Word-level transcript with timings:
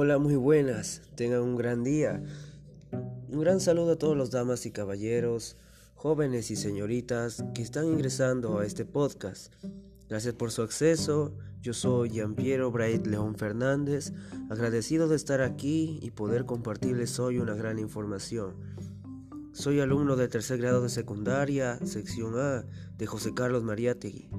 Hola, 0.00 0.18
muy 0.18 0.36
buenas. 0.36 1.02
Tengan 1.16 1.40
un 1.42 1.56
gran 1.56 1.82
día. 1.82 2.22
Un 2.92 3.40
gran 3.40 3.58
saludo 3.58 3.94
a 3.94 3.98
todos 3.98 4.16
los 4.16 4.30
damas 4.30 4.64
y 4.64 4.70
caballeros, 4.70 5.56
jóvenes 5.96 6.52
y 6.52 6.56
señoritas 6.56 7.44
que 7.52 7.62
están 7.62 7.86
ingresando 7.86 8.60
a 8.60 8.64
este 8.64 8.84
podcast. 8.84 9.52
Gracias 10.08 10.34
por 10.34 10.52
su 10.52 10.62
acceso. 10.62 11.34
Yo 11.62 11.74
soy 11.74 12.10
Giampiero 12.10 12.70
Bright 12.70 13.08
León 13.08 13.34
Fernández, 13.34 14.12
agradecido 14.50 15.08
de 15.08 15.16
estar 15.16 15.40
aquí 15.40 15.98
y 16.00 16.12
poder 16.12 16.44
compartirles 16.46 17.18
hoy 17.18 17.40
una 17.40 17.56
gran 17.56 17.80
información. 17.80 18.54
Soy 19.52 19.80
alumno 19.80 20.14
de 20.14 20.28
tercer 20.28 20.60
grado 20.60 20.80
de 20.80 20.90
secundaria, 20.90 21.76
sección 21.84 22.38
A, 22.38 22.64
de 22.96 23.06
José 23.08 23.34
Carlos 23.34 23.64
Mariátegui. 23.64 24.30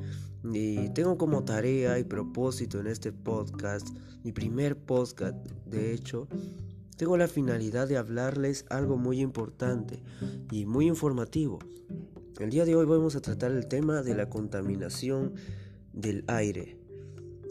Y 0.43 0.89
tengo 0.89 1.17
como 1.17 1.43
tarea 1.43 1.99
y 1.99 2.03
propósito 2.03 2.79
en 2.79 2.87
este 2.87 3.11
podcast, 3.11 3.89
mi 4.23 4.31
primer 4.31 4.77
podcast, 4.77 5.35
de 5.65 5.93
hecho, 5.93 6.27
tengo 6.95 7.17
la 7.17 7.27
finalidad 7.27 7.87
de 7.87 7.97
hablarles 7.97 8.65
algo 8.69 8.97
muy 8.97 9.21
importante 9.21 10.01
y 10.51 10.65
muy 10.65 10.87
informativo. 10.87 11.59
El 12.39 12.49
día 12.49 12.65
de 12.65 12.75
hoy 12.75 12.85
vamos 12.85 13.15
a 13.15 13.21
tratar 13.21 13.51
el 13.51 13.67
tema 13.67 14.01
de 14.01 14.15
la 14.15 14.29
contaminación 14.29 15.33
del 15.93 16.23
aire. 16.27 16.77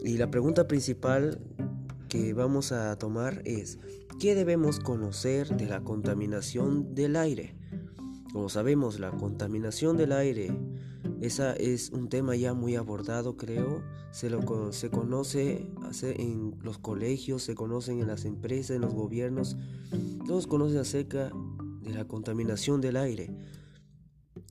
Y 0.03 0.17
la 0.17 0.31
pregunta 0.31 0.67
principal 0.67 1.39
que 2.07 2.33
vamos 2.33 2.71
a 2.71 2.97
tomar 2.97 3.43
es, 3.45 3.77
¿qué 4.19 4.33
debemos 4.33 4.79
conocer 4.79 5.55
de 5.57 5.67
la 5.67 5.81
contaminación 5.81 6.95
del 6.95 7.15
aire? 7.15 7.55
Como 8.33 8.49
sabemos, 8.49 8.99
la 8.99 9.11
contaminación 9.11 9.97
del 9.97 10.11
aire, 10.11 10.51
esa 11.21 11.53
es 11.53 11.89
un 11.89 12.07
tema 12.07 12.35
ya 12.35 12.53
muy 12.53 12.75
abordado, 12.75 13.35
creo. 13.35 13.83
Se, 14.11 14.29
lo, 14.29 14.71
se 14.71 14.89
conoce 14.89 15.67
en 16.01 16.55
los 16.61 16.77
colegios, 16.77 17.43
se 17.43 17.55
conocen 17.55 17.99
en 17.99 18.07
las 18.07 18.25
empresas, 18.25 18.75
en 18.75 18.81
los 18.81 18.93
gobiernos. 18.93 19.57
Todos 20.25 20.47
conocen 20.47 20.77
acerca 20.77 21.31
de 21.81 21.93
la 21.93 22.05
contaminación 22.05 22.79
del 22.79 22.95
aire. 22.95 23.35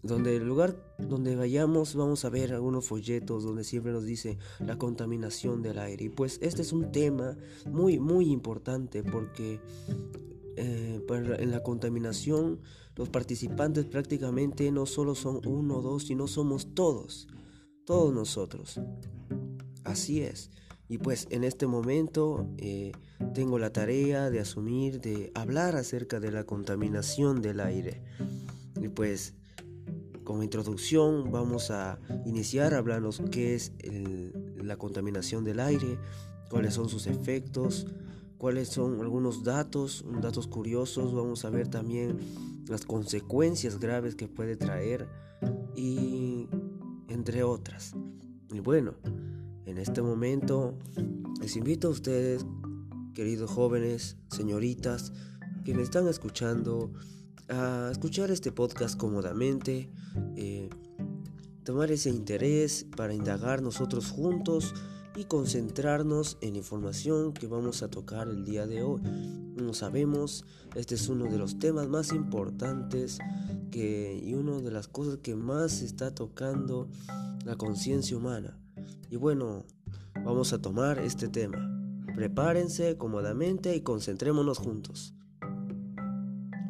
Donde 0.02 0.36
el 0.36 0.46
lugar 0.46 0.76
donde 0.98 1.34
vayamos 1.34 1.94
vamos 1.94 2.24
a 2.24 2.30
ver 2.30 2.52
algunos 2.52 2.86
folletos 2.86 3.42
donde 3.42 3.64
siempre 3.64 3.90
nos 3.90 4.04
dice 4.04 4.38
la 4.60 4.76
contaminación 4.76 5.62
del 5.62 5.78
aire. 5.78 6.04
Y 6.04 6.08
pues 6.10 6.38
este 6.42 6.62
es 6.62 6.72
un 6.72 6.92
tema 6.92 7.36
muy, 7.66 7.98
muy 7.98 8.30
importante 8.30 9.02
porque 9.02 9.60
eh, 10.56 11.00
en 11.08 11.50
la 11.50 11.62
contaminación 11.62 12.60
los 12.98 13.08
participantes 13.08 13.86
prácticamente 13.86 14.70
no 14.72 14.84
solo 14.84 15.14
son 15.14 15.40
uno 15.46 15.76
o 15.76 15.82
dos, 15.82 16.08
sino 16.08 16.26
somos 16.26 16.74
todos, 16.74 17.28
todos 17.86 18.12
nosotros. 18.12 18.80
Así 19.84 20.20
es. 20.20 20.50
Y 20.88 20.98
pues 20.98 21.28
en 21.30 21.44
este 21.44 21.68
momento 21.68 22.48
eh, 22.56 22.90
tengo 23.34 23.60
la 23.60 23.72
tarea 23.72 24.30
de 24.30 24.40
asumir, 24.40 25.00
de 25.00 25.30
hablar 25.34 25.76
acerca 25.76 26.18
de 26.18 26.32
la 26.32 26.42
contaminación 26.42 27.40
del 27.40 27.60
aire. 27.60 28.02
Y 28.82 28.88
pues 28.88 29.34
como 30.24 30.42
introducción 30.42 31.30
vamos 31.30 31.70
a 31.70 32.00
iniciar 32.26 32.74
hablando 32.74 33.10
qué 33.30 33.54
es 33.54 33.72
la 34.56 34.76
contaminación 34.76 35.44
del 35.44 35.60
aire, 35.60 36.00
cuáles 36.50 36.74
son 36.74 36.88
sus 36.88 37.06
efectos, 37.06 37.86
cuáles 38.38 38.68
son 38.68 39.00
algunos 39.00 39.44
datos, 39.44 40.04
datos 40.20 40.48
curiosos, 40.48 41.14
vamos 41.14 41.44
a 41.44 41.50
ver 41.50 41.68
también 41.68 42.18
las 42.68 42.84
consecuencias 42.84 43.78
graves 43.78 44.14
que 44.14 44.28
puede 44.28 44.56
traer 44.56 45.08
y 45.74 46.48
entre 47.08 47.42
otras. 47.42 47.94
Y 48.52 48.60
bueno, 48.60 48.94
en 49.64 49.78
este 49.78 50.02
momento 50.02 50.78
les 51.40 51.56
invito 51.56 51.88
a 51.88 51.90
ustedes, 51.90 52.46
queridos 53.14 53.50
jóvenes, 53.50 54.16
señoritas, 54.30 55.12
que 55.64 55.74
me 55.74 55.82
están 55.82 56.08
escuchando, 56.08 56.92
a 57.48 57.88
escuchar 57.92 58.30
este 58.30 58.52
podcast 58.52 58.96
cómodamente, 58.98 59.90
eh, 60.36 60.70
tomar 61.64 61.90
ese 61.90 62.10
interés 62.10 62.86
para 62.96 63.12
indagar 63.12 63.62
nosotros 63.62 64.10
juntos 64.10 64.74
y 65.16 65.24
concentrarnos 65.24 66.38
en 66.40 66.52
la 66.52 66.58
información 66.58 67.32
que 67.32 67.46
vamos 67.46 67.82
a 67.82 67.88
tocar 67.90 68.28
el 68.28 68.44
día 68.44 68.66
de 68.66 68.82
hoy. 68.82 69.02
Como 69.58 69.74
sabemos, 69.74 70.44
este 70.76 70.94
es 70.94 71.08
uno 71.08 71.24
de 71.24 71.36
los 71.36 71.58
temas 71.58 71.88
más 71.88 72.12
importantes 72.12 73.18
que, 73.72 74.16
y 74.24 74.34
una 74.34 74.60
de 74.60 74.70
las 74.70 74.86
cosas 74.86 75.18
que 75.18 75.34
más 75.34 75.82
está 75.82 76.14
tocando 76.14 76.88
la 77.44 77.56
conciencia 77.56 78.16
humana. 78.16 78.56
Y 79.10 79.16
bueno, 79.16 79.64
vamos 80.24 80.52
a 80.52 80.62
tomar 80.62 81.00
este 81.00 81.26
tema. 81.26 81.58
Prepárense 82.14 82.96
cómodamente 82.96 83.74
y 83.74 83.80
concentrémonos 83.80 84.58
juntos. 84.58 85.12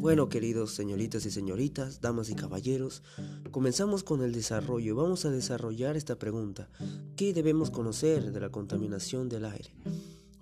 Bueno, 0.01 0.31
queridos 0.31 0.71
señoritas 0.71 1.27
y 1.27 1.31
señoritas, 1.31 2.01
damas 2.01 2.31
y 2.31 2.35
caballeros, 2.35 3.03
comenzamos 3.51 4.03
con 4.03 4.23
el 4.23 4.33
desarrollo 4.33 4.95
vamos 4.95 5.27
a 5.27 5.31
desarrollar 5.31 5.97
esta 5.97 6.17
pregunta. 6.19 6.71
¿Qué 7.17 7.35
debemos 7.35 7.71
conocer 7.71 8.33
de 8.33 8.41
la 8.41 8.51
contaminación 8.51 9.29
del 9.29 9.45
aire? 9.45 9.75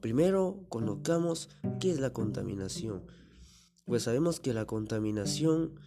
Primero, 0.06 0.64
conozcamos 0.68 1.48
qué 1.80 1.90
es 1.90 1.98
la 1.98 2.12
contaminación. 2.12 3.02
Pues 3.86 4.04
sabemos 4.04 4.38
que 4.38 4.54
la 4.54 4.64
contaminación, 4.64 5.80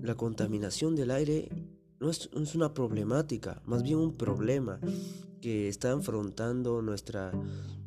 la 0.00 0.14
contaminación 0.14 0.94
del 0.94 1.10
aire 1.10 1.48
no 1.98 2.08
es, 2.08 2.30
una 2.54 2.72
problemática, 2.72 3.60
más 3.66 3.82
bien 3.82 3.98
un 3.98 4.12
problema 4.12 4.78
que 5.40 5.66
está 5.66 5.90
enfrentando 5.90 6.82
nuestra, 6.82 7.32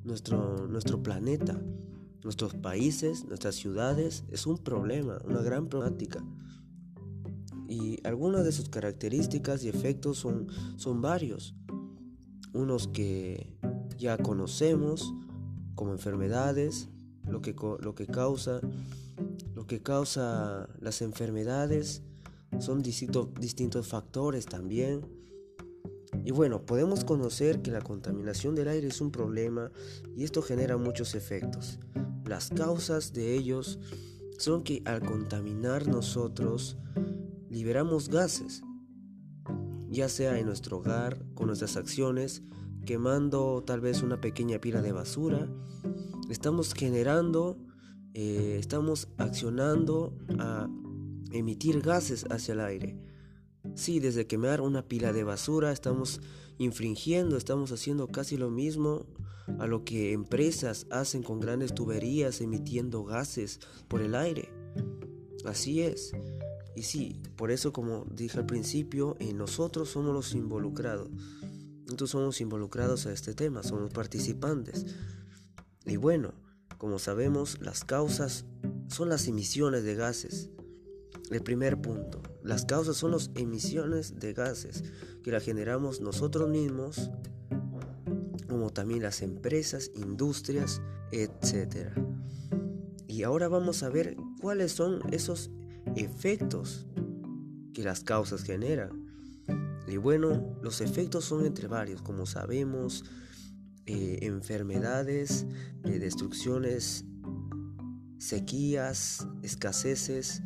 nuestro, 0.04 0.68
nuestro 0.68 1.02
planeta 1.02 1.58
nuestros 2.22 2.54
países, 2.56 3.24
nuestras 3.24 3.56
ciudades, 3.56 4.26
es 4.30 4.46
un 4.46 4.58
problema, 4.58 5.20
una 5.24 5.42
gran 5.42 5.70
problemática. 5.70 6.22
Y 7.70 8.06
algunas 8.06 8.44
de 8.44 8.52
sus 8.52 8.68
características 8.68 9.64
y 9.64 9.70
efectos 9.70 10.18
son, 10.18 10.48
son 10.76 11.00
varios. 11.00 11.56
Unos 12.52 12.90
que 12.90 13.58
ya 13.98 14.18
conocemos 14.18 15.14
como 15.80 15.94
enfermedades, 15.94 16.90
lo 17.26 17.42
que, 17.42 17.56
lo 17.80 17.96
que 17.96 18.06
causa 18.06 18.60
lo 19.56 19.66
que 19.66 19.82
causa 19.82 20.68
las 20.82 21.02
enfermedades 21.02 22.02
son 22.60 22.82
distintos 22.82 23.88
factores 23.88 24.46
también. 24.46 25.06
Y 26.26 26.32
bueno, 26.32 26.66
podemos 26.66 27.06
conocer 27.06 27.62
que 27.62 27.72
la 27.72 27.80
contaminación 27.80 28.56
del 28.56 28.68
aire 28.68 28.88
es 28.88 29.00
un 29.00 29.10
problema 29.10 29.72
y 30.18 30.26
esto 30.26 30.42
genera 30.42 30.76
muchos 30.76 31.16
efectos. 31.16 31.80
Las 32.26 32.50
causas 32.50 33.14
de 33.14 33.36
ellos 33.36 33.80
son 34.38 34.64
que 34.64 34.82
al 34.84 35.00
contaminar 35.00 35.88
nosotros 35.88 36.78
liberamos 37.50 38.10
gases, 38.10 38.64
ya 39.90 40.10
sea 40.10 40.40
en 40.40 40.46
nuestro 40.46 40.80
hogar, 40.80 41.24
con 41.36 41.48
nuestras 41.48 41.78
acciones, 41.78 42.44
quemando 42.86 43.64
tal 43.66 43.82
vez 43.82 44.02
una 44.02 44.22
pequeña 44.22 44.60
pila 44.60 44.82
de 44.82 44.92
basura, 44.92 45.48
estamos 46.30 46.74
generando, 46.74 47.58
eh, 48.14 48.58
estamos 48.60 49.10
accionando 49.18 50.18
a 50.38 50.68
emitir 51.32 51.82
gases 51.82 52.26
hacia 52.30 52.54
el 52.54 52.62
aire. 52.62 52.98
Sí, 53.76 54.00
desde 54.00 54.28
quemar 54.28 54.62
una 54.62 54.88
pila 54.88 55.14
de 55.14 55.24
basura 55.24 55.72
estamos 55.72 56.22
infringiendo, 56.58 57.38
estamos 57.38 57.72
haciendo 57.72 58.08
casi 58.08 58.38
lo 58.38 58.50
mismo 58.50 59.06
a 59.58 59.68
lo 59.68 59.84
que 59.84 60.14
empresas 60.14 60.86
hacen 60.92 61.24
con 61.24 61.40
grandes 61.40 61.74
tuberías 61.74 62.42
emitiendo 62.42 63.04
gases 63.04 63.60
por 63.88 64.02
el 64.02 64.16
aire. 64.16 64.50
Así 65.46 65.82
es. 65.82 66.12
Y 66.76 66.84
sí, 66.84 67.22
por 67.36 67.52
eso 67.52 67.74
como 67.74 68.06
dije 68.12 68.38
al 68.38 68.46
principio, 68.46 69.18
nosotros 69.36 69.90
somos 69.90 70.14
los 70.14 70.34
involucrados. 70.36 71.10
Nosotros 71.90 72.12
somos 72.12 72.40
involucrados 72.40 73.08
a 73.08 73.12
este 73.12 73.34
tema, 73.34 73.64
somos 73.64 73.92
participantes. 73.92 74.86
Y 75.86 75.98
bueno, 75.98 76.36
como 76.78 77.00
sabemos, 77.00 77.60
las 77.62 77.84
causas 77.84 78.46
son 78.90 79.10
las 79.10 79.28
emisiones 79.28 79.84
de 79.84 79.96
gases. 79.96 80.52
El 81.32 81.42
primer 81.42 81.82
punto, 81.82 82.22
las 82.44 82.66
causas 82.66 82.96
son 82.96 83.10
las 83.10 83.32
emisiones 83.34 84.20
de 84.20 84.34
gases 84.34 84.84
que 85.24 85.32
las 85.32 85.44
generamos 85.44 86.00
nosotros 86.00 86.48
mismos 86.48 87.10
como 88.48 88.70
también 88.70 89.02
las 89.02 89.24
empresas, 89.24 89.90
industrias, 89.96 90.84
etc. 91.12 91.90
Y 93.08 93.24
ahora 93.24 93.48
vamos 93.48 93.82
a 93.82 93.90
ver 93.90 94.16
cuáles 94.40 94.74
son 94.74 95.02
esos 95.12 95.50
efectos 95.96 96.86
que 97.74 97.82
las 97.82 98.04
causas 98.04 98.44
generan. 98.44 99.09
Y 99.90 99.98
bueno, 99.98 100.56
los 100.62 100.82
efectos 100.82 101.26
son 101.26 101.46
entre 101.46 101.68
varios, 101.68 102.02
como 102.02 102.26
sabemos, 102.26 103.04
eh, 103.86 104.20
enfermedades, 104.22 105.48
eh, 105.84 105.98
destrucciones, 105.98 107.06
sequías, 108.20 109.28
escaseces. 109.42 110.44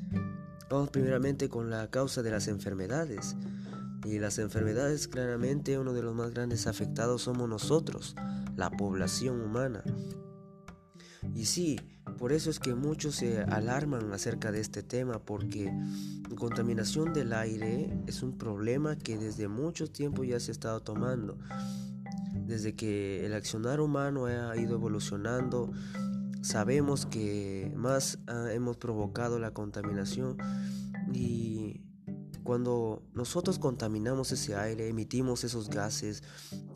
Vamos 0.70 0.90
primeramente 0.92 1.50
con 1.50 1.70
la 1.70 1.90
causa 1.92 2.22
de 2.22 2.32
las 2.32 2.48
enfermedades. 2.48 3.36
Y 4.06 4.20
las 4.20 4.40
enfermedades 4.40 5.08
claramente 5.08 5.78
uno 5.78 5.94
de 5.94 6.04
los 6.04 6.16
más 6.16 6.32
grandes 6.32 6.68
afectados 6.68 7.24
somos 7.24 7.50
nosotros, 7.50 8.16
la 8.56 8.70
población 8.70 9.42
humana. 9.42 9.84
Y 11.34 11.46
sí, 11.46 11.80
por 12.18 12.34
eso 12.34 12.50
es 12.50 12.60
que 12.60 12.76
muchos 12.76 13.16
se 13.16 13.42
alarman 13.42 14.12
acerca 14.14 14.52
de 14.52 14.60
este 14.60 14.84
tema, 14.84 15.20
porque 15.20 15.72
contaminación 16.36 17.14
del 17.14 17.34
aire 17.34 17.96
es 18.08 18.24
un 18.24 18.38
problema 18.38 18.98
que 18.98 19.18
desde 19.18 19.48
mucho 19.48 19.88
tiempo 19.88 20.24
ya 20.24 20.40
se 20.40 20.52
ha 20.52 20.54
estado 20.54 20.82
tomando. 20.82 21.38
Desde 22.46 22.76
que 22.76 23.26
el 23.26 23.34
accionar 23.34 23.80
humano 23.80 24.26
ha 24.26 24.58
ido 24.58 24.76
evolucionando, 24.76 25.72
sabemos 26.42 27.06
que 27.06 27.72
más 27.76 28.20
hemos 28.52 28.78
provocado 28.78 29.40
la 29.40 29.52
contaminación 29.52 30.38
y 31.14 31.82
cuando 32.44 33.02
nosotros 33.14 33.58
contaminamos 33.58 34.32
ese 34.34 34.56
aire, 34.56 34.90
emitimos 34.90 35.46
esos 35.46 35.70
gases, 35.70 36.24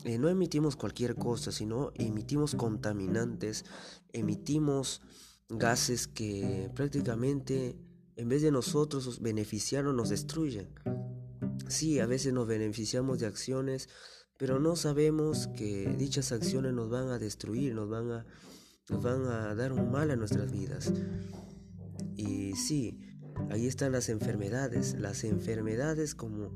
eh, 0.04 0.18
no 0.18 0.30
emitimos 0.30 0.76
cualquier 0.76 1.14
cosa, 1.14 1.52
sino 1.52 1.92
emitimos 1.94 2.54
contaminantes, 2.54 3.66
emitimos 4.12 5.02
gases 5.48 6.06
que 6.06 6.70
prácticamente 6.74 7.76
en 8.16 8.28
vez 8.28 8.42
de 8.42 8.50
nosotros 8.50 9.20
beneficiarnos 9.20 9.94
nos 9.94 10.08
destruyen. 10.08 10.68
Sí, 11.68 12.00
a 12.00 12.06
veces 12.06 12.32
nos 12.32 12.48
beneficiamos 12.48 13.20
de 13.20 13.26
acciones, 13.26 13.88
pero 14.36 14.58
no 14.58 14.76
sabemos 14.76 15.48
que 15.48 15.94
dichas 15.96 16.32
acciones 16.32 16.72
nos 16.72 16.90
van 16.90 17.08
a 17.10 17.18
destruir, 17.18 17.74
nos 17.74 17.88
van 17.88 18.10
a, 18.10 18.26
nos 18.88 19.02
van 19.02 19.24
a 19.26 19.54
dar 19.54 19.72
un 19.72 19.90
mal 19.90 20.10
a 20.10 20.16
nuestras 20.16 20.50
vidas. 20.50 20.92
Y 22.16 22.54
sí, 22.54 22.98
ahí 23.50 23.66
están 23.66 23.92
las 23.92 24.08
enfermedades. 24.08 24.96
Las 24.98 25.22
enfermedades 25.24 26.14
como 26.14 26.54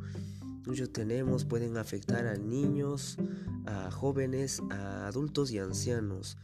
muchos 0.66 0.92
tenemos 0.92 1.44
pueden 1.44 1.76
afectar 1.76 2.26
a 2.26 2.36
niños, 2.36 3.16
a 3.66 3.90
jóvenes, 3.90 4.60
a 4.70 5.06
adultos 5.06 5.50
y 5.50 5.58
ancianos. 5.58 6.36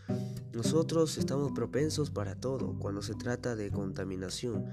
Nosotros 0.53 1.19
estamos 1.19 1.53
propensos 1.53 2.11
para 2.11 2.35
todo 2.35 2.79
cuando 2.79 3.03
se 3.03 3.15
trata 3.15 3.57
de 3.57 3.71
contaminación. 3.71 4.67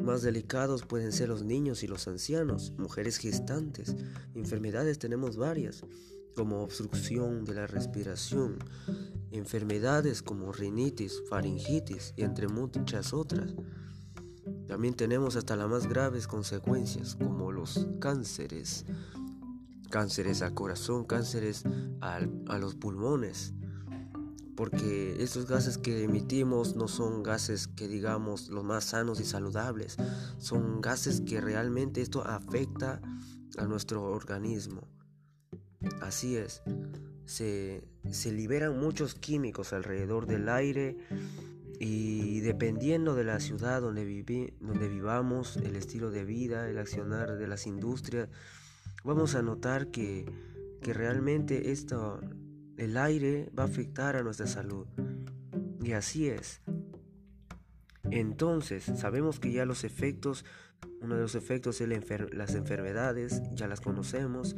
Más 0.00 0.22
delicados 0.22 0.84
pueden 0.84 1.12
ser 1.12 1.28
los 1.28 1.44
niños 1.44 1.82
y 1.82 1.86
los 1.86 2.08
ancianos, 2.08 2.72
mujeres 2.76 3.18
gestantes. 3.18 3.94
Enfermedades 4.34 4.98
tenemos 4.98 5.36
varias, 5.36 5.84
como 6.34 6.62
obstrucción 6.62 7.44
de 7.44 7.54
la 7.54 7.66
respiración, 7.66 8.58
enfermedades 9.30 10.22
como 10.22 10.52
rinitis, 10.52 11.22
faringitis 11.28 12.14
y 12.16 12.22
entre 12.22 12.48
muchas 12.48 13.12
otras. 13.12 13.54
También 14.72 14.94
tenemos 14.94 15.36
hasta 15.36 15.54
las 15.54 15.68
más 15.68 15.86
graves 15.86 16.26
consecuencias, 16.26 17.14
como 17.14 17.52
los 17.52 17.88
cánceres, 18.00 18.86
cánceres 19.90 20.40
al 20.40 20.54
corazón, 20.54 21.04
cánceres 21.04 21.64
a 22.00 22.58
los 22.58 22.74
pulmones, 22.74 23.52
porque 24.56 25.22
estos 25.22 25.46
gases 25.46 25.76
que 25.76 26.04
emitimos 26.04 26.74
no 26.74 26.88
son 26.88 27.22
gases 27.22 27.68
que 27.68 27.86
digamos 27.86 28.48
los 28.48 28.64
más 28.64 28.84
sanos 28.84 29.20
y 29.20 29.24
saludables, 29.24 29.98
son 30.38 30.80
gases 30.80 31.20
que 31.20 31.42
realmente 31.42 32.00
esto 32.00 32.26
afecta 32.26 33.02
a 33.58 33.66
nuestro 33.66 34.04
organismo. 34.04 34.88
Así 36.00 36.36
es, 36.36 36.62
se, 37.26 37.84
liberan 38.24 38.80
muchos 38.80 39.14
químicos 39.16 39.74
alrededor 39.74 40.24
del 40.24 40.48
aire 40.48 40.96
y 41.78 42.40
dependiendo 42.40 43.14
de 43.14 43.24
la 43.24 43.40
ciudad 43.40 43.80
donde, 43.80 44.54
donde 44.60 44.88
vivamos, 44.88 45.56
el 45.56 45.76
estilo 45.76 46.10
de 46.10 46.24
vida, 46.24 46.68
el 46.68 46.78
accionar 46.78 47.36
de 47.36 47.46
las 47.46 47.66
industrias, 47.66 48.28
vamos 49.04 49.34
a 49.34 49.42
notar 49.42 49.88
que, 49.88 50.26
que 50.80 50.92
realmente 50.92 51.72
esto 51.72 52.20
el 52.76 52.96
aire 52.96 53.50
va 53.58 53.64
a 53.64 53.66
afectar 53.66 54.16
a 54.16 54.22
nuestra 54.22 54.46
salud. 54.46 54.86
Y 55.82 55.92
así 55.92 56.28
es. 56.28 56.60
Entonces, 58.10 58.84
sabemos 58.96 59.40
que 59.40 59.52
ya 59.52 59.64
los 59.64 59.84
efectos, 59.84 60.44
uno 61.00 61.16
de 61.16 61.22
los 61.22 61.34
efectos 61.34 61.80
es 61.80 61.88
las 62.32 62.54
enfermedades, 62.54 63.42
ya 63.54 63.68
las 63.68 63.80
conocemos, 63.80 64.56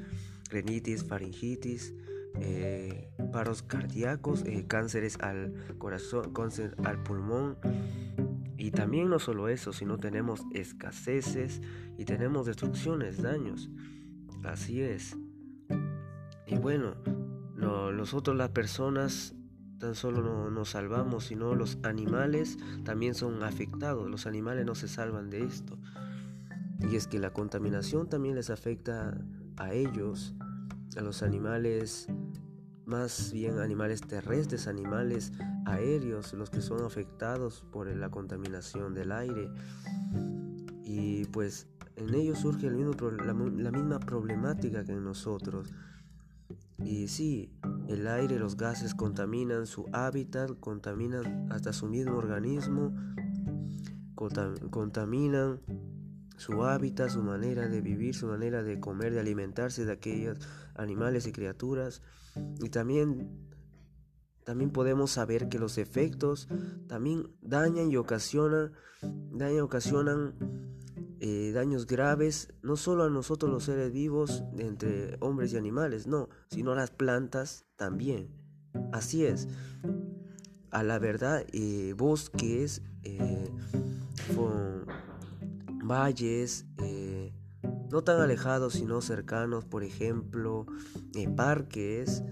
renitis, 0.50 1.04
faringitis, 1.04 1.94
eh, 2.40 3.10
paros 3.32 3.62
cardíacos, 3.62 4.44
eh, 4.44 4.64
cánceres 4.66 5.18
al 5.20 5.54
corazón, 5.78 6.32
cáncer 6.32 6.76
al 6.84 7.02
pulmón. 7.02 7.56
Y 8.56 8.70
también 8.70 9.08
no 9.08 9.18
solo 9.18 9.48
eso, 9.48 9.72
sino 9.72 9.98
tenemos 9.98 10.42
escaseces 10.52 11.60
y 11.98 12.04
tenemos 12.04 12.46
destrucciones, 12.46 13.22
daños. 13.22 13.70
Así 14.44 14.80
es. 14.82 15.16
Y 16.46 16.56
bueno, 16.56 16.94
nosotros 17.56 18.36
las 18.36 18.50
personas 18.50 19.34
tan 19.78 19.94
solo 19.94 20.22
no 20.22 20.50
nos 20.50 20.70
salvamos, 20.70 21.24
sino 21.24 21.54
los 21.54 21.78
animales 21.82 22.58
también 22.84 23.14
son 23.14 23.42
afectados. 23.42 24.10
Los 24.10 24.26
animales 24.26 24.64
no 24.64 24.74
se 24.74 24.88
salvan 24.88 25.30
de 25.30 25.44
esto. 25.44 25.78
Y 26.80 26.96
es 26.96 27.06
que 27.06 27.18
la 27.18 27.32
contaminación 27.32 28.08
también 28.08 28.34
les 28.34 28.50
afecta 28.50 29.18
a 29.56 29.72
ellos, 29.72 30.34
a 30.96 31.02
los 31.02 31.22
animales, 31.22 32.08
más 32.84 33.32
bien 33.32 33.58
animales 33.58 34.00
terrestres, 34.02 34.66
animales 34.66 35.32
aéreos, 35.66 36.32
los 36.34 36.50
que 36.50 36.60
son 36.60 36.84
afectados 36.84 37.64
por 37.72 37.88
la 37.94 38.10
contaminación 38.10 38.94
del 38.94 39.12
aire. 39.12 39.50
Y 40.84 41.24
pues 41.26 41.66
en 41.96 42.14
ellos 42.14 42.38
surge 42.38 42.66
el 42.66 42.76
mismo, 42.76 42.94
la, 43.10 43.32
la 43.32 43.70
misma 43.70 43.98
problemática 44.00 44.84
que 44.84 44.92
en 44.92 45.04
nosotros. 45.04 45.72
Y 46.78 47.08
sí, 47.08 47.50
el 47.88 48.06
aire, 48.06 48.38
los 48.38 48.56
gases 48.56 48.94
contaminan 48.94 49.66
su 49.66 49.86
hábitat, 49.92 50.58
contaminan 50.60 51.50
hasta 51.50 51.72
su 51.72 51.86
mismo 51.86 52.16
organismo, 52.16 52.94
contaminan 54.14 55.60
su 56.36 56.64
hábitat, 56.64 57.10
su 57.10 57.22
manera 57.22 57.68
de 57.68 57.80
vivir, 57.80 58.14
su 58.14 58.26
manera 58.26 58.62
de 58.62 58.80
comer, 58.80 59.12
de 59.12 59.20
alimentarse 59.20 59.84
de 59.84 59.92
aquellos 59.92 60.38
animales 60.74 61.26
y 61.26 61.32
criaturas. 61.32 62.02
Y 62.60 62.68
también, 62.70 63.30
también 64.44 64.70
podemos 64.70 65.12
saber 65.12 65.48
que 65.48 65.58
los 65.58 65.78
efectos 65.78 66.48
también 66.88 67.28
dañan 67.40 67.90
y 67.90 67.96
ocasionan, 67.96 68.72
dañan 69.32 69.62
ocasionan 69.62 70.34
eh, 71.26 71.52
daños 71.52 71.86
graves, 71.86 72.52
no 72.62 72.76
solo 72.76 73.04
a 73.04 73.08
nosotros 73.08 73.50
los 73.50 73.64
seres 73.64 73.92
vivos, 73.92 74.44
entre 74.58 75.16
hombres 75.20 75.54
y 75.54 75.56
animales, 75.56 76.06
no, 76.06 76.28
sino 76.50 76.72
a 76.72 76.74
las 76.74 76.90
plantas 76.90 77.64
también. 77.76 78.28
Así 78.92 79.24
es. 79.24 79.48
A 80.70 80.82
la 80.82 80.98
verdad, 80.98 81.46
eh, 81.52 81.94
bosques, 81.96 82.82
eh, 83.04 83.48
valles, 85.86 86.66
no 87.90 88.02
tan 88.02 88.20
alejados, 88.20 88.74
sino 88.74 89.00
cercanos, 89.00 89.64
por 89.64 89.84
ejemplo, 89.84 90.66
parques, 91.36 92.22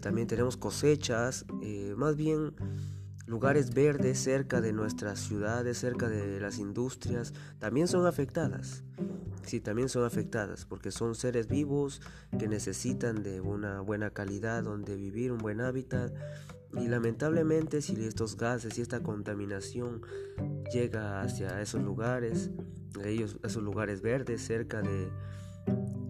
también 0.00 0.26
tenemos 0.26 0.56
cosechas, 0.56 1.44
más 1.96 2.16
bien 2.16 2.54
lugares 3.26 3.74
verdes 3.74 4.18
cerca 4.18 4.60
de 4.60 4.72
nuestras 4.72 5.18
ciudades, 5.18 5.78
cerca 5.78 6.08
de 6.08 6.38
las 6.40 6.58
industrias, 6.58 7.32
también 7.58 7.88
son 7.88 8.06
afectadas. 8.06 8.84
Sí, 9.42 9.60
también 9.60 9.88
son 9.88 10.04
afectadas 10.04 10.64
porque 10.64 10.90
son 10.90 11.14
seres 11.14 11.46
vivos 11.46 12.00
que 12.36 12.48
necesitan 12.48 13.22
de 13.22 13.40
una 13.40 13.80
buena 13.80 14.10
calidad 14.10 14.64
donde 14.64 14.96
vivir, 14.96 15.30
un 15.30 15.38
buen 15.38 15.60
hábitat. 15.60 16.12
Y 16.72 16.88
lamentablemente 16.88 17.80
si 17.80 17.94
estos 18.04 18.36
gases 18.36 18.78
y 18.78 18.82
esta 18.82 19.02
contaminación 19.02 20.02
llega 20.72 21.22
hacia 21.22 21.60
esos 21.62 21.82
lugares, 21.82 22.50
ellos, 23.04 23.38
esos 23.42 23.62
lugares 23.62 24.02
verdes 24.02 24.42
cerca 24.42 24.82
de, 24.82 25.10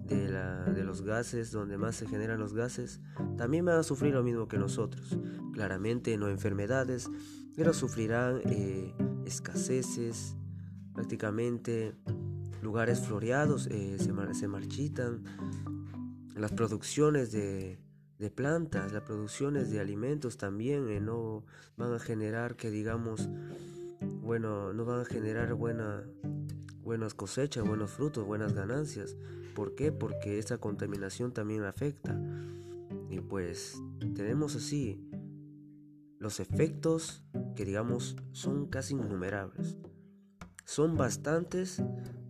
de, 0.07 0.85
los 0.85 1.03
gases, 1.03 1.51
donde 1.51 1.79
más 1.79 1.97
se 1.97 2.07
generan 2.07 2.39
los 2.39 2.55
gases, 2.55 3.01
también 3.37 3.65
van 3.65 3.79
a 3.79 3.83
sufrir 3.83 4.15
lo 4.15 4.23
mismo 4.23 4.49
que 4.49 4.57
nosotros. 4.57 5.19
Claramente 5.53 6.17
no 6.17 6.29
enfermedades, 6.29 7.11
pero 7.57 7.75
sufrirán 7.75 8.41
eh, 8.45 8.95
escaseces, 9.25 10.37
prácticamente 10.95 11.95
lugares 12.63 13.01
floreados 13.01 13.69
eh, 13.71 13.97
se, 13.99 14.49
marchitan, 14.49 15.23
las 16.35 16.53
producciones 16.53 17.33
de, 17.33 17.79
plantas, 18.35 18.93
las 18.93 19.03
producciones 19.03 19.71
de 19.71 19.81
alimentos 19.81 20.37
también 20.37 20.89
eh, 20.89 21.01
no 21.01 21.45
van 21.77 21.93
a 21.95 21.99
generar 21.99 22.57
que 22.57 22.71
digamos, 22.71 23.29
bueno, 24.23 24.73
no 24.73 24.85
van 24.85 25.01
a 25.01 25.05
generar 25.05 25.53
buena, 25.55 26.03
buenas 26.83 27.15
cosechas, 27.15 27.67
buenos 27.67 27.91
frutos, 27.91 28.25
buenas 28.25 28.55
ganancias. 28.55 29.17
¿Por 29.55 29.75
qué? 29.75 29.93
Porque 29.93 30.39
esta 30.39 30.59
contaminación 30.59 31.33
también 31.33 31.65
afecta. 31.65 32.19
Y 33.11 33.21
pues 33.21 33.81
tenemos 34.15 34.57
así 34.57 35.01
los 36.19 36.41
efectos 36.41 37.23
que 37.55 37.65
digamos 37.65 38.17
son 38.33 38.67
casi 38.67 38.95
innumerables. 38.95 39.77
Son 40.67 40.97
bastantes 40.97 41.81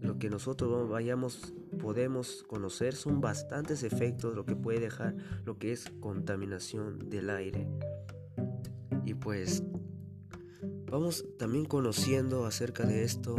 lo 0.00 0.18
que 0.18 0.28
nosotros 0.28 0.88
vayamos 0.90 1.54
podemos 1.80 2.44
conocer 2.46 2.94
son 2.94 3.20
bastantes 3.20 3.82
efectos 3.82 4.34
lo 4.34 4.44
que 4.44 4.54
puede 4.54 4.78
dejar 4.80 5.14
lo 5.44 5.58
que 5.58 5.72
es 5.72 5.90
contaminación 6.00 7.08
del 7.08 7.30
aire. 7.30 7.66
Y 9.06 9.14
pues 9.14 9.62
vamos 10.90 11.24
también 11.38 11.64
conociendo 11.64 12.44
acerca 12.44 12.84
de 12.84 13.04
esto. 13.04 13.36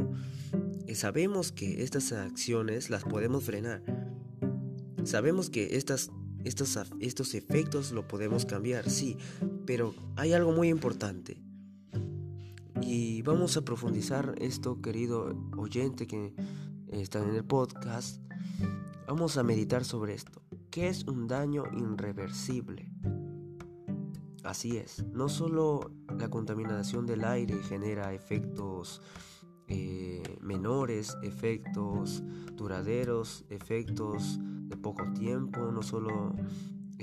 Eh, 0.88 0.96
sabemos 0.96 1.52
que 1.52 1.84
estas 1.84 2.12
acciones 2.12 2.90
las 2.90 3.04
podemos 3.04 3.44
frenar. 3.44 3.84
Sabemos 5.04 5.52
que 5.52 5.78
estas, 5.78 6.10
estos, 6.44 6.78
estos 7.00 7.36
efectos 7.36 7.92
lo 7.92 8.08
podemos 8.08 8.46
cambiar, 8.46 8.90
sí, 8.90 9.16
pero 9.68 9.94
hay 10.16 10.34
algo 10.34 10.52
muy 10.52 10.70
importante. 10.70 11.47
Y 12.82 13.22
vamos 13.24 13.58
a 13.58 13.62
profundizar 13.64 14.36
esto, 14.40 14.82
querido 14.82 15.36
oyente 15.58 16.08
que 16.08 16.34
está 16.92 17.20
en 17.20 17.36
el 17.36 17.44
podcast. 17.44 18.22
Vamos 19.08 19.38
a 19.38 19.44
meditar 19.44 19.84
sobre 19.86 20.14
esto. 20.14 20.42
¿Qué 20.70 20.90
es 20.90 21.04
un 21.06 21.28
daño 21.28 21.64
irreversible? 21.74 22.92
Así 24.44 24.78
es, 24.78 25.06
no 25.12 25.28
solo 25.28 25.92
la 26.18 26.30
contaminación 26.30 27.06
del 27.06 27.26
aire 27.26 27.62
genera 27.64 28.14
efectos 28.14 29.02
eh, 29.68 30.24
menores, 30.40 31.18
efectos 31.22 32.24
duraderos, 32.56 33.44
efectos 33.50 34.40
de 34.42 34.78
poco 34.78 35.12
tiempo, 35.14 35.72
no 35.72 35.82
solo 35.82 36.34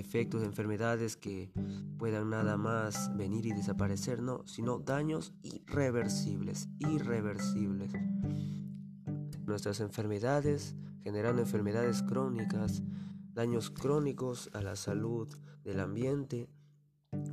efectos 0.05 0.43
de 0.43 0.47
enfermedades 0.47 1.17
que 1.17 1.51
puedan 1.99 2.29
nada 2.29 2.59
más 2.59 3.11
venir 3.17 3.47
y 3.47 3.53
desaparecer, 3.53 4.21
no, 4.21 4.47
sino 4.47 4.79
daños 4.79 5.33
irreversibles, 5.43 6.69
irreversibles. 6.79 7.91
Nuestras 9.47 9.81
enfermedades, 9.81 10.77
generando 11.03 11.41
enfermedades 11.41 12.03
crónicas, 12.03 12.83
daños 13.33 13.71
crónicos 13.71 14.51
a 14.53 14.61
la 14.61 14.77
salud 14.77 15.29
del 15.65 15.81
ambiente, 15.81 16.49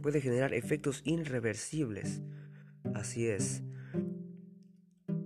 puede 0.02 0.22
generar 0.22 0.54
efectos 0.54 1.02
irreversibles. 1.04 2.22
Así 2.94 3.28
es. 3.28 3.64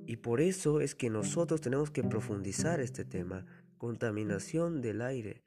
Y 0.07 0.17
por 0.17 0.41
eso 0.41 0.81
es 0.81 0.95
que 0.95 1.11
nosotros 1.11 1.61
tenemos 1.61 1.91
que 1.91 2.03
profundizar 2.03 2.79
este 2.79 3.05
tema. 3.05 3.45
Contaminación 3.77 4.81
del 4.81 5.01
aire. 5.01 5.43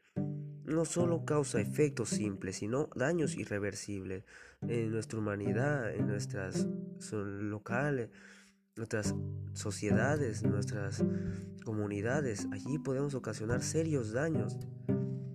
No 0.68 0.84
solo 0.84 1.24
causa 1.24 1.62
efectos 1.62 2.10
simples, 2.10 2.56
sino 2.56 2.90
daños 2.94 3.36
irreversibles 3.36 4.24
en 4.60 4.90
nuestra 4.90 5.18
humanidad, 5.18 5.94
en 5.94 6.06
nuestras 6.06 6.68
locales, 7.10 8.10
nuestras 8.76 9.14
sociedades, 9.54 10.42
nuestras 10.42 11.02
comunidades. 11.64 12.46
Allí 12.52 12.78
podemos 12.78 13.14
ocasionar 13.14 13.62
serios 13.62 14.12
daños. 14.12 14.58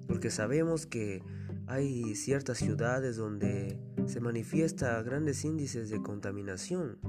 Porque 0.08 0.30
sabemos 0.30 0.86
que 0.86 1.24
hay 1.66 2.14
ciertas 2.14 2.60
ciudades 2.60 3.16
donde 3.16 3.80
se 4.06 4.20
manifiesta 4.20 5.02
grandes 5.02 5.44
índices 5.46 5.90
de 5.90 6.00
contaminación. 6.00 7.00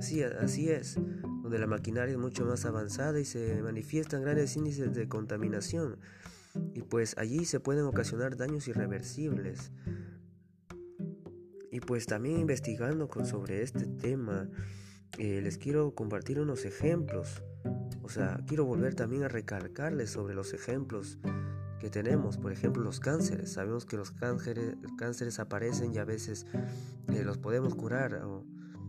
Sí, 0.00 0.22
así 0.22 0.68
es, 0.68 0.96
donde 1.42 1.58
la 1.58 1.66
maquinaria 1.66 2.12
es 2.12 2.18
mucho 2.18 2.44
más 2.44 2.66
avanzada 2.66 3.18
y 3.20 3.24
se 3.24 3.62
manifiestan 3.62 4.20
grandes 4.20 4.54
índices 4.54 4.94
de 4.94 5.08
contaminación. 5.08 5.98
Y 6.74 6.82
pues 6.82 7.16
allí 7.18 7.44
se 7.44 7.60
pueden 7.60 7.84
ocasionar 7.84 8.36
daños 8.36 8.68
irreversibles. 8.68 9.72
Y 11.70 11.80
pues 11.80 12.06
también 12.06 12.38
investigando 12.38 13.08
sobre 13.24 13.62
este 13.62 13.86
tema, 13.86 14.48
eh, 15.18 15.40
les 15.42 15.58
quiero 15.58 15.94
compartir 15.94 16.40
unos 16.40 16.64
ejemplos. 16.64 17.42
O 18.02 18.08
sea, 18.08 18.40
quiero 18.46 18.64
volver 18.64 18.94
también 18.94 19.22
a 19.22 19.28
recalcarles 19.28 20.10
sobre 20.10 20.34
los 20.34 20.52
ejemplos 20.52 21.18
que 21.82 21.90
tenemos, 21.90 22.38
por 22.38 22.52
ejemplo 22.52 22.82
los 22.82 23.00
cánceres. 23.00 23.52
Sabemos 23.52 23.86
que 23.86 23.96
los 23.96 24.12
cánceres, 24.12 24.76
cánceres 24.98 25.40
aparecen 25.40 25.92
y 25.92 25.98
a 25.98 26.04
veces 26.04 26.46
eh, 27.08 27.24
los 27.24 27.38
podemos 27.38 27.74
curar 27.74 28.14
o 28.22 28.44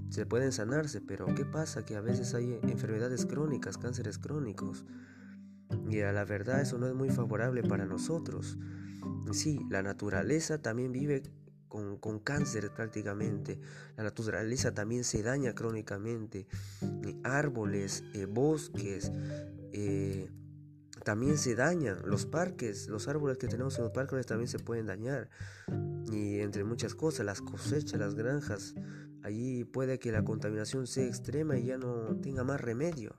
se 0.09 0.27
pueden 0.27 0.51
sanarse, 0.51 1.01
pero 1.01 1.25
¿qué 1.33 1.43
pasa? 1.43 1.85
Que 1.85 1.95
a 1.95 2.01
veces 2.01 2.35
hay 2.35 2.59
enfermedades 2.61 3.25
crónicas, 3.25 3.79
cánceres 3.79 4.19
crónicos. 4.19 4.85
Y 5.89 6.01
a 6.01 6.11
la 6.11 6.25
verdad 6.25 6.61
eso 6.61 6.77
no 6.77 6.87
es 6.87 6.93
muy 6.93 7.09
favorable 7.09 7.63
para 7.63 7.85
nosotros. 7.85 8.57
Sí, 9.31 9.59
la 9.69 9.81
naturaleza 9.81 10.61
también 10.61 10.91
vive 10.91 11.23
con, 11.67 11.97
con 11.97 12.19
cáncer 12.19 12.71
prácticamente. 12.73 13.59
La 13.97 14.03
naturaleza 14.03 14.73
también 14.73 15.03
se 15.03 15.23
daña 15.23 15.53
crónicamente. 15.53 16.47
Árboles, 17.23 18.03
eh, 18.13 18.25
bosques, 18.25 19.11
eh, 19.71 20.29
también 21.03 21.37
se 21.37 21.55
dañan. 21.55 21.97
Los 22.05 22.25
parques, 22.25 22.87
los 22.87 23.07
árboles 23.07 23.37
que 23.37 23.47
tenemos 23.47 23.77
en 23.77 23.85
los 23.85 23.91
parques 23.91 24.25
también 24.25 24.47
se 24.47 24.59
pueden 24.59 24.85
dañar. 24.85 25.29
Y 26.11 26.39
entre 26.39 26.63
muchas 26.63 26.95
cosas, 26.95 27.25
las 27.25 27.41
cosechas, 27.41 27.99
las 27.99 28.15
granjas, 28.15 28.75
allí 29.23 29.63
puede 29.63 29.99
que 29.99 30.11
la 30.11 30.23
contaminación 30.23 30.87
sea 30.87 31.05
extrema 31.05 31.57
y 31.57 31.65
ya 31.65 31.77
no 31.77 32.15
tenga 32.21 32.43
más 32.43 32.61
remedio. 32.61 33.17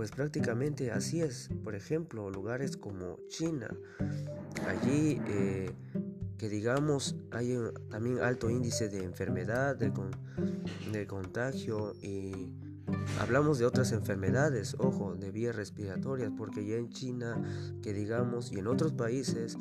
Pues 0.00 0.12
prácticamente 0.12 0.92
así 0.92 1.20
es. 1.20 1.50
Por 1.62 1.74
ejemplo, 1.74 2.30
lugares 2.30 2.78
como 2.78 3.18
China, 3.28 3.68
allí 4.66 5.20
eh, 5.28 5.70
que 6.38 6.48
digamos 6.48 7.16
hay 7.30 7.54
también 7.90 8.20
alto 8.20 8.48
índice 8.48 8.88
de 8.88 9.04
enfermedad, 9.04 9.76
de, 9.76 9.92
de 10.90 11.06
contagio 11.06 11.92
y 12.00 12.48
Hablamos 13.20 13.58
de 13.58 13.66
otras 13.66 13.92
enfermedades, 13.92 14.74
ojo, 14.78 15.16
de 15.16 15.30
vías 15.30 15.54
respiratorias, 15.54 16.32
porque 16.34 16.66
ya 16.66 16.76
en 16.76 16.88
China, 16.88 17.38
que 17.82 17.92
digamos, 17.92 18.52
y 18.52 18.58
en 18.58 18.68
otros 18.68 18.92
países, 18.92 19.58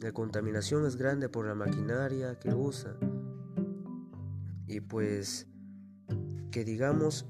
la 0.00 0.10
contaminación 0.10 0.84
es 0.84 0.96
grande 0.96 1.28
por 1.28 1.46
la 1.46 1.54
maquinaria 1.54 2.40
que 2.40 2.52
usa. 2.52 2.96
Y 4.66 4.80
pues, 4.80 5.46
que 6.50 6.64
digamos, 6.64 7.26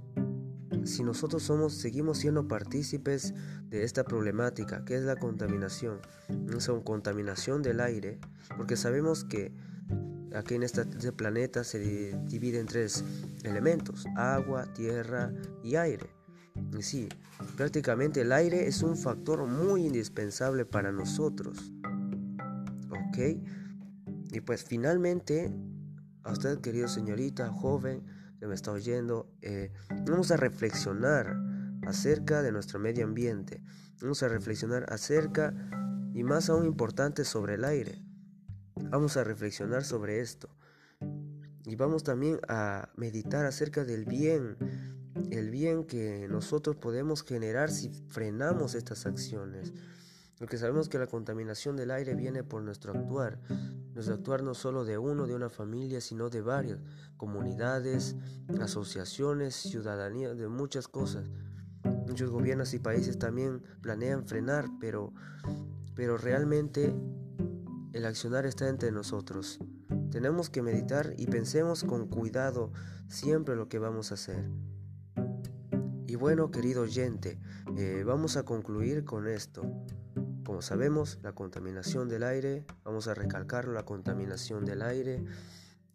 si 0.87 1.03
nosotros 1.03 1.43
somos, 1.43 1.75
seguimos 1.75 2.19
siendo 2.19 2.49
partícipes 2.49 3.35
de 3.69 3.85
esta 3.85 4.05
problemática, 4.05 4.85
que 4.85 4.97
es 4.97 5.03
la 5.03 5.17
contaminación, 5.17 6.01
es 6.57 6.69
una 6.69 6.85
contaminación 6.85 7.63
del 7.63 7.81
aire, 7.81 8.19
porque 8.57 8.77
sabemos 8.77 9.25
que 9.25 9.53
Aquí 10.37 10.55
en 10.55 10.65
este 10.65 10.85
planeta 11.13 11.65
se 11.65 11.79
divide 12.27 12.61
en 12.61 12.67
tres 12.67 13.03
elementos, 13.43 14.05
agua, 14.17 14.67
tierra 14.75 15.33
y 15.63 15.77
aire. 15.77 16.11
Y 16.79 16.83
sí, 16.83 17.09
prácticamente 17.57 18.21
el 18.21 18.33
aire 18.33 18.67
es 18.67 18.83
un 18.83 18.99
factor 18.99 19.47
muy 19.47 19.87
indispensable 19.87 20.67
para 20.67 20.93
nosotros. 20.93 21.73
¿Ok? 22.91 23.19
Y 24.31 24.41
pues 24.43 24.63
finalmente, 24.65 25.51
a 26.23 26.33
usted 26.33 26.61
querido 26.61 26.89
señorita, 26.89 27.49
joven, 27.49 28.05
que 28.39 28.47
me 28.47 28.55
está 28.55 28.73
oyendo, 28.73 29.31
eh, 29.43 29.73
vamos 30.07 30.31
a 30.31 30.37
reflexionar 30.37 31.37
acerca 31.87 32.43
de 32.43 32.53
nuestro 32.53 32.79
medio 32.79 33.05
ambiente. 33.05 33.63
Vamos 34.01 34.23
a 34.23 34.29
reflexionar 34.29 34.87
acerca 34.93 35.55
y 36.13 36.23
más 36.23 36.51
aún 36.51 36.67
importante 36.67 37.25
sobre 37.25 37.55
el 37.55 37.65
aire. 37.65 38.03
Vamos 38.91 39.17
a 39.17 39.25
reflexionar 39.25 39.85
sobre 39.85 40.21
esto. 40.21 40.49
Y 41.65 41.75
vamos 41.77 42.05
también 42.05 42.39
a 42.49 42.91
meditar 42.97 43.47
acerca 43.47 43.85
del 43.85 44.05
bien, 44.05 44.57
el 45.31 45.51
bien 45.51 45.85
que 45.85 46.29
nosotros 46.29 46.77
podemos 46.77 47.23
generar 47.23 47.71
si 47.71 47.91
frenamos 48.09 48.75
estas 48.75 49.07
acciones. 49.07 49.73
Porque 50.39 50.59
sabemos 50.59 50.89
que 50.89 50.99
la 50.99 51.07
contaminación 51.07 51.77
del 51.77 51.91
aire 51.91 52.15
viene 52.15 52.45
por 52.45 52.63
nuestro 52.63 52.93
actuar. 52.93 53.41
Nuestro 53.95 54.15
actuar 54.15 54.43
no 54.43 54.55
solo 54.55 54.85
de 54.85 54.99
uno, 54.99 55.27
de 55.27 55.35
una 55.35 55.49
familia, 55.49 56.01
sino 56.01 56.29
de 56.29 56.43
varias 56.43 56.79
comunidades, 57.17 58.17
asociaciones, 58.61 59.55
ciudadanía, 59.55 60.35
de 60.35 60.49
muchas 60.49 60.89
cosas. 60.89 61.31
Muchos 62.07 62.31
gobiernos 62.31 62.75
y 62.75 62.79
países 62.79 63.19
también 63.19 63.63
planean 63.81 64.27
frenar, 64.27 64.67
pero, 64.79 65.15
pero 65.95 66.19
realmente 66.19 66.95
el 67.95 68.05
accionar 68.05 68.45
está 68.45 68.69
entre 68.69 68.93
nosotros. 68.93 69.59
Tenemos 70.11 70.51
que 70.51 70.61
meditar 70.61 71.15
y 71.17 71.27
pensemos 71.27 71.83
con 71.83 72.09
cuidado 72.09 72.73
siempre 73.09 73.57
lo 73.57 73.69
que 73.69 73.79
vamos 73.79 74.11
a 74.11 74.15
hacer. 74.15 74.51
Y 76.07 76.15
bueno, 76.17 76.51
querido 76.51 76.83
oyente, 76.83 77.39
eh, 77.77 78.05
vamos 78.07 78.37
a 78.37 78.45
concluir 78.45 79.05
con 79.05 79.27
esto. 79.27 79.63
Como 80.47 80.63
sabemos, 80.63 81.19
la 81.25 81.33
contaminación 81.33 82.09
del 82.09 82.23
aire, 82.23 82.65
vamos 82.85 83.09
a 83.09 83.15
recalcarlo, 83.15 83.73
la 83.73 83.85
contaminación 83.85 84.65
del 84.65 84.81
aire 84.83 85.25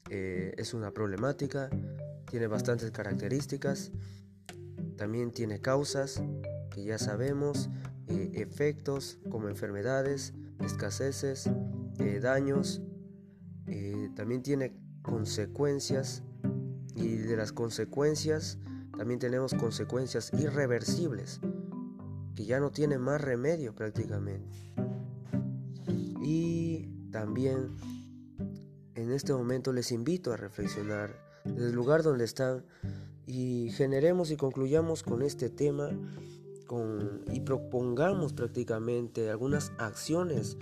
eh, 0.10 0.54
es 0.58 0.74
una 0.74 0.92
problemática, 0.92 1.70
tiene 2.30 2.48
bastantes 2.48 2.92
características, 2.92 3.94
también 4.98 5.32
tiene 5.32 5.62
causas 5.62 6.22
que 6.70 6.84
ya 6.84 6.98
sabemos, 6.98 7.70
eh, 8.08 8.32
efectos 8.34 9.20
como 9.30 9.48
enfermedades, 9.48 10.34
escaseces, 10.60 11.50
eh, 12.00 12.20
daños, 12.22 12.82
también 14.18 14.44
tiene 14.44 14.76
consecuencias 15.02 16.24
y 16.94 17.16
de 17.16 17.38
las 17.38 17.54
consecuencias 17.54 18.58
también 18.98 19.18
tenemos 19.18 19.54
consecuencias 19.54 20.30
irreversibles 20.34 21.40
que 22.36 22.46
ya 22.46 22.60
no 22.60 22.72
tienen 22.72 23.02
más 23.02 23.22
remedio 23.22 23.74
prácticamente. 23.76 24.50
Y 26.22 26.88
también 27.12 27.76
en 28.96 29.12
este 29.12 29.34
momento 29.34 29.74
les 29.74 29.92
invito 29.92 30.32
a 30.32 30.38
reflexionar 30.38 31.16
desde 31.44 31.70
el 31.70 31.76
lugar 31.76 32.04
donde 32.04 32.26
están 32.26 32.64
y 33.26 33.70
generemos 33.72 34.32
y 34.32 34.38
concluyamos 34.38 35.04
con 35.04 35.22
este 35.22 35.50
tema 35.50 35.90
con, 36.68 37.24
y 37.32 37.42
propongamos 37.42 38.34
prácticamente 38.34 39.30
algunas 39.30 39.72
acciones 39.78 40.58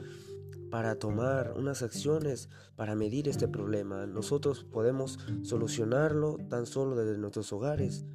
para 0.69 0.95
tomar 0.95 1.53
unas 1.57 1.81
acciones 1.81 2.49
para 2.75 2.95
medir 2.95 3.27
este 3.27 3.47
problema. 3.47 4.05
Nosotros 4.05 4.63
podemos 4.63 5.19
solucionarlo 5.41 6.37
tan 6.49 6.65
solo 6.65 6.95
desde 6.95 7.17
nuestros 7.17 7.51
hogares. 7.53 8.05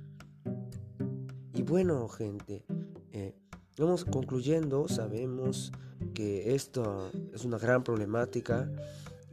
Y 1.52 1.62
bueno, 1.62 2.08
gente, 2.08 2.64
eh, 3.12 3.36
vamos 3.78 4.04
concluyendo, 4.04 4.88
sabemos 4.88 5.72
que 6.14 6.54
esto 6.54 7.10
es 7.32 7.44
una 7.44 7.58
gran 7.58 7.82
problemática 7.82 8.70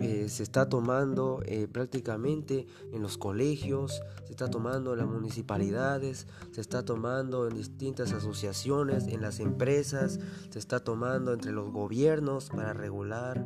eh, 0.02 0.30
se 0.30 0.42
está 0.42 0.68
tomando 0.68 1.44
eh, 1.46 1.68
prácticamente 1.72 2.66
en 2.92 3.04
los 3.04 3.20
colegios, 3.20 4.02
se 4.26 4.32
está 4.32 4.50
tomando 4.50 4.94
en 4.94 5.00
las 5.00 5.08
municipalidades, 5.08 6.26
se 6.52 6.60
está 6.60 6.84
tomando 6.84 7.48
en 7.48 7.56
distintas 7.56 8.12
asociaciones, 8.12 9.06
en 9.06 9.22
las 9.22 9.40
empresas, 9.40 10.20
se 10.50 10.58
está 10.58 10.80
tomando 10.80 11.34
entre 11.34 11.52
los 11.52 11.72
gobiernos 11.72 12.50
para 12.50 12.74
regular 12.74 13.46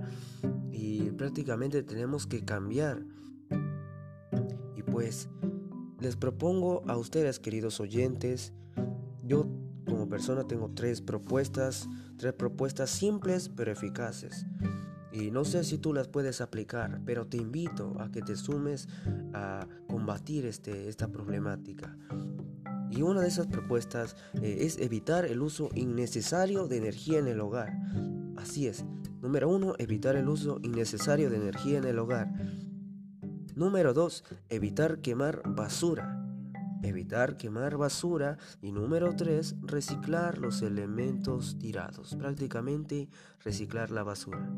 y 0.72 1.12
prácticamente 1.12 1.84
tenemos 1.84 2.26
que 2.26 2.46
cambiar. 2.46 3.04
Y 4.78 4.82
pues 4.84 5.28
les 6.00 6.16
propongo 6.16 6.84
a 6.88 6.96
ustedes, 6.96 7.40
queridos 7.40 7.82
oyentes, 7.82 8.54
yo 9.24 9.46
como 9.86 10.10
persona 10.10 10.44
tengo 10.46 10.72
tres 10.74 11.02
propuestas, 11.02 11.88
tres 12.18 12.34
propuestas 12.34 12.90
simples 12.90 13.50
pero 13.50 13.72
eficaces. 13.72 14.46
Y 15.12 15.32
no 15.32 15.46
sé 15.46 15.64
si 15.64 15.78
tú 15.78 15.94
las 15.94 16.10
puedes 16.10 16.42
aplicar, 16.42 17.00
pero 17.06 17.26
te 17.26 17.38
invito 17.38 17.96
a 18.02 18.12
que 18.12 18.22
te 18.22 18.36
sumes 18.36 18.90
a 19.34 19.66
combatir 19.88 20.46
este, 20.46 20.90
esta 20.90 21.08
problemática. 21.08 21.98
Y 22.90 23.02
una 23.02 23.22
de 23.22 23.28
esas 23.28 23.48
propuestas 23.48 24.16
eh, 24.42 24.58
es 24.62 24.78
evitar 24.78 25.26
el 25.26 25.42
uso 25.42 25.70
innecesario 25.74 26.68
de 26.68 26.78
energía 26.78 27.20
en 27.20 27.28
el 27.28 27.40
hogar. 27.40 27.74
Así 28.36 28.68
es. 28.68 28.86
Número 29.22 29.50
uno, 29.50 29.74
evitar 29.80 30.16
el 30.16 30.28
uso 30.28 30.60
innecesario 30.64 31.30
de 31.30 31.38
energía 31.38 31.78
en 31.78 31.86
el 31.86 31.98
hogar. 31.98 32.32
Número 33.56 33.94
dos, 33.94 34.24
evitar 34.50 35.00
quemar 35.00 35.42
basura. 35.46 36.15
Evitar 36.86 37.36
quemar 37.36 37.78
basura. 37.78 38.38
Y 38.62 38.72
número 38.72 39.16
tres, 39.16 39.56
reciclar 39.62 40.38
los 40.38 40.62
elementos 40.62 41.58
tirados. 41.58 42.16
Prácticamente 42.16 43.10
reciclar 43.44 43.90
la 43.90 44.04
basura. 44.04 44.56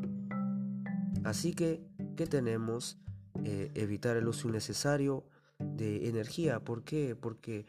Así 1.24 1.54
que, 1.54 1.82
¿qué 2.16 2.26
tenemos? 2.26 2.98
Eh, 3.44 3.70
evitar 3.74 4.16
el 4.16 4.28
uso 4.28 4.48
innecesario 4.48 5.24
de 5.58 6.08
energía. 6.08 6.60
¿Por 6.60 6.84
qué? 6.84 7.16
Porque 7.16 7.64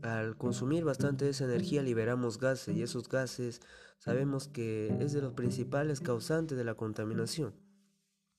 al 0.00 0.36
consumir 0.36 0.84
bastante 0.84 1.28
esa 1.28 1.44
energía 1.44 1.82
liberamos 1.82 2.38
gases 2.38 2.76
y 2.76 2.82
esos 2.82 3.08
gases 3.08 3.60
sabemos 3.98 4.48
que 4.48 4.96
es 5.00 5.12
de 5.12 5.20
los 5.20 5.34
principales 5.34 6.00
causantes 6.00 6.56
de 6.56 6.64
la 6.64 6.74
contaminación. 6.74 7.52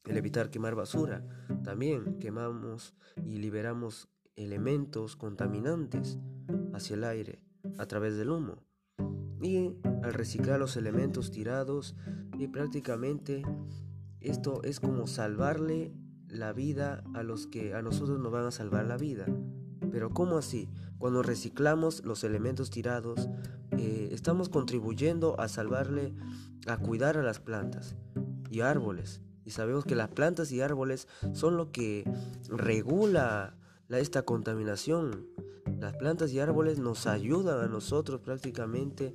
El 0.06 0.18
evitar 0.18 0.50
quemar 0.50 0.74
basura. 0.74 1.24
También 1.64 2.18
quemamos 2.20 2.96
y 3.24 3.38
liberamos 3.38 4.10
elementos 4.40 5.16
contaminantes 5.16 6.18
hacia 6.74 6.96
el 6.96 7.04
aire 7.04 7.44
a 7.78 7.86
través 7.86 8.18
del 8.18 8.32
humo. 8.32 8.64
Y 9.42 9.76
al 10.04 10.14
reciclar 10.14 10.60
los 10.60 10.76
elementos 10.76 11.32
tirados 11.32 11.96
y 12.38 12.48
prácticamente 12.48 13.44
esto 14.22 14.64
es 14.64 14.80
como 14.80 15.08
salvarle 15.08 15.94
la 16.28 16.54
vida 16.54 17.04
a 17.14 17.24
los 17.24 17.48
que 17.48 17.74
a 17.74 17.82
nosotros 17.82 18.20
nos 18.20 18.32
van 18.32 18.46
a 18.46 18.52
salvar 18.52 18.86
la 18.86 18.98
vida. 18.98 19.26
Pero 19.92 20.12
¿cómo 20.12 20.38
así? 20.38 20.70
Cuando 20.98 21.24
reciclamos 21.24 22.04
los 22.06 22.24
elementos 22.24 22.70
tirados, 22.70 23.30
eh, 23.72 24.10
estamos 24.12 24.50
contribuyendo 24.50 25.40
a 25.40 25.48
salvarle, 25.48 26.14
a 26.68 26.78
cuidar 26.78 27.18
a 27.18 27.24
las 27.24 27.40
plantas 27.40 27.96
y 28.50 28.62
árboles. 28.62 29.22
Y 29.46 29.52
sabemos 29.52 29.86
que 29.86 29.96
las 29.96 30.10
plantas 30.10 30.52
y 30.52 30.62
árboles 30.62 31.08
son 31.34 31.58
lo 31.58 31.72
que 31.72 32.04
regula 32.50 33.56
esta 33.98 34.22
contaminación. 34.22 35.26
Las 35.80 35.96
plantas 35.96 36.32
y 36.32 36.40
árboles 36.40 36.78
nos 36.78 37.08
ayudan 37.08 37.62
a 37.62 37.68
nosotros 37.68 38.22
prácticamente 38.22 39.14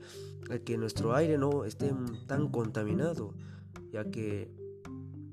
a 0.51 0.59
que 0.59 0.77
nuestro 0.77 1.15
aire 1.15 1.39
no 1.39 1.65
esté 1.65 1.93
tan 2.27 2.49
contaminado, 2.49 3.35
ya 3.93 4.11
que 4.11 4.51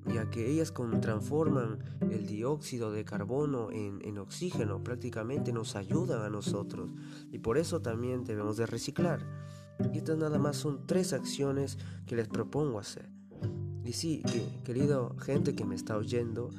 ya 0.07 0.29
que 0.29 0.49
ellas 0.49 0.73
transforman 0.99 1.79
el 2.01 2.25
dióxido 2.25 2.91
de 2.91 3.05
carbono 3.05 3.69
en, 3.71 4.17
oxígeno, 4.17 4.83
prácticamente 4.83 5.53
nos 5.53 5.75
ayudan 5.75 6.21
a 6.21 6.29
nosotros 6.29 6.89
y 7.31 7.39
por 7.39 7.57
eso 7.57 7.81
también 7.81 8.23
debemos 8.23 8.57
de 8.57 8.65
reciclar. 8.65 9.25
Y 9.93 9.97
estas 9.97 10.17
nada 10.17 10.37
más 10.37 10.57
son 10.57 10.85
tres 10.85 11.13
acciones 11.13 11.77
que 12.05 12.15
les 12.15 12.27
propongo 12.27 12.79
hacer. 12.79 13.09
Y 13.83 13.93
sí, 13.93 14.23
querido 14.63 15.15
gente 15.19 15.55
que 15.55 15.65
me 15.65 15.75
está 15.75 15.97
oyendo, 15.97 16.51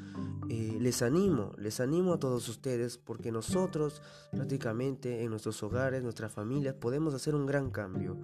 eh, 0.49 0.77
les 0.81 1.03
animo, 1.03 1.53
les 1.57 1.81
animo 1.81 2.15
a 2.15 2.19
todos 2.19 2.49
ustedes 2.49 2.99
porque 2.99 3.31
nosotros 3.31 4.03
prácticamente 4.33 5.23
en 5.23 5.31
nuestros 5.31 5.63
hogares, 5.63 6.03
nuestras 6.03 6.33
familias, 6.33 6.75
podemos 6.75 7.15
hacer 7.15 7.35
un 7.35 7.47
gran 7.47 7.71
cambio. 7.71 8.19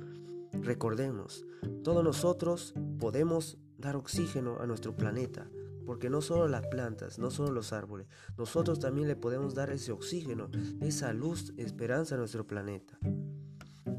Recordemos, 0.53 1.47
todos 1.85 2.03
nosotros 2.03 2.75
podemos 2.99 3.59
dar 3.79 3.97
oxígeno 3.97 4.59
a 4.61 4.67
nuestro 4.67 4.97
planeta, 4.97 5.49
porque 5.87 6.11
no 6.11 6.21
solo 6.21 6.49
las 6.49 6.67
plantas, 6.67 7.19
no 7.19 7.31
solo 7.31 7.53
los 7.53 7.73
árboles, 7.73 8.09
nosotros 8.37 8.81
también 8.81 9.07
le 9.07 9.17
podemos 9.17 9.55
dar 9.55 9.71
ese 9.71 9.93
oxígeno, 9.93 10.51
esa 10.81 11.13
luz, 11.13 11.55
esperanza 11.57 12.17
a 12.17 12.19
nuestro 12.19 12.47
planeta. 12.47 12.99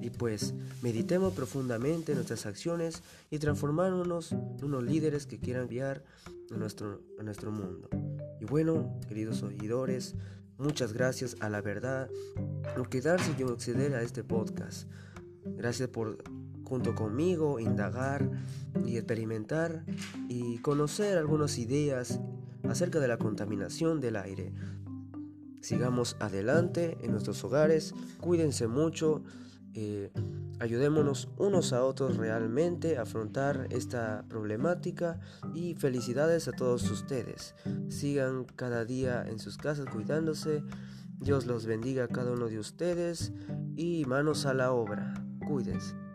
Y 0.01 0.09
pues 0.09 0.53
meditemos 0.81 1.33
profundamente 1.33 2.11
en 2.11 2.17
nuestras 2.17 2.45
acciones 2.45 3.03
y 3.29 3.39
transformarnos 3.39 4.31
en 4.31 4.63
unos 4.63 4.83
líderes 4.83 5.25
que 5.25 5.39
quieran 5.39 5.63
enviar 5.63 6.03
a 6.51 6.57
nuestro, 6.57 7.01
a 7.19 7.23
nuestro 7.23 7.51
mundo. 7.51 7.89
Y 8.39 8.45
bueno, 8.45 8.99
queridos 9.07 9.43
oidores, 9.43 10.15
muchas 10.57 10.93
gracias 10.93 11.35
a 11.39 11.49
la 11.49 11.61
verdad 11.61 12.09
por 12.75 12.89
quedarse 12.89 13.33
y 13.37 13.43
acceder 13.43 13.95
a 13.95 14.01
este 14.01 14.23
podcast. 14.23 14.89
Gracias 15.43 15.89
por 15.89 16.23
junto 16.69 16.93
conmigo, 16.93 17.59
indagar 17.59 18.29
y 18.85 18.97
experimentar 18.97 19.83
y 20.29 20.59
conocer 20.59 21.17
algunas 21.17 21.57
ideas 21.57 22.19
acerca 22.63 22.99
de 22.99 23.07
la 23.07 23.17
contaminación 23.17 23.99
del 23.99 24.15
aire. 24.15 24.53
Sigamos 25.61 26.15
adelante 26.19 26.97
en 27.01 27.11
nuestros 27.11 27.43
hogares, 27.43 27.93
cuídense 28.21 28.67
mucho, 28.67 29.23
eh, 29.73 30.11
ayudémonos 30.59 31.29
unos 31.37 31.73
a 31.73 31.83
otros 31.83 32.17
realmente 32.17 32.97
a 32.97 33.03
afrontar 33.03 33.67
esta 33.69 34.25
problemática 34.27 35.19
y 35.53 35.75
felicidades 35.75 36.47
a 36.47 36.51
todos 36.51 36.89
ustedes. 36.89 37.55
Sigan 37.89 38.45
cada 38.55 38.85
día 38.85 39.23
en 39.27 39.39
sus 39.39 39.57
casas 39.57 39.85
cuidándose. 39.87 40.63
Dios 41.19 41.45
los 41.45 41.65
bendiga 41.65 42.05
a 42.05 42.07
cada 42.07 42.31
uno 42.31 42.47
de 42.47 42.59
ustedes 42.59 43.33
y 43.75 44.05
manos 44.05 44.45
a 44.45 44.53
la 44.53 44.71
obra. 44.71 45.13
Cuídense. 45.47 46.08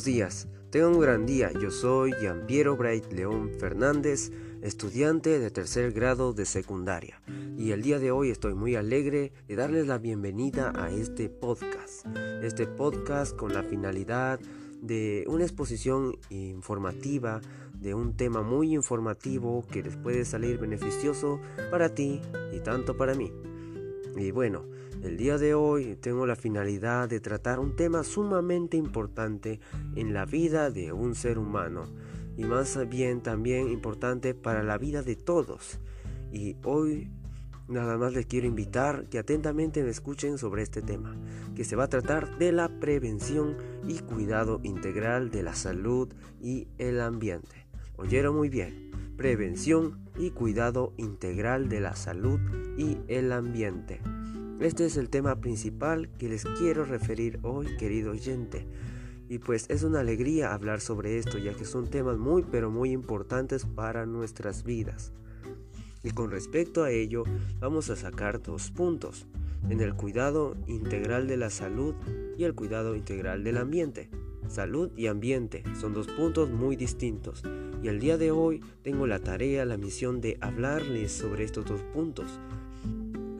Buenos 0.00 0.16
días. 0.16 0.48
Tengan 0.70 0.94
un 0.94 1.00
gran 1.00 1.26
día. 1.26 1.50
Yo 1.60 1.70
soy 1.70 2.14
Piero 2.46 2.74
Bright 2.74 3.12
León 3.12 3.50
Fernández, 3.58 4.32
estudiante 4.62 5.38
de 5.38 5.50
tercer 5.50 5.92
grado 5.92 6.32
de 6.32 6.46
secundaria. 6.46 7.20
Y 7.58 7.72
el 7.72 7.82
día 7.82 7.98
de 7.98 8.10
hoy 8.10 8.30
estoy 8.30 8.54
muy 8.54 8.76
alegre 8.76 9.34
de 9.46 9.56
darles 9.56 9.86
la 9.86 9.98
bienvenida 9.98 10.72
a 10.74 10.90
este 10.90 11.28
podcast. 11.28 12.06
Este 12.42 12.66
podcast 12.66 13.36
con 13.36 13.52
la 13.52 13.62
finalidad 13.62 14.40
de 14.80 15.24
una 15.28 15.44
exposición 15.44 16.16
informativa 16.30 17.42
de 17.74 17.92
un 17.92 18.16
tema 18.16 18.40
muy 18.40 18.72
informativo 18.72 19.66
que 19.70 19.82
les 19.82 19.98
puede 19.98 20.24
salir 20.24 20.56
beneficioso 20.56 21.40
para 21.70 21.94
ti 21.94 22.22
y 22.54 22.60
tanto 22.60 22.96
para 22.96 23.14
mí. 23.14 23.30
Y 24.16 24.30
bueno, 24.30 24.64
el 25.02 25.16
día 25.16 25.38
de 25.38 25.54
hoy 25.54 25.96
tengo 25.96 26.26
la 26.26 26.36
finalidad 26.36 27.08
de 27.08 27.20
tratar 27.20 27.58
un 27.58 27.74
tema 27.74 28.04
sumamente 28.04 28.76
importante 28.76 29.60
en 29.96 30.12
la 30.12 30.26
vida 30.26 30.70
de 30.70 30.92
un 30.92 31.14
ser 31.14 31.38
humano 31.38 31.86
y 32.36 32.44
más 32.44 32.78
bien 32.88 33.22
también 33.22 33.70
importante 33.70 34.34
para 34.34 34.62
la 34.62 34.78
vida 34.78 35.02
de 35.02 35.16
todos. 35.16 35.80
Y 36.32 36.56
hoy 36.64 37.10
nada 37.68 37.96
más 37.96 38.12
les 38.12 38.26
quiero 38.26 38.46
invitar 38.46 39.08
que 39.08 39.18
atentamente 39.18 39.82
me 39.82 39.90
escuchen 39.90 40.38
sobre 40.38 40.62
este 40.62 40.82
tema, 40.82 41.16
que 41.54 41.64
se 41.64 41.76
va 41.76 41.84
a 41.84 41.88
tratar 41.88 42.38
de 42.38 42.52
la 42.52 42.68
prevención 42.80 43.56
y 43.86 44.00
cuidado 44.00 44.60
integral 44.64 45.30
de 45.30 45.42
la 45.42 45.54
salud 45.54 46.12
y 46.40 46.68
el 46.78 47.00
ambiente. 47.00 47.66
Oyeron 47.96 48.36
muy 48.36 48.48
bien. 48.48 48.90
prevención 49.16 50.08
y 50.18 50.30
cuidado 50.30 50.94
integral 50.96 51.68
de 51.68 51.80
la 51.80 51.94
salud 51.94 52.40
y 52.78 52.96
el 53.08 53.32
ambiente. 53.32 54.00
Este 54.60 54.84
es 54.84 54.98
el 54.98 55.08
tema 55.08 55.40
principal 55.40 56.10
que 56.18 56.28
les 56.28 56.44
quiero 56.44 56.84
referir 56.84 57.38
hoy, 57.42 57.78
querido 57.78 58.10
oyente. 58.10 58.66
Y 59.30 59.38
pues 59.38 59.64
es 59.70 59.84
una 59.84 60.00
alegría 60.00 60.52
hablar 60.52 60.82
sobre 60.82 61.16
esto, 61.16 61.38
ya 61.38 61.54
que 61.54 61.64
son 61.64 61.88
temas 61.88 62.18
muy 62.18 62.42
pero 62.42 62.70
muy 62.70 62.90
importantes 62.90 63.64
para 63.64 64.04
nuestras 64.04 64.62
vidas. 64.62 65.14
Y 66.02 66.10
con 66.10 66.30
respecto 66.30 66.84
a 66.84 66.90
ello, 66.90 67.24
vamos 67.58 67.88
a 67.88 67.96
sacar 67.96 68.42
dos 68.42 68.70
puntos, 68.70 69.26
en 69.70 69.80
el 69.80 69.94
cuidado 69.94 70.54
integral 70.66 71.26
de 71.26 71.38
la 71.38 71.48
salud 71.48 71.94
y 72.36 72.44
el 72.44 72.54
cuidado 72.54 72.94
integral 72.94 73.42
del 73.42 73.56
ambiente. 73.56 74.10
Salud 74.46 74.90
y 74.94 75.06
ambiente 75.06 75.62
son 75.80 75.94
dos 75.94 76.06
puntos 76.06 76.50
muy 76.50 76.76
distintos 76.76 77.42
y 77.82 77.88
el 77.88 77.98
día 77.98 78.18
de 78.18 78.30
hoy 78.30 78.60
tengo 78.82 79.06
la 79.06 79.20
tarea, 79.20 79.64
la 79.64 79.78
misión 79.78 80.20
de 80.20 80.36
hablarles 80.42 81.12
sobre 81.12 81.44
estos 81.44 81.64
dos 81.64 81.82
puntos, 81.94 82.40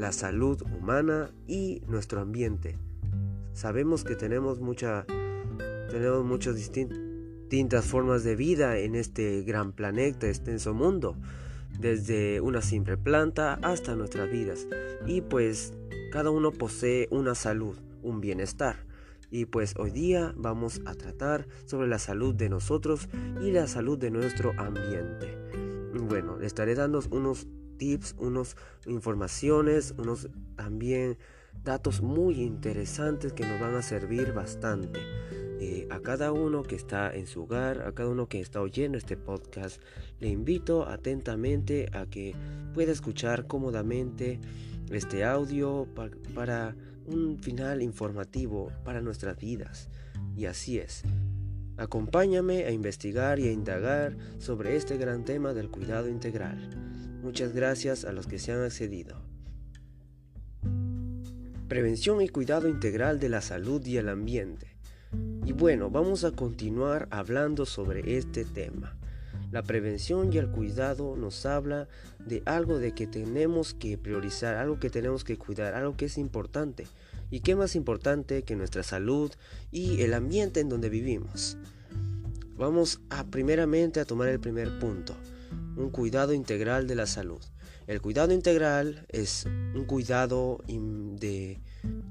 la 0.00 0.12
salud 0.12 0.62
humana 0.62 1.30
y 1.46 1.82
nuestro 1.86 2.22
ambiente. 2.22 2.78
Sabemos 3.52 4.02
que 4.02 4.16
tenemos 4.16 4.58
mucha 4.58 5.04
tenemos 5.90 6.24
muchas 6.24 6.54
distintas 6.56 7.84
formas 7.84 8.24
de 8.24 8.34
vida 8.34 8.78
en 8.78 8.94
este 8.94 9.42
gran 9.42 9.72
planeta, 9.72 10.26
extenso 10.26 10.72
mundo, 10.72 11.16
desde 11.78 12.40
una 12.40 12.62
simple 12.62 12.96
planta 12.96 13.58
hasta 13.62 13.94
nuestras 13.94 14.30
vidas. 14.30 14.66
Y 15.06 15.20
pues 15.20 15.74
cada 16.12 16.30
uno 16.30 16.50
posee 16.50 17.06
una 17.10 17.34
salud, 17.34 17.76
un 18.02 18.22
bienestar. 18.22 18.86
Y 19.30 19.44
pues 19.44 19.74
hoy 19.76 19.90
día 19.90 20.32
vamos 20.36 20.80
a 20.86 20.94
tratar 20.94 21.46
sobre 21.66 21.88
la 21.88 21.98
salud 21.98 22.34
de 22.34 22.48
nosotros 22.48 23.08
y 23.42 23.50
la 23.50 23.66
salud 23.66 23.98
de 23.98 24.10
nuestro 24.10 24.52
ambiente. 24.56 25.36
Bueno, 26.08 26.40
estaré 26.40 26.74
dando 26.74 27.02
unos 27.10 27.46
tips, 27.80 28.14
unas 28.18 28.56
informaciones, 28.86 29.94
unos 29.96 30.28
también 30.54 31.16
datos 31.64 32.02
muy 32.02 32.42
interesantes 32.42 33.32
que 33.32 33.46
nos 33.46 33.58
van 33.58 33.74
a 33.74 33.82
servir 33.82 34.34
bastante. 34.34 35.00
Eh, 35.62 35.88
a 35.90 36.00
cada 36.00 36.30
uno 36.30 36.62
que 36.62 36.74
está 36.74 37.14
en 37.14 37.26
su 37.26 37.42
hogar, 37.42 37.80
a 37.82 37.92
cada 37.92 38.10
uno 38.10 38.28
que 38.28 38.40
está 38.40 38.60
oyendo 38.60 38.98
este 38.98 39.16
podcast, 39.16 39.80
le 40.18 40.28
invito 40.28 40.86
atentamente 40.86 41.88
a 41.94 42.04
que 42.04 42.34
pueda 42.74 42.92
escuchar 42.92 43.46
cómodamente 43.46 44.40
este 44.90 45.24
audio 45.24 45.88
para 46.34 46.76
un 47.06 47.38
final 47.38 47.80
informativo 47.80 48.70
para 48.84 49.00
nuestras 49.00 49.38
vidas. 49.38 49.88
Y 50.36 50.44
así 50.44 50.78
es. 50.78 51.02
Acompáñame 51.78 52.64
a 52.64 52.72
investigar 52.72 53.38
y 53.38 53.48
a 53.48 53.52
indagar 53.52 54.16
sobre 54.38 54.76
este 54.76 54.98
gran 54.98 55.24
tema 55.24 55.54
del 55.54 55.70
cuidado 55.70 56.08
integral. 56.08 56.90
Muchas 57.22 57.52
gracias 57.52 58.04
a 58.04 58.12
los 58.12 58.26
que 58.26 58.38
se 58.38 58.52
han 58.52 58.62
accedido. 58.62 59.16
Prevención 61.68 62.22
y 62.22 62.28
cuidado 62.28 62.68
integral 62.68 63.20
de 63.20 63.28
la 63.28 63.42
salud 63.42 63.84
y 63.84 63.98
el 63.98 64.08
ambiente. 64.08 64.74
Y 65.44 65.52
bueno, 65.52 65.90
vamos 65.90 66.24
a 66.24 66.32
continuar 66.32 67.08
hablando 67.10 67.66
sobre 67.66 68.16
este 68.16 68.44
tema. 68.44 68.96
La 69.52 69.62
prevención 69.62 70.32
y 70.32 70.38
el 70.38 70.48
cuidado 70.48 71.16
nos 71.16 71.44
habla 71.44 71.88
de 72.24 72.42
algo 72.46 72.78
de 72.78 72.92
que 72.92 73.06
tenemos 73.06 73.74
que 73.74 73.98
priorizar, 73.98 74.56
algo 74.56 74.78
que 74.78 74.90
tenemos 74.90 75.22
que 75.22 75.36
cuidar, 75.36 75.74
algo 75.74 75.96
que 75.96 76.06
es 76.06 76.18
importante. 76.18 76.86
¿Y 77.30 77.40
qué 77.40 77.54
más 77.54 77.76
importante 77.76 78.44
que 78.44 78.56
nuestra 78.56 78.82
salud 78.82 79.30
y 79.70 80.02
el 80.02 80.14
ambiente 80.14 80.60
en 80.60 80.68
donde 80.68 80.88
vivimos? 80.88 81.58
Vamos 82.56 83.00
a 83.10 83.24
primeramente 83.24 84.00
a 84.00 84.04
tomar 84.04 84.28
el 84.28 84.40
primer 84.40 84.78
punto, 84.78 85.14
un 85.80 85.90
cuidado 85.90 86.32
integral 86.32 86.86
de 86.86 86.94
la 86.94 87.06
salud. 87.06 87.40
El 87.86 88.00
cuidado 88.00 88.32
integral 88.32 89.06
es 89.08 89.46
un 89.74 89.84
cuidado 89.84 90.58
de, 90.68 91.60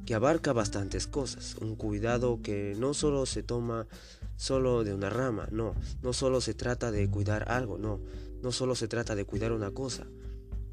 que 0.05 0.15
abarca 0.15 0.51
bastantes 0.51 1.07
cosas, 1.07 1.55
un 1.61 1.75
cuidado 1.75 2.41
que 2.41 2.75
no 2.77 2.93
solo 2.93 3.25
se 3.25 3.43
toma 3.43 3.87
solo 4.35 4.83
de 4.83 4.93
una 4.93 5.09
rama, 5.09 5.47
no, 5.51 5.75
no 6.01 6.13
solo 6.13 6.41
se 6.41 6.53
trata 6.53 6.91
de 6.91 7.09
cuidar 7.09 7.49
algo, 7.49 7.77
no, 7.77 8.01
no 8.41 8.51
solo 8.51 8.75
se 8.75 8.87
trata 8.87 9.15
de 9.15 9.25
cuidar 9.25 9.51
una 9.51 9.71
cosa, 9.71 10.07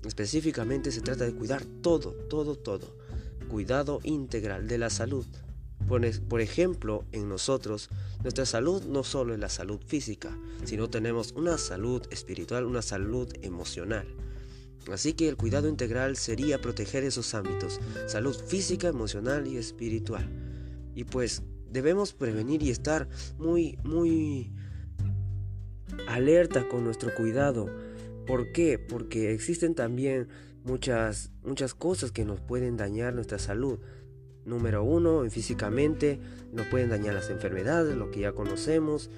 específicamente 0.05 0.91
se 0.91 1.03
trata 1.03 1.25
de 1.25 1.35
cuidar 1.35 1.65
todo, 1.83 2.13
todo, 2.29 2.57
todo, 2.57 2.97
cuidado 3.49 4.01
integral 4.03 4.67
de 4.67 4.79
la 4.79 4.91
salud. 4.91 5.27
Por, 5.87 6.41
ejemplo, 6.41 7.05
en 7.13 7.29
nosotros, 7.29 7.91
nuestra 8.23 8.45
salud 8.45 8.83
no 8.85 9.05
solo 9.05 9.35
es 9.35 9.41
la 9.41 9.49
salud 9.49 9.81
física, 9.87 10.37
sino 10.65 10.91
tenemos 10.91 11.33
una 11.33 11.59
salud 11.59 12.03
espiritual, 12.11 12.65
una 12.65 12.83
salud 12.83 13.33
emocional. 13.43 14.07
Así 14.93 15.15
que 15.15 15.29
el 15.29 15.37
cuidado 15.37 15.69
integral 15.69 16.17
sería 16.17 16.61
proteger 16.61 17.05
esos 17.05 17.35
ámbitos, 17.35 17.81
salud 18.07 18.35
física, 18.35 18.89
emocional 18.89 19.47
y 19.47 19.57
espiritual. 19.57 20.29
Y 20.95 21.05
pues 21.05 21.43
debemos 21.71 22.13
prevenir 22.13 22.63
y 22.63 22.71
estar 22.71 23.09
muy, 23.39 23.79
muy 23.85 24.53
alerta 26.09 26.69
con 26.69 26.85
nuestro 26.85 27.15
cuidado. 27.15 27.69
¿Por 28.27 28.53
qué? 28.53 28.79
Porque 28.79 29.33
existen 29.33 29.75
también 29.75 30.29
muchas, 30.65 31.31
muchas 31.45 31.75
cosas 31.75 32.13
que 32.13 32.25
nos 32.25 32.41
pueden 32.41 32.77
dañar 32.77 33.15
nuestra 33.15 33.39
salud. 33.39 33.79
Número 34.47 34.85
uno, 34.85 35.29
físicamente 35.29 36.21
nos 36.53 36.67
pueden 36.69 36.89
dañar 36.89 37.15
las 37.15 37.31
enfermedades, 37.31 37.97
lo 37.97 38.11
que 38.11 38.21
ya 38.21 38.33
conocemos, 38.33 39.11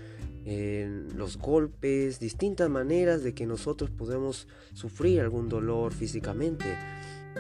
los 1.14 1.36
golpes, 1.36 2.18
distintas 2.18 2.70
maneras 2.70 3.22
de 3.22 3.34
que 3.34 3.46
nosotros 3.46 3.90
podemos 3.90 4.48
sufrir 4.72 5.20
algún 5.20 5.50
dolor 5.50 5.92
físicamente, 5.92 6.64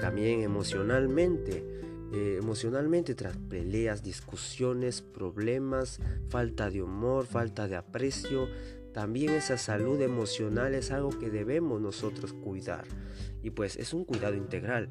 también 0.00 0.42
emocionalmente. 0.42 1.64
Eh, 2.10 2.38
emocionalmente 2.40 3.14
tras 3.14 3.36
peleas, 3.36 4.02
discusiones, 4.02 5.02
problemas, 5.02 6.00
falta 6.30 6.70
de 6.70 6.80
humor, 6.82 7.26
falta 7.26 7.68
de 7.68 7.76
aprecio. 7.76 8.48
También 8.94 9.34
esa 9.34 9.58
salud 9.58 10.00
emocional 10.00 10.74
es 10.74 10.90
algo 10.90 11.10
que 11.10 11.28
debemos 11.28 11.82
nosotros 11.82 12.32
cuidar. 12.32 12.86
Y 13.42 13.50
pues 13.50 13.76
es 13.76 13.92
un 13.92 14.04
cuidado 14.04 14.34
integral. 14.34 14.88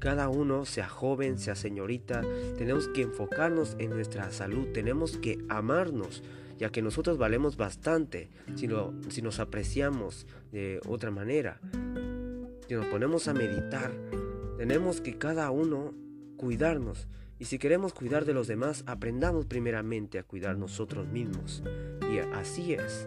Cada 0.00 0.30
uno, 0.30 0.64
sea 0.64 0.88
joven, 0.88 1.38
sea 1.38 1.54
señorita, 1.54 2.22
tenemos 2.56 2.88
que 2.88 3.02
enfocarnos 3.02 3.76
en 3.78 3.90
nuestra 3.90 4.32
salud, 4.32 4.68
tenemos 4.72 5.18
que 5.18 5.38
amarnos, 5.50 6.22
ya 6.58 6.70
que 6.70 6.80
nosotros 6.80 7.18
valemos 7.18 7.58
bastante 7.58 8.30
si, 8.56 8.66
si 9.10 9.22
nos 9.22 9.40
apreciamos 9.40 10.26
de 10.52 10.80
otra 10.88 11.10
manera. 11.10 11.60
Si 12.66 12.74
nos 12.74 12.86
ponemos 12.86 13.28
a 13.28 13.34
meditar, 13.34 13.92
tenemos 14.56 15.02
que 15.02 15.18
cada 15.18 15.50
uno 15.50 15.94
cuidarnos. 16.36 17.06
Y 17.38 17.44
si 17.44 17.58
queremos 17.58 17.92
cuidar 17.92 18.24
de 18.24 18.32
los 18.32 18.46
demás, 18.46 18.84
aprendamos 18.86 19.44
primeramente 19.44 20.18
a 20.18 20.22
cuidar 20.22 20.56
nosotros 20.56 21.08
mismos. 21.08 21.62
Y 22.10 22.18
así 22.18 22.72
es. 22.72 23.06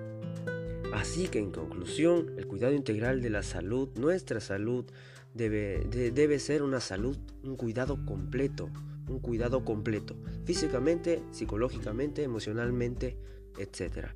Así 0.94 1.28
que 1.28 1.40
en 1.40 1.52
conclusión, 1.52 2.34
el 2.38 2.46
cuidado 2.46 2.74
integral 2.74 3.22
de 3.24 3.32
la 3.32 3.42
salud, 3.42 3.90
nuestra 3.96 4.40
salud, 4.40 4.86
debe, 5.34 5.86
debe 6.13 6.39
ser 6.39 6.63
una 6.63 6.80
salud, 6.80 7.17
un 7.43 7.56
cuidado 7.56 8.06
completo, 8.06 8.69
un 9.08 9.19
cuidado 9.19 9.65
completo, 9.65 10.15
físicamente, 10.46 11.24
psicológicamente, 11.32 12.24
emocionalmente, 12.24 13.17
etc. 13.58 14.08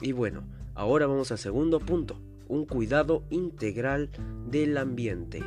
Y 0.00 0.12
bueno, 0.12 0.44
ahora 0.74 1.06
vamos 1.06 1.30
al 1.32 1.38
segundo 1.38 1.80
punto, 1.80 2.20
un 2.48 2.66
cuidado 2.66 3.24
integral 3.30 4.10
del 4.50 4.76
ambiente. 4.76 5.42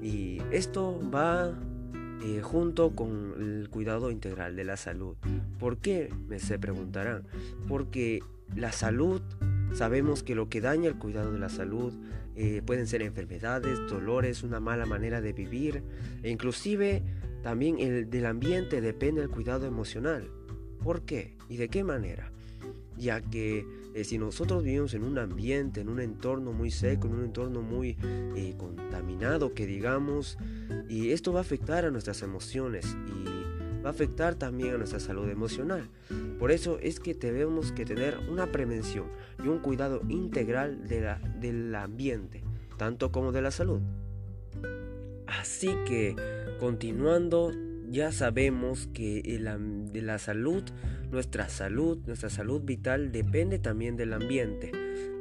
Y 0.00 0.40
esto 0.52 1.00
va 1.12 1.52
eh, 2.24 2.40
junto 2.42 2.94
con 2.94 3.34
el 3.38 3.68
cuidado 3.70 4.10
integral 4.10 4.56
de 4.56 4.64
la 4.64 4.76
salud. 4.76 5.16
¿Por 5.58 5.78
qué? 5.78 6.12
Me 6.28 6.38
se 6.38 6.58
preguntarán. 6.58 7.24
Porque 7.66 8.22
la 8.54 8.72
salud, 8.72 9.20
sabemos 9.72 10.22
que 10.22 10.34
lo 10.34 10.48
que 10.48 10.60
daña 10.60 10.88
el 10.88 10.98
cuidado 10.98 11.32
de 11.32 11.38
la 11.38 11.48
salud 11.48 11.92
eh, 12.38 12.62
pueden 12.64 12.86
ser 12.86 13.02
enfermedades, 13.02 13.78
dolores, 13.88 14.42
una 14.42 14.60
mala 14.60 14.86
manera 14.86 15.20
de 15.20 15.32
vivir 15.32 15.82
e 16.22 16.30
inclusive 16.30 17.02
también 17.42 17.78
el 17.78 18.08
del 18.08 18.26
ambiente 18.26 18.80
depende 18.80 19.22
el 19.22 19.28
cuidado 19.28 19.66
emocional. 19.66 20.30
¿Por 20.82 21.02
qué? 21.02 21.36
¿Y 21.48 21.56
de 21.56 21.68
qué 21.68 21.84
manera? 21.84 22.32
ya 22.98 23.20
que 23.20 23.64
eh, 23.94 24.04
si 24.04 24.18
nosotros 24.18 24.62
vivimos 24.62 24.94
en 24.94 25.04
un 25.04 25.18
ambiente, 25.18 25.80
en 25.80 25.88
un 25.88 26.00
entorno 26.00 26.52
muy 26.52 26.70
seco, 26.70 27.06
en 27.06 27.14
un 27.14 27.24
entorno 27.24 27.62
muy 27.62 27.96
eh, 28.36 28.54
contaminado, 28.58 29.54
que 29.54 29.66
digamos, 29.66 30.36
y 30.88 31.10
esto 31.10 31.32
va 31.32 31.40
a 31.40 31.42
afectar 31.42 31.84
a 31.84 31.90
nuestras 31.90 32.22
emociones 32.22 32.96
va 33.84 33.88
a 33.88 33.92
afectar 33.92 34.34
también 34.34 34.74
a 34.74 34.78
nuestra 34.78 35.00
salud 35.00 35.28
emocional. 35.28 35.88
Por 36.38 36.50
eso 36.50 36.78
es 36.80 37.00
que 37.00 37.14
tenemos 37.14 37.72
que 37.72 37.84
tener 37.84 38.18
una 38.30 38.50
prevención 38.52 39.06
y 39.42 39.48
un 39.48 39.58
cuidado 39.58 40.02
integral 40.08 40.88
de 40.88 41.00
la, 41.00 41.18
del 41.40 41.74
ambiente, 41.74 42.42
tanto 42.76 43.12
como 43.12 43.32
de 43.32 43.42
la 43.42 43.50
salud. 43.50 43.80
Así 45.26 45.74
que, 45.86 46.16
continuando, 46.58 47.52
ya 47.90 48.12
sabemos 48.12 48.88
que 48.92 49.22
de 49.22 50.02
la 50.02 50.18
salud, 50.18 50.62
nuestra 51.10 51.48
salud, 51.48 51.98
nuestra 52.06 52.30
salud 52.30 52.62
vital 52.62 53.12
depende 53.12 53.58
también 53.58 53.96
del 53.96 54.12
ambiente. 54.12 54.72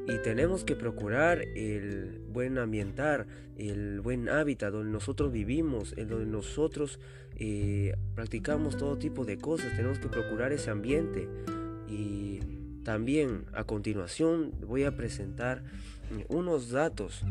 Y 0.07 0.17
tenemos 0.19 0.63
que 0.63 0.75
procurar 0.75 1.41
el 1.55 2.21
buen 2.29 2.57
ambientar, 2.57 3.27
el 3.57 3.99
buen 3.99 4.29
hábitat 4.29 4.71
donde 4.71 4.91
nosotros 4.91 5.33
vivimos, 5.33 5.93
en 5.97 6.07
donde 6.07 6.25
nosotros 6.25 6.99
eh, 7.35 7.93
practicamos 8.15 8.77
todo 8.77 8.97
tipo 8.97 9.25
de 9.25 9.37
cosas. 9.37 9.75
Tenemos 9.75 9.99
que 9.99 10.07
procurar 10.07 10.53
ese 10.53 10.69
ambiente. 10.71 11.27
Y 11.89 12.39
también 12.83 13.45
a 13.53 13.65
continuación 13.65 14.53
voy 14.65 14.85
a 14.85 14.95
presentar 14.95 15.63
eh, 16.17 16.25
unos 16.29 16.71
datos 16.71 17.23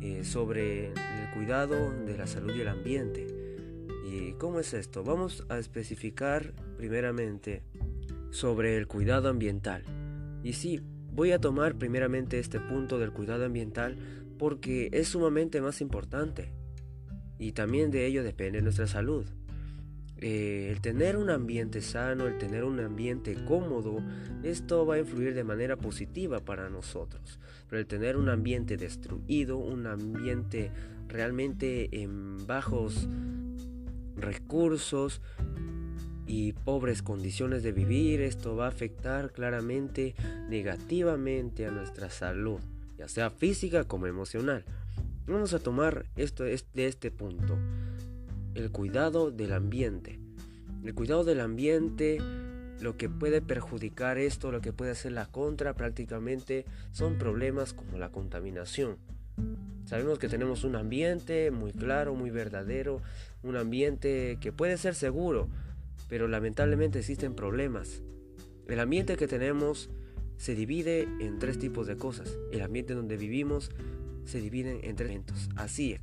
eh, 0.00 0.24
sobre 0.24 0.88
el 0.88 1.30
cuidado 1.34 1.92
de 2.06 2.16
la 2.16 2.26
salud 2.26 2.54
y 2.56 2.62
el 2.62 2.68
ambiente. 2.68 3.26
¿Y 4.06 4.32
cómo 4.38 4.60
es 4.60 4.72
esto? 4.72 5.04
Vamos 5.04 5.44
a 5.50 5.58
especificar 5.58 6.54
primeramente 6.78 7.62
sobre 8.30 8.78
el 8.78 8.86
cuidado 8.86 9.28
ambiental. 9.28 9.84
Y 10.42 10.54
sí, 10.54 10.80
Voy 11.14 11.30
a 11.30 11.38
tomar 11.38 11.76
primeramente 11.76 12.40
este 12.40 12.58
punto 12.58 12.98
del 12.98 13.12
cuidado 13.12 13.44
ambiental 13.44 13.96
porque 14.36 14.88
es 14.92 15.08
sumamente 15.08 15.60
más 15.60 15.80
importante 15.80 16.52
y 17.38 17.52
también 17.52 17.92
de 17.92 18.06
ello 18.06 18.24
depende 18.24 18.60
nuestra 18.62 18.88
salud. 18.88 19.24
Eh, 20.18 20.70
el 20.72 20.80
tener 20.80 21.16
un 21.16 21.30
ambiente 21.30 21.82
sano, 21.82 22.26
el 22.26 22.38
tener 22.38 22.64
un 22.64 22.80
ambiente 22.80 23.36
cómodo, 23.44 24.02
esto 24.42 24.86
va 24.86 24.94
a 24.94 24.98
influir 24.98 25.34
de 25.34 25.44
manera 25.44 25.76
positiva 25.76 26.40
para 26.40 26.68
nosotros. 26.68 27.38
Pero 27.68 27.80
el 27.80 27.86
tener 27.86 28.16
un 28.16 28.28
ambiente 28.28 28.76
destruido, 28.76 29.58
un 29.58 29.86
ambiente 29.86 30.72
realmente 31.08 32.02
en 32.02 32.44
bajos 32.46 33.08
recursos, 34.16 35.20
y 36.26 36.52
pobres 36.52 37.02
condiciones 37.02 37.62
de 37.62 37.72
vivir, 37.72 38.20
esto 38.20 38.56
va 38.56 38.66
a 38.66 38.70
afectar 38.70 39.32
claramente 39.32 40.14
negativamente 40.48 41.66
a 41.66 41.70
nuestra 41.70 42.10
salud, 42.10 42.60
ya 42.98 43.08
sea 43.08 43.30
física 43.30 43.84
como 43.84 44.06
emocional. 44.06 44.64
Vamos 45.26 45.54
a 45.54 45.58
tomar 45.58 46.06
esto 46.16 46.44
de 46.44 46.86
este 46.86 47.10
punto, 47.10 47.56
el 48.54 48.70
cuidado 48.70 49.30
del 49.30 49.52
ambiente. 49.52 50.20
El 50.84 50.94
cuidado 50.94 51.24
del 51.24 51.40
ambiente, 51.40 52.18
lo 52.80 52.98
que 52.98 53.08
puede 53.08 53.40
perjudicar 53.40 54.18
esto, 54.18 54.52
lo 54.52 54.60
que 54.60 54.72
puede 54.72 54.90
hacer 54.90 55.12
la 55.12 55.26
contra 55.26 55.72
prácticamente 55.72 56.66
son 56.92 57.16
problemas 57.16 57.72
como 57.72 57.96
la 57.96 58.10
contaminación. 58.10 58.98
Sabemos 59.86 60.18
que 60.18 60.28
tenemos 60.28 60.64
un 60.64 60.76
ambiente 60.76 61.50
muy 61.50 61.72
claro, 61.72 62.14
muy 62.14 62.30
verdadero, 62.30 63.00
un 63.42 63.56
ambiente 63.56 64.38
que 64.40 64.52
puede 64.52 64.76
ser 64.76 64.94
seguro, 64.94 65.48
pero 66.14 66.28
lamentablemente 66.28 67.00
existen 67.00 67.34
problemas. 67.34 68.04
El 68.68 68.78
ambiente 68.78 69.16
que 69.16 69.26
tenemos 69.26 69.90
se 70.36 70.54
divide 70.54 71.08
en 71.18 71.40
tres 71.40 71.58
tipos 71.58 71.88
de 71.88 71.96
cosas. 71.96 72.38
El 72.52 72.62
ambiente 72.62 72.94
donde 72.94 73.16
vivimos 73.16 73.72
se 74.24 74.40
divide 74.40 74.88
en 74.88 74.94
tres 74.94 75.10
elementos. 75.10 75.48
Así 75.56 75.94
es. 75.94 76.00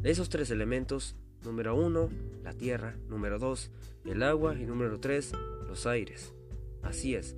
De 0.00 0.12
esos 0.12 0.28
tres 0.28 0.52
elementos, 0.52 1.16
número 1.44 1.74
uno, 1.74 2.08
la 2.44 2.52
tierra, 2.52 2.94
número 3.08 3.40
dos, 3.40 3.72
el 4.04 4.22
agua 4.22 4.56
y 4.56 4.64
número 4.64 5.00
tres, 5.00 5.32
los 5.66 5.88
aires. 5.88 6.32
Así 6.84 7.16
es. 7.16 7.34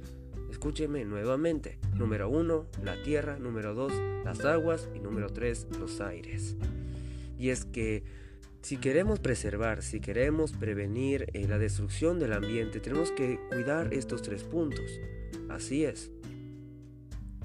Escúcheme 0.51 1.07
nuevamente. 1.07 1.79
Número 1.95 2.29
uno, 2.29 2.67
la 2.85 3.03
tierra, 3.03 3.39
número 3.39 3.73
dos, 3.73 3.95
las 4.27 4.45
aguas 4.45 4.91
y 4.95 4.99
número 4.99 5.31
tres, 5.31 5.67
los 5.79 6.03
aires. 6.03 6.55
Y 7.39 7.49
es 7.49 7.65
que 7.65 8.05
si 8.63 8.77
queremos 8.77 9.21
preservar, 9.21 9.83
si 9.83 10.01
queremos 10.01 10.53
prevenir 10.53 11.31
eh, 11.33 11.47
la 11.49 11.59
destrucción 11.59 12.19
del 12.19 12.33
ambiente, 12.33 12.81
tenemos 12.81 13.11
que 13.11 13.41
cuidar 13.49 13.93
estos 13.95 14.23
tres 14.23 14.45
puntos. 14.45 15.01
Así 15.49 15.85
es. 15.85 16.11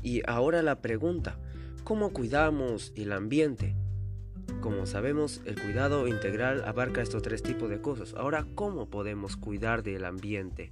Y 0.01 0.21
ahora 0.27 0.61
la 0.61 0.81
pregunta, 0.81 1.39
¿cómo 1.83 2.11
cuidamos 2.11 2.91
el 2.95 3.11
ambiente? 3.11 3.75
Como 4.61 4.85
sabemos, 4.85 5.41
el 5.45 5.59
cuidado 5.59 6.07
integral 6.07 6.63
abarca 6.65 7.01
estos 7.01 7.23
tres 7.23 7.41
tipos 7.41 7.69
de 7.69 7.81
cosas. 7.81 8.13
Ahora, 8.13 8.45
¿cómo 8.53 8.89
podemos 8.89 9.37
cuidar 9.37 9.83
del 9.83 10.05
ambiente? 10.05 10.71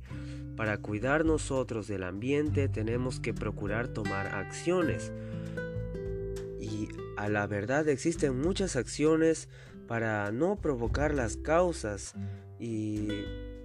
Para 0.56 0.78
cuidar 0.78 1.26
nosotros 1.26 1.88
del 1.88 2.04
ambiente 2.04 2.70
tenemos 2.70 3.20
que 3.20 3.34
procurar 3.34 3.88
tomar 3.88 4.28
acciones. 4.28 5.12
Y 6.60 6.90
a 7.18 7.30
la 7.30 7.48
verdad 7.48 7.88
existen 7.88 8.40
muchas 8.40 8.76
acciones 8.76 9.50
para 9.88 10.32
no 10.32 10.56
provocar 10.56 11.14
las 11.14 11.38
causas 11.38 12.14
y 12.60 13.08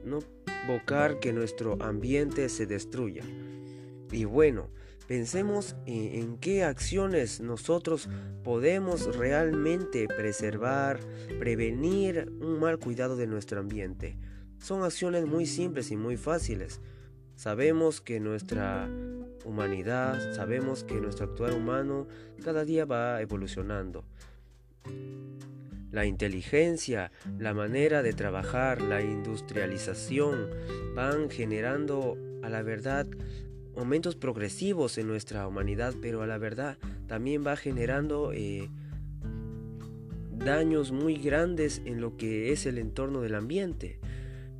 no 0.04 0.20
provocar 0.66 1.20
que 1.20 1.32
nuestro 1.32 1.80
ambiente 1.82 2.48
se 2.48 2.66
destruya. 2.66 3.24
Y 4.10 4.24
bueno, 4.24 4.68
pensemos 5.06 5.76
en, 5.86 6.38
qué 6.38 6.64
acciones 6.64 7.40
nosotros 7.40 8.08
podemos 8.44 9.16
realmente 9.16 10.06
preservar, 10.08 11.00
prevenir 11.38 12.30
un 12.40 12.58
mal 12.58 12.78
cuidado 12.78 13.16
de 13.16 13.26
nuestro 13.26 13.60
ambiente. 13.60 14.18
Son 14.58 14.82
acciones 14.82 15.26
muy 15.26 15.46
simples 15.46 15.90
y 15.90 15.96
muy 15.96 16.16
fáciles. 16.16 16.80
Sabemos 17.36 18.00
que 18.00 18.18
nuestra 18.18 18.90
humanidad, 19.44 20.34
sabemos 20.34 20.82
que 20.82 21.00
nuestro 21.00 21.26
actuar 21.26 21.54
humano 21.54 22.08
cada 22.42 22.64
día 22.64 22.84
va 22.84 23.22
evolucionando. 23.22 24.04
La 25.90 26.04
inteligencia, 26.04 27.10
la 27.38 27.54
manera 27.54 28.02
de 28.02 28.12
trabajar, 28.12 28.82
la 28.82 29.02
industrialización 29.02 30.50
van 30.94 31.30
generando 31.30 32.16
a 32.42 32.48
la 32.48 32.62
verdad 32.62 33.06
aumentos 33.76 34.16
progresivos 34.16 34.98
en 34.98 35.06
nuestra 35.06 35.46
humanidad, 35.46 35.94
pero 36.02 36.22
a 36.22 36.26
la 36.26 36.38
verdad 36.38 36.78
también 37.06 37.46
va 37.46 37.56
generando 37.56 38.32
eh, 38.32 38.68
daños 40.38 40.92
muy 40.92 41.16
grandes 41.16 41.82
en 41.84 42.00
lo 42.00 42.16
que 42.16 42.52
es 42.52 42.66
el 42.66 42.78
entorno 42.78 43.20
del 43.20 43.34
ambiente. 43.34 43.98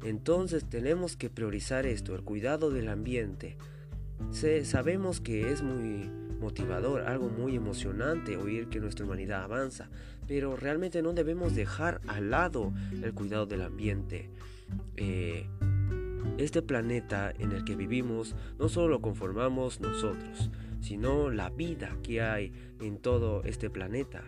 Entonces 0.05 0.65
tenemos 0.69 1.17
que 1.17 1.31
priorizar 1.31 1.87
esto, 1.87 2.15
el 2.15 2.23
cuidado 2.23 2.71
del 2.71 2.89
ambiente. 2.89 3.57
sabemos 4.63 5.21
que 5.21 5.51
es 5.51 5.63
muy 5.63 6.11
motivador, 6.41 7.03
algo 7.03 7.29
muy 7.29 7.57
emocionante 7.57 8.37
oír 8.37 8.69
que 8.69 8.81
nuestra 8.81 9.05
humanidad 9.05 9.43
avanza, 9.43 9.91
pero 10.29 10.57
realmente 10.57 11.03
no 11.03 11.15
debemos 11.15 11.55
dejar 11.57 12.01
al 12.07 12.31
lado 12.31 12.73
el 13.03 13.15
cuidado 13.15 13.47
del 13.47 13.63
ambiente. 13.63 14.31
Eh, 14.97 15.47
este 16.37 16.61
planeta 16.63 17.33
en 17.37 17.51
el 17.53 17.65
que 17.65 17.75
vivimos 17.75 18.37
no 18.59 18.69
solo 18.69 18.89
lo 18.89 19.01
conformamos 19.01 19.81
nosotros, 19.81 20.51
sino 20.81 21.31
la 21.31 21.49
vida 21.49 21.97
que 22.03 22.21
hay 22.21 22.53
en 22.81 22.99
todo 22.99 23.43
este 23.45 23.71
planeta. 23.71 24.23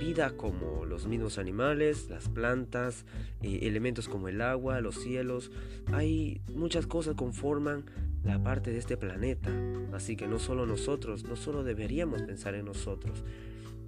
Vida 0.00 0.36
como 0.36 0.86
los 0.86 1.06
mismos 1.06 1.38
animales, 1.38 2.08
las 2.08 2.28
plantas, 2.28 3.04
eh, 3.42 3.60
elementos 3.62 4.08
como 4.08 4.28
el 4.28 4.40
agua, 4.40 4.80
los 4.80 5.02
cielos. 5.02 5.50
Hay 5.92 6.40
muchas 6.48 6.86
cosas 6.86 7.12
que 7.12 7.18
conforman 7.18 7.84
la 8.24 8.42
parte 8.42 8.70
de 8.70 8.78
este 8.78 8.96
planeta. 8.96 9.50
Así 9.92 10.16
que 10.16 10.28
no 10.28 10.38
solo 10.38 10.66
nosotros, 10.66 11.24
no 11.24 11.36
solo 11.36 11.62
deberíamos 11.62 12.22
pensar 12.22 12.54
en 12.54 12.64
nosotros. 12.64 13.22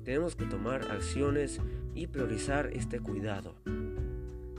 Tenemos 0.04 0.36
que 0.36 0.44
tomar 0.44 0.90
acciones 0.90 1.60
y 1.94 2.06
priorizar 2.06 2.70
este 2.72 3.00
cuidado. 3.00 3.54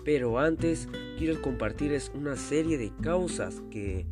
Pero 0.03 0.39
antes 0.39 0.87
quiero 1.17 1.41
compartirles 1.41 2.11
una 2.13 2.35
serie 2.35 2.77
de 2.77 2.91
causas 3.01 3.61
que, 3.71 4.05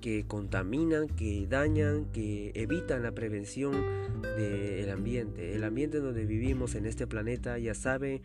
que 0.00 0.26
contaminan, 0.26 1.08
que 1.08 1.46
dañan, 1.48 2.06
que 2.06 2.52
evitan 2.54 3.02
la 3.02 3.12
prevención 3.12 3.72
del 4.36 4.90
ambiente. 4.90 5.54
El 5.54 5.64
ambiente 5.64 5.98
donde 5.98 6.24
vivimos 6.24 6.74
en 6.74 6.86
este 6.86 7.06
planeta, 7.06 7.58
ya 7.58 7.74
sabe, 7.74 8.22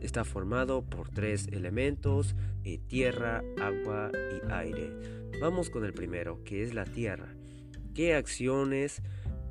está 0.00 0.24
formado 0.24 0.82
por 0.82 1.10
tres 1.10 1.48
elementos, 1.52 2.34
eh, 2.64 2.78
tierra, 2.88 3.42
agua 3.60 4.10
y 4.14 4.52
aire. 4.52 4.90
Vamos 5.40 5.70
con 5.70 5.84
el 5.84 5.92
primero, 5.92 6.42
que 6.44 6.62
es 6.62 6.74
la 6.74 6.84
tierra. 6.84 7.34
¿Qué 7.94 8.14
acciones, 8.14 9.02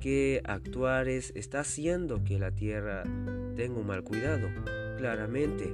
qué 0.01 0.41
actuares 0.43 1.31
está 1.35 1.61
haciendo 1.61 2.25
que 2.25 2.39
la 2.39 2.51
tierra 2.51 3.03
tenga 3.55 3.79
un 3.79 3.87
mal 3.87 4.03
cuidado? 4.03 4.49
Claramente, 4.97 5.73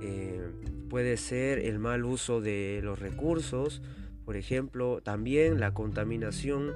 eh, 0.00 0.48
puede 0.88 1.16
ser 1.16 1.58
el 1.58 1.80
mal 1.80 2.04
uso 2.04 2.40
de 2.40 2.80
los 2.84 3.00
recursos, 3.00 3.82
por 4.24 4.36
ejemplo, 4.36 5.00
también 5.02 5.58
la 5.58 5.74
contaminación 5.74 6.74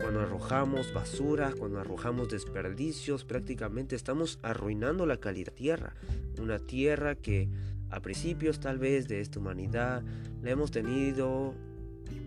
cuando 0.00 0.20
arrojamos 0.20 0.92
basura, 0.92 1.52
cuando 1.56 1.78
arrojamos 1.78 2.28
desperdicios, 2.30 3.24
prácticamente 3.24 3.94
estamos 3.94 4.40
arruinando 4.42 5.06
la 5.06 5.18
calidad 5.18 5.52
de 5.52 5.58
tierra. 5.58 5.94
Una 6.40 6.58
tierra 6.58 7.14
que 7.14 7.48
a 7.90 8.00
principios 8.00 8.58
tal 8.58 8.78
vez 8.78 9.06
de 9.06 9.20
esta 9.20 9.38
humanidad 9.38 10.02
la 10.42 10.50
hemos 10.50 10.72
tenido 10.72 11.54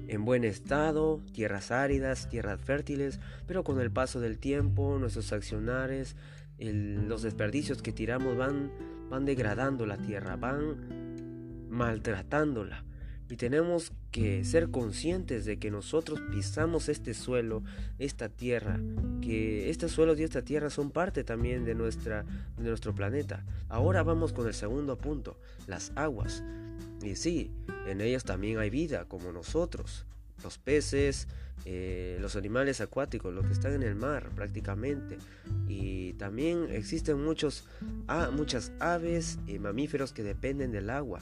en 0.08 0.26
buen 0.26 0.44
estado, 0.44 1.22
tierras 1.32 1.72
áridas, 1.72 2.30
tierras 2.30 2.62
fértiles, 2.62 3.20
pero 3.48 3.64
con 3.64 3.80
el 3.80 3.92
paso 3.92 4.20
del 4.20 4.38
tiempo, 4.38 4.98
nuestros 5.00 5.32
accionares, 5.34 6.16
los 6.60 7.22
desperdicios 7.22 7.82
que 7.82 7.92
tiramos 7.92 8.38
van, 8.38 8.72
van 9.10 9.26
degradando 9.26 9.86
la 9.86 9.98
tierra, 9.98 10.36
van 10.36 11.68
maltratándola. 11.70 12.86
Y 13.30 13.38
tenemos 13.38 13.92
que 14.12 14.46
ser 14.46 14.70
conscientes 14.70 15.46
de 15.46 15.58
que 15.58 15.72
nosotros 15.72 16.22
pisamos 16.32 16.90
este 16.90 17.14
suelo, 17.14 17.64
esta 17.98 18.30
tierra, 18.30 18.80
que 19.22 19.70
este 19.70 19.90
suelo 19.90 20.16
y 20.16 20.24
esta 20.24 20.44
tierra 20.44 20.70
son 20.70 20.92
parte 20.92 21.24
también 21.24 21.66
de, 21.66 21.74
nuestra, 21.74 22.24
de 22.58 22.70
nuestro 22.70 22.94
planeta. 22.94 23.44
Ahora 23.68 24.04
vamos 24.04 24.32
con 24.32 24.48
el 24.48 24.54
segundo 24.54 24.98
punto, 24.98 25.40
las 25.66 25.92
aguas. 25.96 26.44
Y 27.02 27.16
sí, 27.16 27.52
en 27.88 28.02
ellas 28.02 28.24
también 28.24 28.60
hay 28.60 28.70
vida, 28.70 29.06
como 29.06 29.32
nosotros. 29.32 30.06
Los 30.44 30.60
peces, 30.60 31.28
eh, 31.66 32.18
los 32.22 32.36
animales 32.36 32.80
acuáticos, 32.82 33.34
los 33.34 33.46
que 33.48 33.54
están 33.54 33.74
en 33.74 33.84
el 33.84 33.96
mar 33.96 34.30
prácticamente. 34.36 35.18
Y 35.68 36.14
también 36.14 36.68
existen 36.70 37.24
muchos, 37.24 37.66
ah, 38.08 38.30
muchas 38.32 38.72
aves 38.80 39.40
y 39.48 39.58
mamíferos 39.58 40.14
que 40.14 40.22
dependen 40.22 40.72
del 40.72 40.90
agua. 40.92 41.22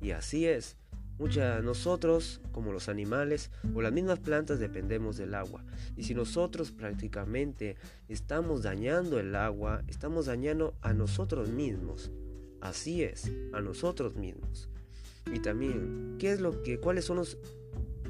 Y 0.00 0.12
así 0.12 0.46
es. 0.46 0.76
Mucha, 1.20 1.60
nosotros, 1.60 2.40
como 2.50 2.72
los 2.72 2.88
animales 2.88 3.50
o 3.74 3.82
las 3.82 3.92
mismas 3.92 4.20
plantas, 4.20 4.58
dependemos 4.58 5.18
del 5.18 5.34
agua. 5.34 5.62
Y 5.94 6.04
si 6.04 6.14
nosotros 6.14 6.72
prácticamente 6.72 7.76
estamos 8.08 8.62
dañando 8.62 9.20
el 9.20 9.36
agua, 9.36 9.82
estamos 9.86 10.24
dañando 10.24 10.74
a 10.80 10.94
nosotros 10.94 11.50
mismos. 11.50 12.10
Así 12.62 13.02
es, 13.02 13.30
a 13.52 13.60
nosotros 13.60 14.16
mismos. 14.16 14.70
Y 15.30 15.40
también, 15.40 16.16
¿qué 16.18 16.32
es 16.32 16.40
lo 16.40 16.62
que, 16.62 16.80
cuáles 16.80 17.04
son 17.04 17.22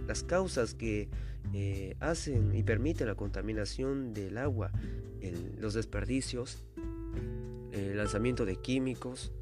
las 0.07 0.23
causas 0.23 0.75
que 0.75 1.09
eh, 1.53 1.97
hacen 1.99 2.55
y 2.55 2.63
permiten 2.63 3.09
la 3.09 3.17
contaminación 3.17 4.15
del 4.15 4.39
agua? 4.39 4.71
los 5.59 5.75
desperdicios, 5.75 6.59
el 7.73 7.97
lanzamiento 7.97 8.47
de 8.47 8.57
químicos, 8.57 9.33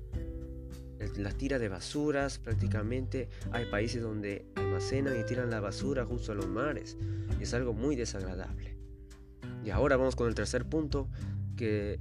la 1.16 1.32
tira 1.32 1.58
de 1.58 1.68
basuras, 1.68 2.38
prácticamente 2.38 3.28
hay 3.52 3.66
países 3.66 4.02
donde 4.02 4.46
almacenan 4.56 5.18
y 5.18 5.24
tiran 5.24 5.50
la 5.50 5.61
basura 5.61 6.04
justo 6.04 6.32
a 6.32 6.34
los 6.34 6.48
mares. 6.48 6.96
Es 7.40 7.54
algo 7.54 7.72
muy 7.72 7.96
desagradable. 7.96 8.76
Y 9.64 9.70
ahora 9.70 9.96
vamos 9.96 10.16
con 10.16 10.28
el 10.28 10.34
tercer 10.34 10.64
punto, 10.64 11.08
que 11.56 12.00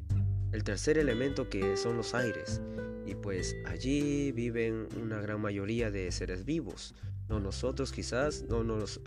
el 0.51 0.63
tercer 0.63 0.97
elemento 0.97 1.49
que 1.49 1.77
son 1.77 1.97
los 1.97 2.13
aires. 2.13 2.61
Y 3.05 3.15
pues 3.15 3.55
allí 3.65 4.31
viven 4.31 4.87
una 5.01 5.21
gran 5.21 5.41
mayoría 5.41 5.91
de 5.91 6.11
seres 6.11 6.45
vivos. 6.45 6.93
No 7.29 7.39
nosotros 7.39 7.91
quizás, 7.91 8.43
no, 8.43 8.63
los, 8.63 9.01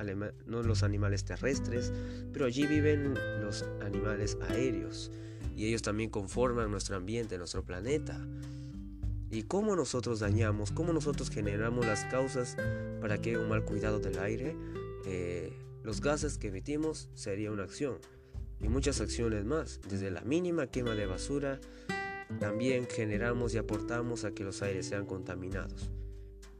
no 0.46 0.62
los 0.62 0.82
animales 0.82 1.24
terrestres, 1.24 1.92
pero 2.32 2.46
allí 2.46 2.66
viven 2.66 3.14
los 3.40 3.64
animales 3.80 4.36
aéreos. 4.48 5.10
Y 5.56 5.66
ellos 5.66 5.82
también 5.82 6.10
conforman 6.10 6.70
nuestro 6.70 6.96
ambiente, 6.96 7.38
nuestro 7.38 7.64
planeta 7.64 8.20
y 9.30 9.44
cómo 9.44 9.76
nosotros 9.76 10.20
dañamos, 10.20 10.72
cómo 10.72 10.92
nosotros 10.92 11.30
generamos 11.30 11.86
las 11.86 12.04
causas 12.06 12.56
para 13.00 13.18
que 13.18 13.38
un 13.38 13.48
mal 13.48 13.64
cuidado 13.64 14.00
del 14.00 14.18
aire, 14.18 14.56
eh, 15.06 15.52
los 15.82 16.00
gases 16.00 16.36
que 16.36 16.48
emitimos 16.48 17.08
sería 17.14 17.52
una 17.52 17.62
acción 17.62 17.98
y 18.60 18.68
muchas 18.68 19.00
acciones 19.00 19.44
más, 19.44 19.80
desde 19.88 20.10
la 20.10 20.20
mínima 20.22 20.66
quema 20.66 20.94
de 20.94 21.06
basura, 21.06 21.60
también 22.38 22.86
generamos 22.86 23.54
y 23.54 23.58
aportamos 23.58 24.24
a 24.24 24.32
que 24.32 24.44
los 24.44 24.62
aires 24.62 24.86
sean 24.86 25.06
contaminados. 25.06 25.90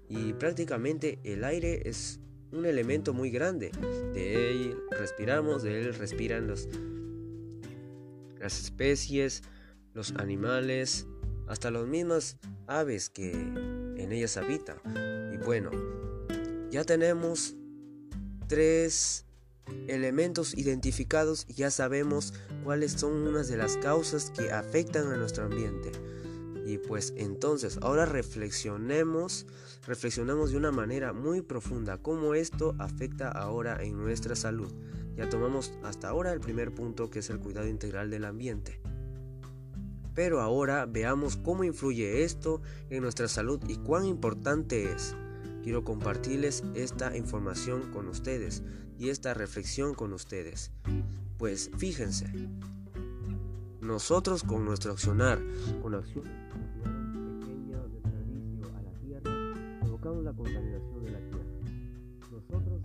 Y 0.09 0.33
prácticamente 0.33 1.20
el 1.24 1.44
aire 1.44 1.88
es 1.88 2.18
un 2.52 2.66
elemento 2.66 3.14
muy 3.14 3.30
grande. 3.30 3.70
De 4.12 4.50
él 4.50 4.76
respiramos, 4.90 5.62
de 5.62 5.80
él 5.80 5.94
respiran 5.94 6.48
los, 6.48 6.68
las 8.40 8.61
especies, 8.61 9.42
los 9.94 10.12
animales, 10.16 11.06
hasta 11.50 11.72
las 11.72 11.84
mismas 11.84 12.36
aves 12.68 13.10
que 13.10 13.32
en 13.32 14.12
ellas 14.12 14.36
habitan. 14.36 14.78
Y 15.34 15.36
bueno, 15.44 15.70
ya 16.70 16.84
tenemos 16.84 17.56
tres 18.46 19.26
elementos 19.88 20.56
identificados 20.56 21.46
y 21.48 21.54
ya 21.54 21.72
sabemos 21.72 22.34
cuáles 22.62 22.92
son 22.92 23.26
unas 23.26 23.48
de 23.48 23.56
las 23.56 23.76
causas 23.78 24.30
que 24.30 24.52
afectan 24.52 25.08
a 25.08 25.16
nuestro 25.16 25.44
ambiente. 25.44 25.90
Y 26.66 26.78
pues 26.78 27.14
entonces, 27.16 27.78
ahora 27.82 28.06
reflexionemos, 28.06 29.44
reflexionemos 29.88 30.52
de 30.52 30.56
una 30.56 30.70
manera 30.70 31.12
muy 31.12 31.42
profunda 31.42 31.98
cómo 31.98 32.34
esto 32.34 32.76
afecta 32.78 33.28
ahora 33.28 33.82
en 33.82 33.96
nuestra 33.96 34.36
salud. 34.36 34.72
Ya 35.16 35.28
tomamos 35.28 35.72
hasta 35.82 36.10
ahora 36.10 36.32
el 36.32 36.38
primer 36.38 36.72
punto 36.72 37.10
que 37.10 37.18
es 37.18 37.30
el 37.30 37.40
cuidado 37.40 37.66
integral 37.66 38.08
del 38.08 38.24
ambiente. 38.24 38.80
Pero 40.20 40.42
ahora 40.42 40.85
veamos 40.85 41.38
cómo 41.38 41.64
influye 41.64 42.24
esto 42.24 42.61
en 42.90 43.00
nuestra 43.00 43.26
salud 43.26 43.59
y 43.68 43.76
cuán 43.76 44.04
importante 44.04 44.92
es. 44.92 45.16
Quiero 45.62 45.83
compartirles 45.83 46.62
esta 46.74 47.16
información 47.16 47.90
con 47.90 48.06
ustedes 48.06 48.62
y 48.98 49.09
esta 49.09 49.33
reflexión 49.33 49.94
con 49.94 50.12
ustedes. 50.12 50.72
Pues 51.38 51.70
fíjense, 51.78 52.26
nosotros 53.80 54.42
con 54.42 54.66
nuestro 54.66 54.92
accionar, 54.92 55.38
con 55.80 55.94
acción 55.94 56.24
pequeño 56.24 57.88
desperdicio 57.88 58.76
a 58.76 58.83
la 58.83 58.92
tierra, 59.00 59.80
provocamos 59.80 60.22
la 60.22 60.33
contaminación 60.35 61.02
de 61.02 61.11
la 61.12 61.20
tierra. 61.30 61.44
Nosotros, 62.30 62.83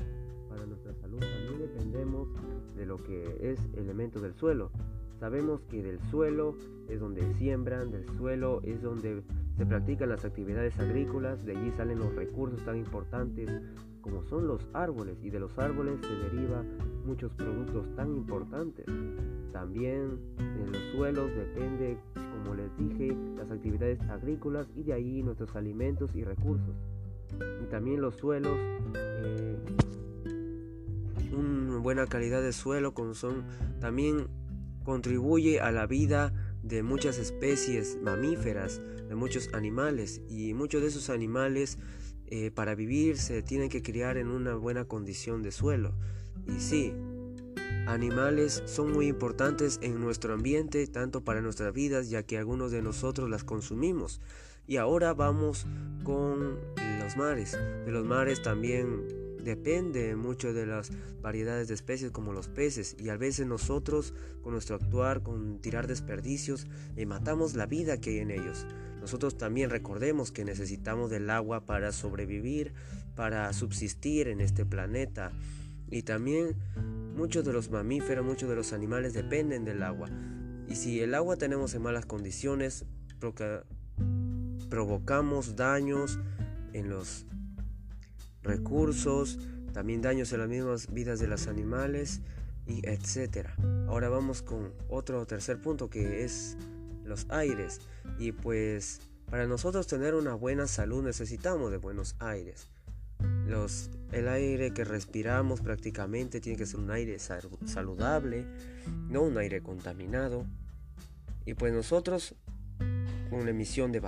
para 0.47 0.65
nuestra 0.65 0.93
salud, 1.01 1.19
también 1.19 1.59
dependemos 1.59 2.29
de 2.77 2.85
lo 2.85 3.03
que 3.03 3.39
es 3.41 3.59
elemento 3.75 4.21
del 4.21 4.35
suelo, 4.35 4.71
Sabemos 5.25 5.61
que 5.71 5.81
del 5.81 5.99
suelo 6.11 6.55
es 6.87 6.99
donde 6.99 7.33
siembran, 7.33 7.89
del 7.89 8.05
suelo 8.15 8.61
es 8.63 8.79
donde 8.83 9.23
se 9.57 9.65
practican 9.65 10.09
las 10.09 10.23
actividades 10.23 10.79
agrícolas, 10.79 11.43
de 11.43 11.57
allí 11.57 11.71
salen 11.71 11.97
los 11.97 12.13
recursos 12.13 12.63
tan 12.63 12.77
importantes 12.77 13.49
como 14.01 14.21
son 14.21 14.45
los 14.45 14.69
árboles 14.73 15.17
y 15.23 15.31
de 15.31 15.39
los 15.39 15.57
árboles 15.57 15.95
se 16.01 16.13
deriva 16.15 16.63
muchos 17.07 17.33
productos 17.33 17.87
tan 17.95 18.15
importantes. 18.15 18.85
También 19.51 20.19
de 20.37 20.71
los 20.71 20.83
suelos 20.95 21.31
depende, 21.35 21.97
como 22.13 22.53
les 22.53 22.77
dije, 22.77 23.17
las 23.35 23.49
actividades 23.49 23.99
agrícolas 24.01 24.67
y 24.75 24.83
de 24.83 24.93
ahí 24.93 25.23
nuestros 25.23 25.55
alimentos 25.55 26.15
y 26.15 26.23
recursos. 26.23 26.75
Y 27.63 27.65
también 27.71 27.99
los 27.99 28.13
suelos, 28.13 28.59
eh, 28.93 29.57
una 31.35 31.79
buena 31.79 32.05
calidad 32.05 32.43
de 32.43 32.53
suelo, 32.53 32.93
como 32.93 33.15
son 33.15 33.43
también 33.79 34.27
contribuye 34.85 35.59
a 35.59 35.71
la 35.71 35.85
vida 35.87 36.33
de 36.63 36.81
muchas 36.83 37.17
especies 37.17 37.97
mamíferas, 38.01 38.81
de 39.09 39.15
muchos 39.15 39.53
animales 39.53 40.21
y 40.29 40.53
muchos 40.53 40.81
de 40.81 40.87
esos 40.87 41.09
animales 41.09 41.77
eh, 42.27 42.51
para 42.51 42.73
vivir 42.73 43.17
se 43.17 43.41
tienen 43.41 43.69
que 43.69 43.83
criar 43.83 44.17
en 44.17 44.29
una 44.29 44.55
buena 44.55 44.85
condición 44.85 45.43
de 45.43 45.51
suelo. 45.51 45.93
Y 46.47 46.59
sí, 46.59 46.93
animales 47.87 48.63
son 48.65 48.93
muy 48.93 49.07
importantes 49.07 49.79
en 49.81 49.99
nuestro 49.99 50.33
ambiente, 50.33 50.87
tanto 50.87 51.23
para 51.23 51.41
nuestras 51.41 51.73
vidas, 51.73 52.09
ya 52.09 52.23
que 52.23 52.37
algunos 52.37 52.71
de 52.71 52.81
nosotros 52.81 53.29
las 53.29 53.43
consumimos. 53.43 54.21
Y 54.67 54.77
ahora 54.77 55.13
vamos 55.13 55.67
con 56.03 56.57
los 56.99 57.17
mares. 57.17 57.57
De 57.85 57.91
los 57.91 58.05
mares 58.05 58.41
también 58.41 59.24
depende 59.45 60.15
mucho 60.15 60.53
de 60.53 60.65
las 60.65 60.91
variedades 61.21 61.69
de 61.69 61.75
especies 61.75 62.11
como 62.11 62.33
los 62.33 62.49
peces 62.49 62.97
y 62.99 63.09
a 63.09 63.15
veces 63.15 63.47
nosotros 63.47 64.13
con 64.41 64.51
nuestro 64.51 64.75
actuar, 64.75 65.23
con 65.23 65.61
tirar 65.61 65.87
desperdicios, 65.87 66.67
eh, 66.97 67.05
matamos 67.05 67.55
la 67.55 67.65
vida 67.65 68.01
que 68.01 68.09
hay 68.09 68.17
en 68.17 68.31
ellos. 68.31 68.65
Nosotros 68.99 69.37
también 69.37 69.69
recordemos 69.69 70.31
que 70.31 70.43
necesitamos 70.43 71.11
del 71.11 71.29
agua 71.29 71.65
para 71.65 71.91
sobrevivir, 71.91 72.73
para 73.15 73.53
subsistir 73.53 74.27
en 74.27 74.41
este 74.41 74.65
planeta 74.65 75.31
y 75.89 76.01
también 76.01 76.55
muchos 77.15 77.45
de 77.45 77.53
los 77.53 77.69
mamíferos, 77.69 78.25
muchos 78.25 78.49
de 78.49 78.55
los 78.55 78.73
animales 78.73 79.13
dependen 79.13 79.63
del 79.63 79.83
agua. 79.83 80.09
Y 80.67 80.75
si 80.75 80.99
el 80.99 81.13
agua 81.13 81.37
tenemos 81.37 81.75
en 81.75 81.83
malas 81.83 82.05
condiciones, 82.05 82.85
provocamos 84.69 85.55
daños 85.55 86.19
en 86.73 86.89
los 86.89 87.25
recursos, 88.45 89.39
también 89.73 90.01
daños 90.01 90.31
en 90.31 90.39
las 90.39 90.49
mismas 90.49 90.93
vidas 90.93 91.19
de 91.19 91.27
los 91.27 91.47
animales 91.47 92.21
y 92.65 92.87
etcétera. 92.87 93.55
Ahora 93.87 94.09
vamos 94.09 94.41
con 94.41 94.73
otro 94.87 95.25
tercer 95.25 95.61
punto 95.61 95.89
que 95.89 96.23
es 96.23 96.57
los 97.03 97.25
aires 97.29 97.81
y 98.17 98.31
pues 98.31 99.01
para 99.29 99.47
nosotros 99.47 99.87
tener 99.87 100.15
una 100.15 100.33
buena 100.33 100.67
salud 100.67 101.03
necesitamos 101.03 101.71
de 101.71 101.77
buenos 101.77 102.15
aires. 102.19 102.69
Los, 103.47 103.89
el 104.11 104.27
aire 104.27 104.71
que 104.73 104.83
respiramos 104.83 105.61
prácticamente 105.61 106.41
tiene 106.41 106.57
que 106.57 106.65
ser 106.65 106.79
un 106.79 106.91
aire 106.91 107.17
saludable, 107.19 108.45
no 109.09 109.23
un 109.23 109.37
aire 109.37 109.61
contaminado. 109.61 110.45
Y 111.45 111.53
pues 111.53 111.73
nosotros 111.73 112.35
con 113.35 113.43
la 113.43 113.51
emisión 113.51 113.91
de, 113.91 113.99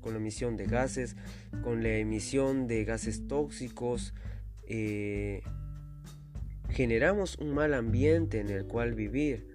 con 0.00 0.12
la 0.12 0.18
emisión 0.18 0.56
de 0.56 0.66
gases, 0.66 1.14
con 1.62 1.84
la 1.84 1.98
emisión 1.98 2.66
de 2.66 2.84
gases 2.84 3.28
tóxicos, 3.28 4.12
eh, 4.66 5.44
generamos 6.68 7.38
un 7.38 7.54
mal 7.54 7.74
ambiente 7.74 8.40
en 8.40 8.48
el 8.48 8.66
cual 8.66 8.94
vivir. 8.94 9.46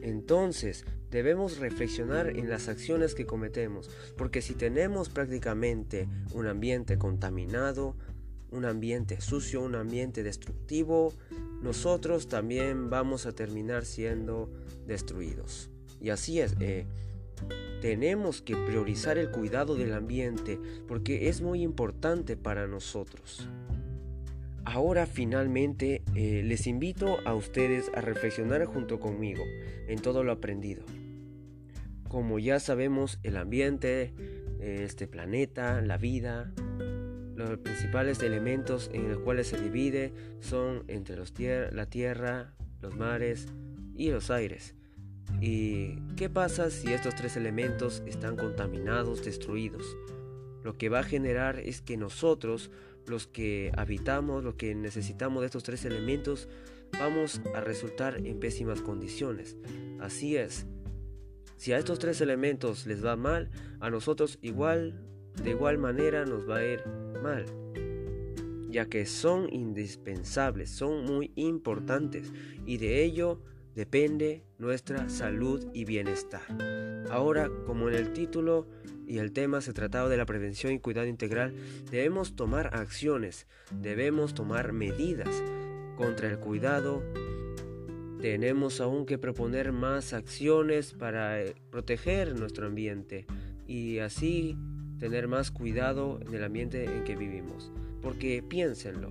Entonces, 0.00 0.86
debemos 1.10 1.58
reflexionar 1.58 2.30
en 2.30 2.48
las 2.48 2.68
acciones 2.68 3.14
que 3.14 3.26
cometemos, 3.26 3.90
porque 4.16 4.40
si 4.40 4.54
tenemos 4.54 5.10
prácticamente 5.10 6.08
un 6.32 6.46
ambiente 6.46 6.96
contaminado, 6.96 7.94
un 8.50 8.64
ambiente 8.64 9.20
sucio, 9.20 9.60
un 9.60 9.74
ambiente 9.74 10.22
destructivo, 10.22 11.12
nosotros 11.60 12.28
también 12.28 12.88
vamos 12.88 13.26
a 13.26 13.32
terminar 13.32 13.84
siendo 13.84 14.50
destruidos. 14.86 15.68
Y 16.00 16.08
así 16.08 16.40
es, 16.40 16.54
eh, 16.60 16.86
tenemos 17.80 18.40
que 18.40 18.56
priorizar 18.56 19.18
el 19.18 19.30
cuidado 19.30 19.74
del 19.76 19.92
ambiente 19.92 20.58
porque 20.88 21.28
es 21.28 21.42
muy 21.42 21.62
importante 21.62 22.36
para 22.36 22.66
nosotros. 22.66 23.48
Ahora 24.64 25.06
finalmente 25.06 26.02
eh, 26.14 26.42
les 26.42 26.66
invito 26.66 27.18
a 27.26 27.34
ustedes 27.34 27.90
a 27.94 28.00
reflexionar 28.00 28.64
junto 28.64 28.98
conmigo 28.98 29.44
en 29.86 30.00
todo 30.00 30.24
lo 30.24 30.32
aprendido. 30.32 30.82
Como 32.08 32.38
ya 32.38 32.60
sabemos, 32.60 33.18
el 33.22 33.36
ambiente, 33.36 34.14
este 34.60 35.06
planeta, 35.06 35.82
la 35.82 35.98
vida, 35.98 36.54
los 37.36 37.58
principales 37.58 38.22
elementos 38.22 38.90
en 38.94 39.10
los 39.10 39.18
cuales 39.18 39.48
se 39.48 39.60
divide 39.60 40.12
son 40.40 40.84
entre 40.88 41.16
los 41.16 41.34
la 41.38 41.86
tierra, 41.86 42.54
los 42.80 42.96
mares 42.96 43.48
y 43.94 44.10
los 44.10 44.30
aires. 44.30 44.74
¿Y 45.40 45.96
qué 46.16 46.30
pasa 46.30 46.70
si 46.70 46.92
estos 46.92 47.14
tres 47.14 47.36
elementos 47.36 48.02
están 48.06 48.36
contaminados, 48.36 49.24
destruidos? 49.24 49.96
Lo 50.62 50.78
que 50.78 50.88
va 50.88 51.00
a 51.00 51.04
generar 51.04 51.58
es 51.58 51.82
que 51.82 51.96
nosotros, 51.96 52.70
los 53.06 53.26
que 53.26 53.70
habitamos, 53.76 54.42
los 54.42 54.54
que 54.54 54.74
necesitamos 54.74 55.42
de 55.42 55.46
estos 55.46 55.62
tres 55.62 55.84
elementos, 55.84 56.48
vamos 56.98 57.40
a 57.54 57.60
resultar 57.60 58.26
en 58.26 58.40
pésimas 58.40 58.80
condiciones. 58.80 59.56
Así 60.00 60.36
es. 60.36 60.66
Si 61.56 61.72
a 61.72 61.78
estos 61.78 61.98
tres 61.98 62.20
elementos 62.20 62.86
les 62.86 63.04
va 63.04 63.16
mal, 63.16 63.50
a 63.80 63.90
nosotros 63.90 64.38
igual, 64.42 64.98
de 65.42 65.50
igual 65.50 65.78
manera 65.78 66.24
nos 66.24 66.48
va 66.48 66.56
a 66.56 66.64
ir 66.64 66.82
mal, 67.22 67.46
ya 68.70 68.86
que 68.86 69.06
son 69.06 69.52
indispensables, 69.52 70.70
son 70.70 71.04
muy 71.04 71.32
importantes 71.36 72.32
y 72.66 72.78
de 72.78 73.04
ello 73.04 73.40
depende 73.74 74.42
nuestra 74.58 75.08
salud 75.08 75.66
y 75.72 75.84
bienestar. 75.84 76.42
Ahora, 77.10 77.50
como 77.66 77.88
en 77.88 77.94
el 77.94 78.12
título 78.12 78.66
y 79.06 79.18
el 79.18 79.32
tema 79.32 79.60
se 79.60 79.72
trataba 79.72 80.08
de 80.08 80.16
la 80.16 80.26
prevención 80.26 80.72
y 80.72 80.78
cuidado 80.78 81.06
integral, 81.06 81.54
debemos 81.90 82.36
tomar 82.36 82.74
acciones, 82.74 83.46
debemos 83.80 84.34
tomar 84.34 84.72
medidas 84.72 85.42
contra 85.96 86.28
el 86.28 86.38
cuidado. 86.38 87.02
Tenemos 88.20 88.80
aún 88.80 89.04
que 89.04 89.18
proponer 89.18 89.72
más 89.72 90.14
acciones 90.14 90.94
para 90.94 91.42
eh, 91.42 91.54
proteger 91.70 92.38
nuestro 92.38 92.66
ambiente 92.66 93.26
y 93.66 93.98
así 93.98 94.56
tener 94.98 95.28
más 95.28 95.50
cuidado 95.50 96.20
en 96.26 96.34
el 96.34 96.44
ambiente 96.44 96.84
en 96.84 97.04
que 97.04 97.16
vivimos. 97.16 97.70
Porque 98.00 98.42
piénsenlo, 98.42 99.10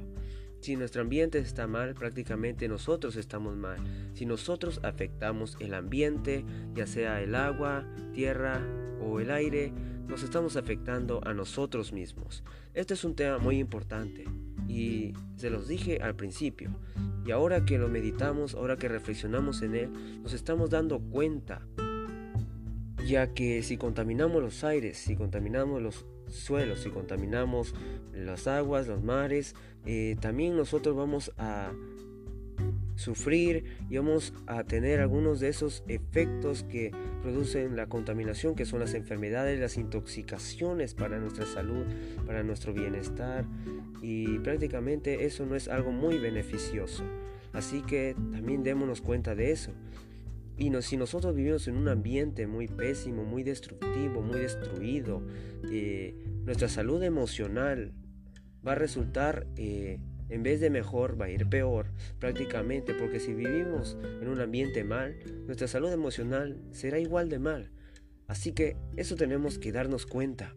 si 0.64 0.78
nuestro 0.78 1.02
ambiente 1.02 1.40
está 1.40 1.68
mal, 1.68 1.94
prácticamente 1.94 2.70
nosotros 2.70 3.18
estamos 3.18 3.58
mal. 3.58 3.78
Si 4.14 4.26
nosotros 4.26 4.80
afectamos 4.84 5.58
el 5.60 5.74
ambiente, 5.74 6.46
ya 6.74 6.88
sea 6.88 7.22
el 7.22 7.36
agua, 7.36 7.86
tierra 8.14 8.66
o 9.02 9.20
el 9.20 9.30
aire, 9.30 9.74
nos 10.08 10.24
estamos 10.24 10.56
afectando 10.56 11.20
a 11.26 11.34
nosotros 11.34 11.92
mismos. 11.92 12.46
Este 12.74 12.94
es 12.94 13.04
un 13.04 13.14
tema 13.14 13.40
muy 13.40 13.60
importante 13.60 14.24
y 14.70 15.12
se 15.36 15.50
los 15.50 15.68
dije 15.68 16.00
al 16.02 16.16
principio. 16.16 16.70
Y 17.26 17.32
ahora 17.32 17.66
que 17.66 17.78
lo 17.78 17.90
meditamos, 17.90 18.56
ahora 18.56 18.78
que 18.78 18.88
reflexionamos 18.88 19.64
en 19.64 19.76
él, 19.76 20.22
nos 20.24 20.32
estamos 20.32 20.70
dando 20.70 21.02
cuenta. 21.02 21.68
Ya 23.06 23.34
que 23.34 23.64
si 23.64 23.76
contaminamos 23.76 24.42
los 24.42 24.64
aires, 24.64 24.98
si 24.98 25.18
contaminamos 25.18 25.82
los 25.82 26.06
suelos, 26.34 26.80
si 26.80 26.90
contaminamos 26.90 27.74
las 28.14 28.48
aguas, 28.48 28.88
los 28.88 29.04
mares, 29.04 29.56
eh, 29.86 30.16
también 30.20 30.56
nosotros 30.56 30.96
vamos 30.96 31.32
a 31.38 31.72
sufrir 32.96 33.66
y 33.90 33.98
vamos 33.98 34.34
a 34.46 34.64
tener 34.64 35.00
algunos 35.00 35.40
de 35.40 35.50
esos 35.50 35.84
efectos 35.88 36.64
que 36.64 36.92
producen 37.22 37.76
la 37.76 37.88
contaminación, 37.88 38.56
que 38.56 38.66
son 38.66 38.80
las 38.80 38.94
enfermedades, 38.94 39.60
las 39.60 39.78
intoxicaciones 39.78 40.94
para 40.94 41.20
nuestra 41.20 41.46
salud, 41.46 41.86
para 42.26 42.44
nuestro 42.44 42.74
bienestar 42.74 43.46
y 44.02 44.40
prácticamente 44.40 45.26
eso 45.26 45.46
no 45.46 45.56
es 45.56 45.68
algo 45.68 45.92
muy 45.92 46.18
beneficioso. 46.18 47.04
Así 47.52 47.82
que 47.82 48.16
también 48.32 48.64
démonos 48.64 49.02
cuenta 49.02 49.36
de 49.36 49.52
eso. 49.52 49.72
Y 50.58 50.72
si 50.82 50.98
nosotros 50.98 51.36
vivimos 51.36 51.68
en 51.68 51.78
un 51.78 51.88
ambiente 51.88 52.46
muy 52.46 52.68
pésimo, 52.68 53.24
muy 53.24 53.44
destructivo, 53.44 54.22
muy 54.22 54.40
destruido, 54.40 55.24
eh, 55.72 56.16
nuestra 56.46 56.70
salud 56.70 57.02
emocional 57.02 57.94
va 58.66 58.74
a 58.74 58.76
resultar, 58.76 59.48
eh, 59.58 60.00
en 60.30 60.44
vez 60.44 60.60
de 60.62 60.70
mejor, 60.70 61.20
va 61.20 61.26
a 61.26 61.30
ir 61.30 61.48
peor 61.48 61.88
prácticamente, 62.20 62.94
porque 62.94 63.20
si 63.20 63.34
vivimos 63.34 63.98
en 64.22 64.28
un 64.28 64.40
ambiente 64.40 64.84
mal, 64.84 65.16
nuestra 65.46 65.68
salud 65.68 65.92
emocional 65.92 66.62
será 66.72 67.00
igual 67.00 67.30
de 67.30 67.40
mal. 67.40 67.72
Así 68.28 68.52
que 68.52 68.78
eso 68.96 69.16
tenemos 69.16 69.60
que 69.60 69.72
darnos 69.72 70.06
cuenta, 70.06 70.56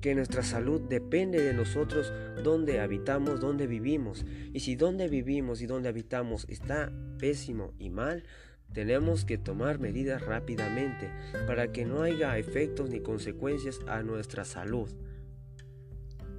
que 0.00 0.14
nuestra 0.14 0.42
salud 0.42 0.80
depende 0.80 1.42
de 1.42 1.52
nosotros, 1.52 2.12
donde 2.42 2.80
habitamos, 2.80 3.40
donde 3.40 3.66
vivimos. 3.66 4.24
Y 4.52 4.60
si 4.60 4.76
donde 4.76 5.08
vivimos 5.08 5.62
y 5.62 5.66
donde 5.66 5.88
habitamos 5.88 6.46
está 6.48 6.92
pésimo 7.18 7.72
y 7.78 7.90
mal, 7.90 8.24
tenemos 8.72 9.24
que 9.24 9.38
tomar 9.38 9.78
medidas 9.78 10.22
rápidamente 10.22 11.10
para 11.46 11.72
que 11.72 11.84
no 11.84 12.02
haya 12.02 12.38
efectos 12.38 12.90
ni 12.90 13.00
consecuencias 13.00 13.80
a 13.86 14.02
nuestra 14.02 14.44
salud. 14.44 14.90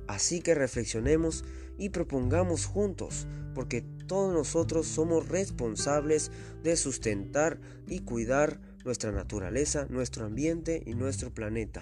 Así 0.08 0.42
que 0.42 0.56
reflexionemos 0.56 1.44
y 1.78 1.90
propongamos 1.90 2.66
juntos, 2.66 3.28
porque 3.54 3.84
todos 4.08 4.34
nosotros 4.34 4.88
somos 4.88 5.28
responsables 5.28 6.32
de 6.64 6.76
sustentar 6.76 7.60
y 7.88 8.00
cuidar 8.00 8.60
nuestra 8.86 9.12
naturaleza, 9.12 9.86
nuestro 9.90 10.26
ambiente 10.26 10.82
y 10.86 10.94
nuestro 10.94 11.34
planeta. 11.34 11.82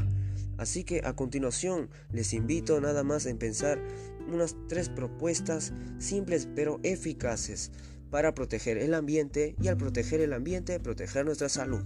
Así 0.58 0.84
que 0.84 1.02
a 1.04 1.16
continuación 1.16 1.90
les 2.12 2.34
invito 2.34 2.80
nada 2.82 3.04
más 3.04 3.28
a 3.28 3.36
pensar 3.36 3.80
unas 4.28 4.56
tres 4.68 4.90
propuestas 4.90 5.74
simples 6.00 6.48
pero 6.56 6.80
eficaces 6.84 7.72
para 8.10 8.34
proteger 8.34 8.78
el 8.78 8.94
ambiente 8.94 9.56
y 9.62 9.68
al 9.68 9.78
proteger 9.78 10.22
el 10.22 10.34
ambiente 10.34 10.80
proteger 10.80 11.26
nuestra 11.26 11.50
salud. 11.50 11.84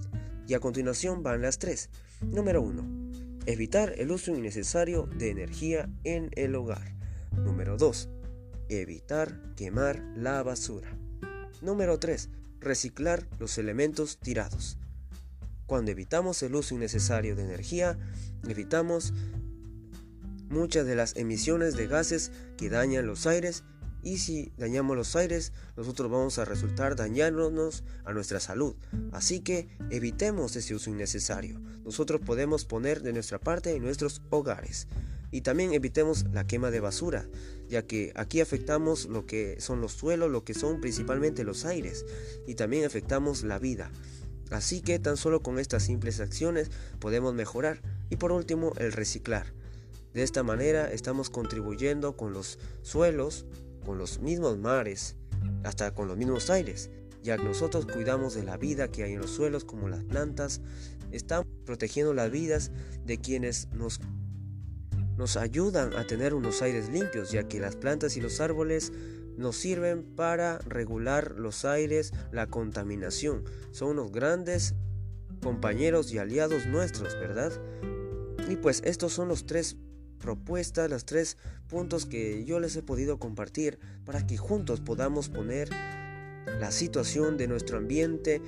Y 0.47 0.53
a 0.53 0.59
continuación 0.59 1.23
van 1.23 1.41
las 1.41 1.59
tres. 1.59 1.89
Número 2.21 2.61
1. 2.61 3.41
Evitar 3.45 3.93
el 3.97 4.11
uso 4.11 4.35
innecesario 4.35 5.07
de 5.17 5.29
energía 5.29 5.89
en 6.03 6.29
el 6.35 6.55
hogar. 6.55 6.95
Número 7.35 7.77
2. 7.77 8.09
Evitar 8.69 9.39
quemar 9.55 10.03
la 10.15 10.43
basura. 10.43 10.97
Número 11.61 11.99
3. 11.99 12.29
Reciclar 12.59 13.27
los 13.39 13.57
elementos 13.57 14.17
tirados. 14.17 14.77
Cuando 15.65 15.91
evitamos 15.91 16.41
el 16.43 16.55
uso 16.55 16.75
innecesario 16.75 17.35
de 17.35 17.43
energía, 17.43 17.97
evitamos 18.47 19.13
muchas 20.49 20.85
de 20.85 20.95
las 20.95 21.15
emisiones 21.15 21.75
de 21.75 21.87
gases 21.87 22.31
que 22.57 22.69
dañan 22.69 23.05
los 23.05 23.27
aires 23.27 23.63
y 24.01 24.17
si 24.17 24.51
dañamos 24.57 24.95
los 24.95 25.15
aires, 25.15 25.51
nosotros 25.75 26.09
vamos 26.09 26.37
a 26.39 26.45
resultar 26.45 26.95
dañándonos 26.95 27.83
a 28.05 28.13
nuestra 28.13 28.39
salud. 28.39 28.75
Así 29.11 29.41
que 29.41 29.67
evitemos 29.89 30.55
ese 30.55 30.75
uso 30.75 30.89
innecesario. 30.89 31.59
Nosotros 31.83 32.21
podemos 32.25 32.65
poner 32.65 33.01
de 33.01 33.13
nuestra 33.13 33.39
parte 33.39 33.75
en 33.75 33.83
nuestros 33.83 34.21
hogares. 34.29 34.87
Y 35.31 35.41
también 35.41 35.73
evitemos 35.73 36.25
la 36.33 36.47
quema 36.47 36.71
de 36.71 36.79
basura, 36.79 37.27
ya 37.67 37.85
que 37.85 38.11
aquí 38.15 38.41
afectamos 38.41 39.05
lo 39.05 39.27
que 39.27 39.61
son 39.61 39.79
los 39.79 39.91
suelos, 39.91 40.31
lo 40.31 40.43
que 40.43 40.55
son 40.55 40.81
principalmente 40.81 41.43
los 41.43 41.65
aires, 41.65 42.03
y 42.47 42.55
también 42.55 42.83
afectamos 42.83 43.43
la 43.43 43.59
vida. 43.59 43.91
Así 44.49 44.81
que 44.81 44.97
tan 44.97 45.17
solo 45.17 45.43
con 45.43 45.59
estas 45.59 45.83
simples 45.83 46.19
acciones 46.19 46.71
podemos 46.99 47.33
mejorar. 47.33 47.81
Y 48.09 48.15
por 48.15 48.31
último, 48.31 48.73
el 48.77 48.91
reciclar. 48.91 49.53
De 50.13 50.23
esta 50.23 50.41
manera 50.41 50.91
estamos 50.91 51.29
contribuyendo 51.29 52.17
con 52.17 52.33
los 52.33 52.57
suelos, 52.81 53.45
con 53.89 53.97
los 53.97 54.19
mismos 54.19 54.55
mares, 54.59 55.15
hasta 55.63 55.95
con 55.95 56.07
los 56.07 56.15
mismos 56.15 56.51
aires, 56.51 56.91
ya 57.23 57.37
que 57.37 57.43
nosotros 57.43 57.87
cuidamos 57.87 58.35
de 58.35 58.43
la 58.43 58.55
vida 58.55 58.91
que 58.91 59.01
hay 59.01 59.13
en 59.13 59.21
los 59.21 59.31
suelos 59.31 59.65
como 59.65 59.89
las 59.89 60.03
plantas, 60.03 60.61
están 61.11 61.43
protegiendo 61.65 62.13
las 62.13 62.29
vidas 62.29 62.71
de 63.03 63.17
quienes 63.17 63.67
nos, 63.73 63.99
nos 65.17 65.37
ayudan 65.37 65.93
a 65.93 66.05
tener 66.05 66.35
unos 66.35 66.61
aires 66.61 66.89
limpios, 66.89 67.31
ya 67.31 67.47
que 67.47 67.59
las 67.59 67.77
plantas 67.77 68.15
y 68.15 68.21
los 68.21 68.39
árboles 68.41 68.93
nos 69.37 69.55
sirven 69.55 70.03
para 70.03 70.59
regular 70.59 71.31
los 71.39 71.65
aires, 71.65 72.13
la 72.31 72.45
contaminación. 72.45 73.43
Son 73.71 73.89
unos 73.89 74.11
grandes 74.11 74.75
compañeros 75.41 76.13
y 76.13 76.19
aliados 76.19 76.67
nuestros, 76.67 77.15
¿verdad? 77.15 77.51
Y 78.47 78.55
pues 78.55 78.83
estos 78.85 79.13
son 79.13 79.29
los 79.29 79.47
tres 79.47 79.77
propuestas, 80.19 80.89
los 80.89 81.05
tres 81.05 81.37
puntos 81.67 82.05
que 82.05 82.45
yo 82.45 82.59
les 82.59 82.75
he 82.75 82.83
podido 82.83 83.17
compartir 83.17 83.79
para 84.05 84.27
que 84.27 84.37
juntos 84.37 84.81
podamos 84.81 85.29
poner 85.29 85.69
la 86.59 86.71
situación 86.71 87.37
de 87.37 87.47
nuestro 87.47 87.77
ambiente 87.77 88.41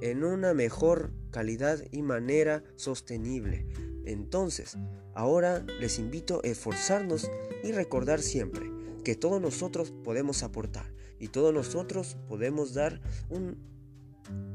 en 0.00 0.24
una 0.24 0.54
mejor 0.54 1.12
calidad 1.30 1.82
y 1.92 2.02
manera 2.02 2.64
sostenible. 2.76 3.66
Entonces, 4.04 4.76
ahora 5.14 5.64
les 5.80 5.98
invito 5.98 6.40
a 6.42 6.48
esforzarnos 6.48 7.30
y 7.62 7.72
recordar 7.72 8.20
siempre 8.20 8.70
que 9.04 9.14
todos 9.14 9.40
nosotros 9.40 9.92
podemos 10.04 10.42
aportar 10.42 10.92
y 11.18 11.28
todos 11.28 11.54
nosotros 11.54 12.16
podemos 12.28 12.74
dar 12.74 13.00
un 13.30 13.56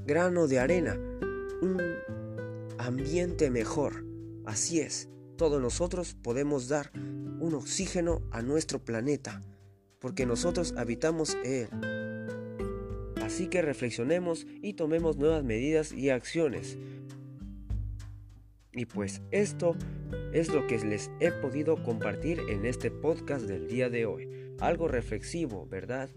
grano 0.06 0.48
de 0.48 0.60
arena, 0.60 0.96
un 1.62 1.82
ambiente 2.78 3.50
mejor. 3.50 4.06
Así 4.46 4.80
es, 4.80 5.10
todos 5.38 5.62
nosotros 5.62 6.16
podemos 6.22 6.68
dar 6.68 6.92
un 7.40 7.54
oxígeno 7.54 8.22
a 8.32 8.42
nuestro 8.42 8.84
planeta, 8.84 9.42
porque 10.00 10.26
nosotros 10.26 10.74
habitamos 10.76 11.38
él. 11.46 11.70
Así 13.22 13.48
que 13.48 13.62
reflexionemos 13.62 14.48
y 14.62 14.74
tomemos 14.74 15.18
nuevas 15.18 15.44
medidas 15.44 15.92
y 15.92 16.10
acciones. 16.10 16.78
Y 18.74 18.86
pues 18.86 19.22
esto 19.32 19.76
es 20.34 20.50
lo 20.54 20.68
que 20.68 20.78
les 20.80 21.12
he 21.20 21.32
podido 21.32 21.82
compartir 21.84 22.42
en 22.50 22.66
este 22.66 22.92
podcast 22.92 23.46
del 23.46 23.68
día 23.68 23.90
de 23.90 24.06
hoy. 24.06 24.30
Algo 24.60 24.88
reflexivo, 24.88 25.68
¿verdad? 25.68 26.10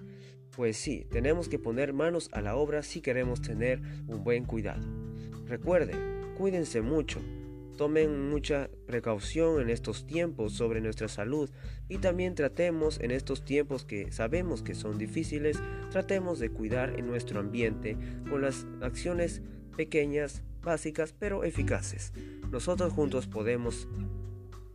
Pues 0.54 0.76
sí, 0.76 1.06
tenemos 1.10 1.48
que 1.48 1.58
poner 1.58 1.92
manos 1.92 2.28
a 2.32 2.40
la 2.40 2.56
obra 2.56 2.82
si 2.82 3.00
queremos 3.00 3.40
tener 3.40 3.80
un 4.06 4.24
buen 4.24 4.44
cuidado. 4.44 4.86
Recuerden, 5.46 6.34
cuídense 6.36 6.80
mucho, 6.82 7.20
tomen 7.76 8.30
mucha 8.30 8.70
precaución 8.86 9.60
en 9.60 9.70
estos 9.70 10.06
tiempos 10.06 10.52
sobre 10.52 10.80
nuestra 10.80 11.08
salud 11.08 11.50
y 11.88 11.98
también 11.98 12.34
tratemos 12.34 13.00
en 13.00 13.10
estos 13.10 13.44
tiempos 13.44 13.84
que 13.84 14.12
sabemos 14.12 14.62
que 14.62 14.74
son 14.74 14.98
difíciles, 14.98 15.58
tratemos 15.90 16.38
de 16.38 16.50
cuidar 16.50 16.98
en 16.98 17.06
nuestro 17.06 17.40
ambiente 17.40 17.96
con 18.28 18.42
las 18.42 18.66
acciones 18.80 19.42
pequeñas, 19.76 20.42
básicas, 20.62 21.14
pero 21.18 21.44
eficaces. 21.44 22.12
Nosotros 22.50 22.92
juntos 22.92 23.26
podemos 23.26 23.88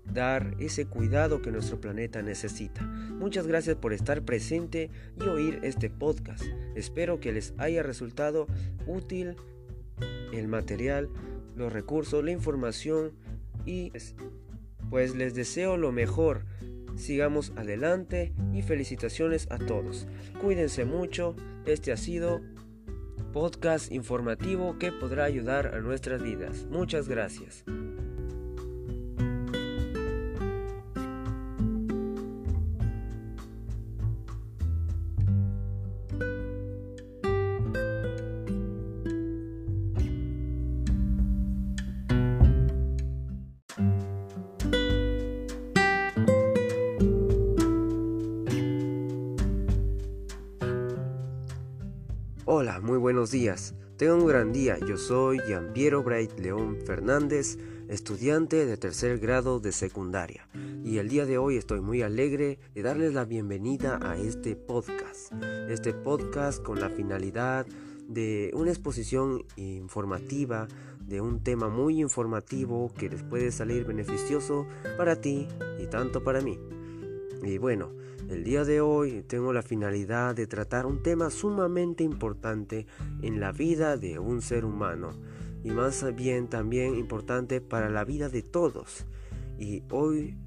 dar 0.06 0.56
ese 0.60 0.86
cuidado 0.86 1.42
que 1.42 1.52
nuestro 1.52 1.80
planeta 1.80 2.22
necesita. 2.22 2.82
Muchas 2.82 3.48
gracias 3.48 3.76
por 3.76 3.94
estar 3.94 4.24
presente 4.24 4.90
y 5.20 5.24
oír 5.28 5.60
este 5.64 5.90
podcast. 5.90 6.44
Espero 6.76 7.20
que 7.20 7.34
les 7.34 7.54
haya 7.58 7.84
resultado 7.84 8.48
útil 8.88 9.36
el 10.32 10.48
material 10.48 11.10
los 11.56 11.72
recursos, 11.72 12.24
la 12.24 12.32
información 12.32 13.14
y 13.66 13.92
pues 14.90 15.16
les 15.16 15.34
deseo 15.34 15.78
lo 15.78 15.92
mejor. 15.92 16.46
Sigamos 16.96 17.52
adelante 17.58 18.34
y 18.54 18.62
felicitaciones 18.62 19.48
a 19.52 19.58
todos. 19.58 20.08
Cuídense 20.42 20.86
mucho. 20.86 21.36
Este 21.66 21.92
ha 21.92 21.98
sido 21.98 22.42
podcast 23.34 23.92
informativo 23.92 24.78
que 24.80 24.94
podrá 24.94 25.26
ayudar 25.26 25.76
a 25.76 25.82
nuestras 25.82 26.24
vidas. 26.24 26.66
Muchas 26.70 27.10
gracias. 27.10 27.66
Buenos 53.26 53.32
días. 53.32 53.74
Tengo 53.98 54.18
un 54.18 54.28
gran 54.28 54.54
día. 54.54 54.78
Yo 54.88 54.98
soy 54.98 55.40
Piero 55.74 56.04
Bright 56.04 56.38
León 56.38 56.78
Fernández, 56.86 57.58
estudiante 57.88 58.68
de 58.68 58.78
tercer 58.78 59.18
grado 59.18 59.60
de 59.60 59.72
secundaria. 59.72 60.48
Y 60.84 61.00
el 61.00 61.10
día 61.10 61.26
de 61.26 61.40
hoy 61.40 61.58
estoy 61.58 61.82
muy 61.82 62.04
alegre 62.04 62.60
de 62.76 62.84
darles 62.84 63.16
la 63.16 63.26
bienvenida 63.26 63.98
a 64.00 64.16
este 64.16 64.56
podcast. 64.56 65.34
Este 65.70 65.92
podcast 65.92 66.62
con 66.62 66.80
la 66.80 66.92
finalidad 66.92 67.66
de 68.08 68.52
una 68.54 68.70
exposición 68.70 69.44
informativa 69.56 70.68
de 71.00 71.20
un 71.20 71.42
tema 71.42 71.68
muy 71.68 72.02
informativo 72.02 72.94
que 72.94 73.10
les 73.10 73.24
puede 73.24 73.52
salir 73.52 73.86
beneficioso 73.86 74.68
para 75.00 75.16
ti 75.16 75.48
y 75.80 75.88
tanto 75.88 76.24
para 76.24 76.42
mí. 76.42 76.60
Y 77.44 77.58
bueno, 77.58 77.92
el 78.30 78.44
día 78.44 78.64
de 78.64 78.82
hoy 78.82 79.24
tengo 79.24 79.54
la 79.54 79.62
finalidad 79.62 80.36
de 80.36 80.48
tratar 80.48 80.86
un 80.86 81.04
tema 81.04 81.30
sumamente 81.30 82.04
importante 82.04 82.88
en 83.22 83.40
la 83.40 83.52
vida 83.52 83.98
de 83.98 84.18
un 84.20 84.42
ser 84.42 84.66
humano 84.66 85.12
y 85.64 85.72
más 85.72 86.06
bien 86.16 86.48
también 86.48 86.96
importante 86.96 87.62
para 87.62 87.90
la 87.90 88.04
vida 88.04 88.30
de 88.30 88.42
todos. 88.42 89.06
Y 89.60 89.84
hoy 89.92 90.38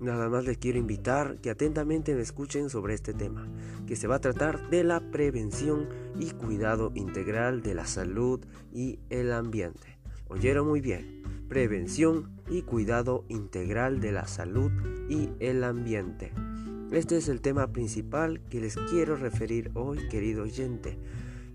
nada 0.00 0.28
más 0.28 0.44
les 0.44 0.58
quiero 0.58 0.78
invitar 0.78 1.38
que 1.40 1.50
atentamente 1.50 2.14
me 2.14 2.22
escuchen 2.22 2.70
sobre 2.70 2.94
este 2.94 3.12
tema, 3.12 3.46
que 3.86 3.96
se 3.96 4.06
va 4.06 4.16
a 4.16 4.20
tratar 4.20 4.70
de 4.70 4.82
la 4.82 5.00
prevención 5.10 5.88
y 6.18 6.30
cuidado 6.30 6.90
integral 6.94 7.62
de 7.62 7.74
la 7.74 7.86
salud 7.86 8.40
y 8.72 8.98
el 9.10 9.32
ambiente. 9.32 9.98
Oyeron 10.28 10.66
muy 10.66 10.80
bien, 10.80 11.19
prevención 11.50 12.30
y 12.48 12.62
cuidado 12.62 13.24
integral 13.28 14.00
de 14.00 14.12
la 14.12 14.28
salud 14.28 14.70
y 15.08 15.30
el 15.40 15.64
ambiente. 15.64 16.32
Este 16.92 17.16
es 17.16 17.28
el 17.28 17.40
tema 17.40 17.72
principal 17.72 18.40
que 18.48 18.60
les 18.60 18.76
quiero 18.76 19.16
referir 19.16 19.72
hoy, 19.74 19.98
querido 20.08 20.44
oyente. 20.44 20.96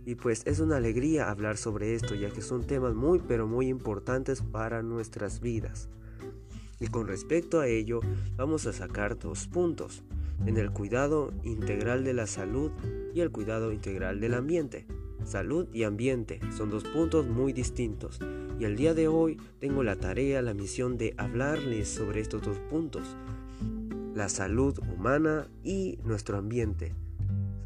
Y 0.06 0.16
pues 0.16 0.42
es 0.46 0.60
una 0.60 0.76
alegría 0.76 1.30
hablar 1.30 1.56
sobre 1.56 1.96
esto, 1.96 2.14
ya 2.14 2.30
que 2.30 2.42
son 2.42 2.68
temas 2.68 2.94
muy 2.94 3.20
pero 3.26 3.48
muy 3.48 3.70
importantes 3.70 4.42
para 4.42 4.84
nuestras 4.84 5.40
vidas. 5.40 5.88
Y 6.82 6.88
con 6.88 7.08
respecto 7.08 7.62
a 7.62 7.68
ello, 7.68 8.02
vamos 8.36 8.68
a 8.68 8.74
sacar 8.74 9.18
dos 9.18 9.48
puntos, 9.48 10.04
en 10.46 10.58
el 10.58 10.72
cuidado 10.72 11.32
integral 11.44 12.04
de 12.04 12.14
la 12.14 12.28
salud 12.28 12.72
y 13.14 13.22
el 13.22 13.32
cuidado 13.32 13.72
integral 13.72 14.20
del 14.20 14.34
ambiente. 14.34 14.86
Salud 15.26 15.68
y 15.74 15.84
ambiente 15.84 16.40
son 16.56 16.70
dos 16.70 16.84
puntos 16.84 17.28
muy 17.28 17.52
distintos 17.52 18.20
y 18.60 18.64
el 18.64 18.78
día 18.78 18.94
de 18.94 19.08
hoy 19.08 19.38
tengo 19.60 19.84
la 19.84 19.98
tarea, 19.98 20.42
la 20.42 20.54
misión 20.54 20.98
de 20.98 21.14
hablarles 21.18 21.90
sobre 21.90 22.22
estos 22.22 22.42
dos 22.42 22.58
puntos 22.70 23.18
la 24.16 24.30
salud 24.30 24.80
humana 24.80 25.48
y 25.64 26.00
nuestro 26.06 26.38
ambiente. 26.38 26.96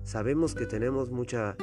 Sabemos 0.03 0.55
que 0.55 0.65
tenemos 0.65 1.11
mucha 1.11 1.55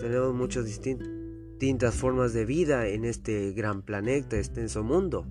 tenemos 0.00 0.34
muchas 0.34 0.64
distintas 0.64 1.94
formas 1.94 2.32
de 2.32 2.44
vida 2.44 2.86
en 2.86 3.04
este 3.04 3.52
gran 3.52 3.82
planeta, 3.82 4.38
extenso 4.38 4.82
mundo, 4.82 5.26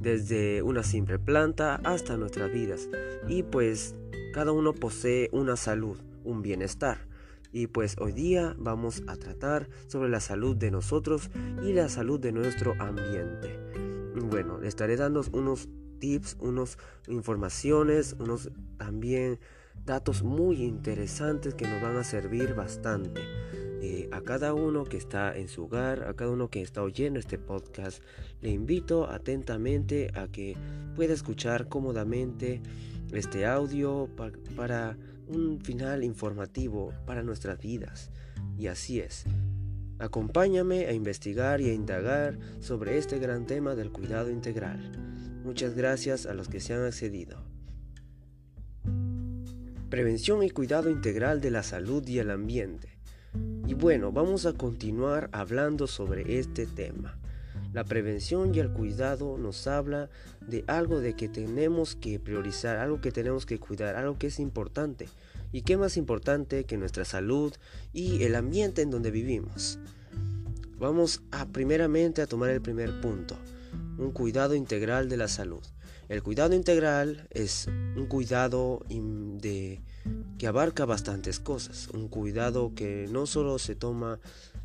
desde 0.00 0.62
una 0.62 0.82
simple 0.82 1.18
planta 1.18 1.76
hasta 1.84 2.16
nuestras 2.16 2.52
vidas. 2.52 2.88
Y 3.28 3.44
pues 3.44 3.94
cada 4.34 4.52
uno 4.52 4.74
posee 4.74 5.30
una 5.32 5.56
salud, 5.56 5.96
un 6.24 6.42
bienestar. 6.42 7.09
Y 7.52 7.66
pues 7.66 7.96
hoy 7.98 8.12
día 8.12 8.54
vamos 8.58 9.02
a 9.06 9.16
tratar 9.16 9.68
sobre 9.88 10.08
la 10.08 10.20
salud 10.20 10.56
de 10.56 10.70
nosotros 10.70 11.30
y 11.64 11.72
la 11.72 11.88
salud 11.88 12.20
de 12.20 12.32
nuestro 12.32 12.74
ambiente. 12.78 13.58
Bueno, 14.30 14.58
le 14.58 14.68
estaré 14.68 14.96
dando 14.96 15.24
unos 15.32 15.68
tips, 15.98 16.36
unas 16.40 16.78
informaciones, 17.08 18.16
unos 18.18 18.50
también 18.78 19.38
datos 19.84 20.22
muy 20.22 20.62
interesantes 20.62 21.54
que 21.54 21.66
nos 21.66 21.82
van 21.82 21.96
a 21.96 22.04
servir 22.04 22.54
bastante. 22.54 23.20
Eh, 23.82 24.08
a 24.12 24.20
cada 24.20 24.52
uno 24.52 24.84
que 24.84 24.98
está 24.98 25.34
en 25.34 25.48
su 25.48 25.64
hogar, 25.64 26.04
a 26.04 26.14
cada 26.14 26.30
uno 26.30 26.48
que 26.50 26.60
está 26.60 26.82
oyendo 26.82 27.18
este 27.18 27.38
podcast, 27.38 28.02
le 28.42 28.50
invito 28.50 29.08
atentamente 29.08 30.10
a 30.14 30.28
que 30.28 30.54
pueda 30.94 31.14
escuchar 31.14 31.68
cómodamente 31.68 32.60
este 33.12 33.46
audio 33.46 34.08
para 34.54 34.98
un 35.30 35.60
final 35.60 36.04
informativo 36.04 36.92
para 37.06 37.22
nuestras 37.22 37.58
vidas. 37.58 38.10
Y 38.58 38.66
así 38.66 39.00
es. 39.00 39.24
Acompáñame 39.98 40.86
a 40.86 40.92
investigar 40.92 41.60
y 41.60 41.68
a 41.68 41.74
indagar 41.74 42.38
sobre 42.60 42.98
este 42.98 43.18
gran 43.18 43.46
tema 43.46 43.74
del 43.74 43.92
cuidado 43.92 44.30
integral. 44.30 44.92
Muchas 45.44 45.74
gracias 45.74 46.26
a 46.26 46.34
los 46.34 46.48
que 46.48 46.60
se 46.60 46.74
han 46.74 46.84
accedido. 46.84 47.44
Prevención 49.90 50.42
y 50.42 50.50
cuidado 50.50 50.88
integral 50.88 51.40
de 51.40 51.50
la 51.50 51.62
salud 51.62 52.06
y 52.06 52.18
el 52.18 52.30
ambiente. 52.30 52.98
Y 53.66 53.74
bueno, 53.74 54.12
vamos 54.12 54.46
a 54.46 54.54
continuar 54.54 55.28
hablando 55.32 55.86
sobre 55.86 56.38
este 56.38 56.66
tema. 56.66 57.19
La 57.72 57.84
prevención 57.84 58.54
y 58.54 58.58
el 58.58 58.72
cuidado 58.72 59.38
nos 59.38 59.66
habla 59.66 60.10
de 60.46 60.64
algo 60.66 61.00
de 61.00 61.14
que 61.14 61.28
tenemos 61.28 61.94
que 61.94 62.18
priorizar, 62.18 62.78
algo 62.78 63.00
que 63.00 63.12
tenemos 63.12 63.46
que 63.46 63.58
cuidar, 63.58 63.94
algo 63.96 64.18
que 64.18 64.26
es 64.26 64.40
importante. 64.40 65.08
¿Y 65.52 65.62
qué 65.62 65.76
más 65.76 65.96
importante 65.96 66.64
que 66.64 66.76
nuestra 66.76 67.04
salud 67.04 67.52
y 67.92 68.24
el 68.24 68.34
ambiente 68.34 68.82
en 68.82 68.90
donde 68.90 69.10
vivimos? 69.10 69.78
Vamos 70.78 71.22
a 71.30 71.46
primeramente 71.46 72.22
a 72.22 72.26
tomar 72.26 72.50
el 72.50 72.60
primer 72.60 73.00
punto 73.00 73.36
un 74.00 74.12
cuidado 74.12 74.54
integral 74.54 75.08
de 75.08 75.16
la 75.16 75.28
salud. 75.28 75.62
El 76.08 76.22
cuidado 76.22 76.54
integral 76.54 77.28
es 77.30 77.68
un 77.96 78.06
cuidado 78.06 78.84
de, 78.88 79.80
que 80.38 80.46
abarca 80.46 80.84
bastantes 80.84 81.38
cosas, 81.38 81.88
un 81.92 82.08
cuidado 82.08 82.72
que 82.74 83.06
no 83.10 83.26
solo 83.26 83.58
se 83.58 83.76
toma 83.76 84.18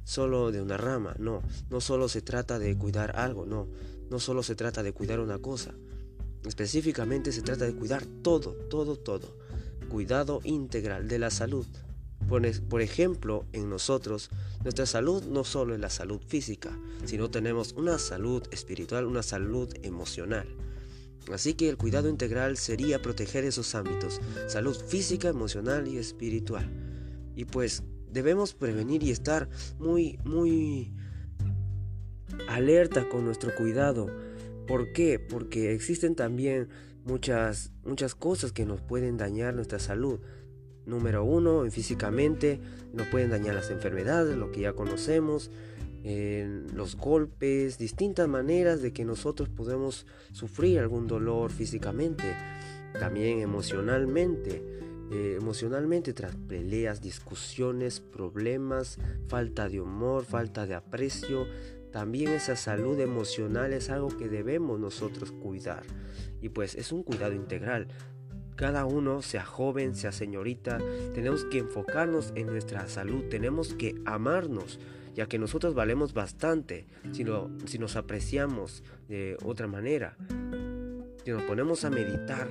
solo 0.06 0.54
de 0.54 0.62
una 0.62 0.78
rama, 0.78 1.16
no, 1.20 1.42
no 1.70 1.82
solo 1.82 2.08
se 2.08 2.22
trata 2.22 2.58
de 2.58 2.78
cuidar 2.78 3.18
algo, 3.18 3.46
no, 3.46 3.68
no 4.10 4.20
solo 4.20 4.44
se 4.44 4.56
trata 4.56 4.84
de 4.84 4.94
cuidar 4.94 5.20
una 5.20 5.40
cosa, 5.40 5.74
específicamente 6.46 7.34
se 7.34 7.42
trata 7.42 7.66
de 7.66 7.76
cuidar 7.76 8.06
todo, 8.06 8.54
todo, 8.70 8.96
todo. 8.96 9.36
Cuidado 9.90 10.42
integral 10.44 11.08
de 11.08 11.20
la 11.20 11.30
salud. 11.30 11.66
Por, 12.28 12.82
ejemplo, 12.82 13.46
en 13.54 13.70
nosotros, 13.70 14.30
nuestra 14.64 14.88
salud 14.88 15.24
no 15.26 15.44
solo 15.44 15.76
es 15.76 15.80
la 15.80 15.92
salud 15.92 16.20
física, 16.26 16.78
sino 17.06 17.30
tenemos 17.30 17.74
una 17.74 18.00
salud 18.00 18.42
espiritual, 18.52 19.06
una 19.06 19.22
salud 19.22 19.72
emocional. 19.84 20.48
Así 21.32 21.54
que 21.54 21.70
el 21.70 21.78
cuidado 21.78 22.10
integral 22.10 22.58
sería 22.58 23.02
proteger 23.02 23.44
esos 23.44 23.76
ámbitos, 23.76 24.22
salud 24.48 24.76
física, 24.76 25.30
emocional 25.30 25.88
y 25.88 25.98
espiritual. 25.98 26.68
Y 27.36 27.46
pues 27.46 27.84
debemos 28.16 28.54
prevenir 28.54 29.04
y 29.04 29.12
estar 29.12 29.50
muy, 29.78 30.18
muy 30.24 30.94
alerta 32.48 33.10
con 33.10 33.26
nuestro 33.26 33.54
cuidado. 33.54 34.08
¿Por 34.68 34.94
qué? 34.94 35.20
Porque 35.20 35.74
existen 35.74 36.16
también 36.16 36.70
muchas, 37.04 37.74
muchas 37.84 38.16
cosas 38.16 38.54
que 38.54 38.66
nos 38.66 38.80
pueden 38.82 39.18
dañar 39.18 39.54
nuestra 39.54 39.80
salud. 39.80 40.22
Número 40.86 41.26
uno, 41.26 41.70
físicamente 41.70 42.62
nos 42.94 43.08
pueden 43.08 43.32
dañar 43.32 43.54
las 43.54 43.70
enfermedades, 43.70 44.38
lo 44.38 44.50
que 44.50 44.62
ya 44.62 44.72
conocemos, 44.72 45.52
los 46.74 46.96
golpes, 46.96 47.78
distintas 47.78 48.30
maneras 48.30 48.82
de 48.82 48.94
que 48.94 49.04
nosotros 49.04 49.50
podemos 49.50 50.06
sufrir 50.32 50.80
algún 50.80 51.08
dolor 51.08 51.52
físicamente, 51.52 52.24
también 52.98 53.42
emocionalmente. 53.42 54.85
Eh, 55.12 55.36
emocionalmente 55.40 56.14
tras 56.14 56.36
peleas, 56.36 57.02
discusiones, 57.02 58.00
problemas, 58.00 58.98
falta 59.28 59.70
de 59.70 59.80
humor, 59.80 60.26
falta 60.26 60.66
de 60.66 60.74
aprecio, 60.74 61.48
también 61.92 62.34
esa 62.34 62.56
salud 62.56 63.00
emocional 63.00 63.72
es 63.72 63.90
algo 63.90 64.10
que 64.10 64.28
debemos 64.28 64.80
nosotros 64.80 65.32
cuidar. 65.32 65.84
Y 66.42 66.50
pues 66.50 66.76
es 66.76 66.92
un 66.92 67.04
cuidado 67.04 67.34
integral. 67.34 67.88
Cada 68.56 68.86
uno, 68.86 69.22
sea 69.22 69.46
joven, 69.46 69.96
sea 69.96 70.12
señorita, 70.12 70.80
tenemos 71.14 71.46
que 71.46 71.60
enfocarnos 71.60 72.34
en 72.36 72.48
nuestra 72.48 72.88
salud, 72.88 73.26
tenemos 73.30 73.74
que 73.74 73.96
amarnos, 74.06 74.80
ya 75.14 75.28
que 75.28 75.38
nosotros 75.38 75.76
valemos 75.76 76.14
bastante 76.14 76.88
si, 77.12 77.26
si 77.66 77.80
nos 77.80 77.96
apreciamos 77.96 78.84
de 79.08 79.38
otra 79.44 79.68
manera. 79.68 80.18
Si 81.24 81.32
nos 81.32 81.44
ponemos 81.44 81.86
a 81.86 81.90
meditar, 81.90 82.50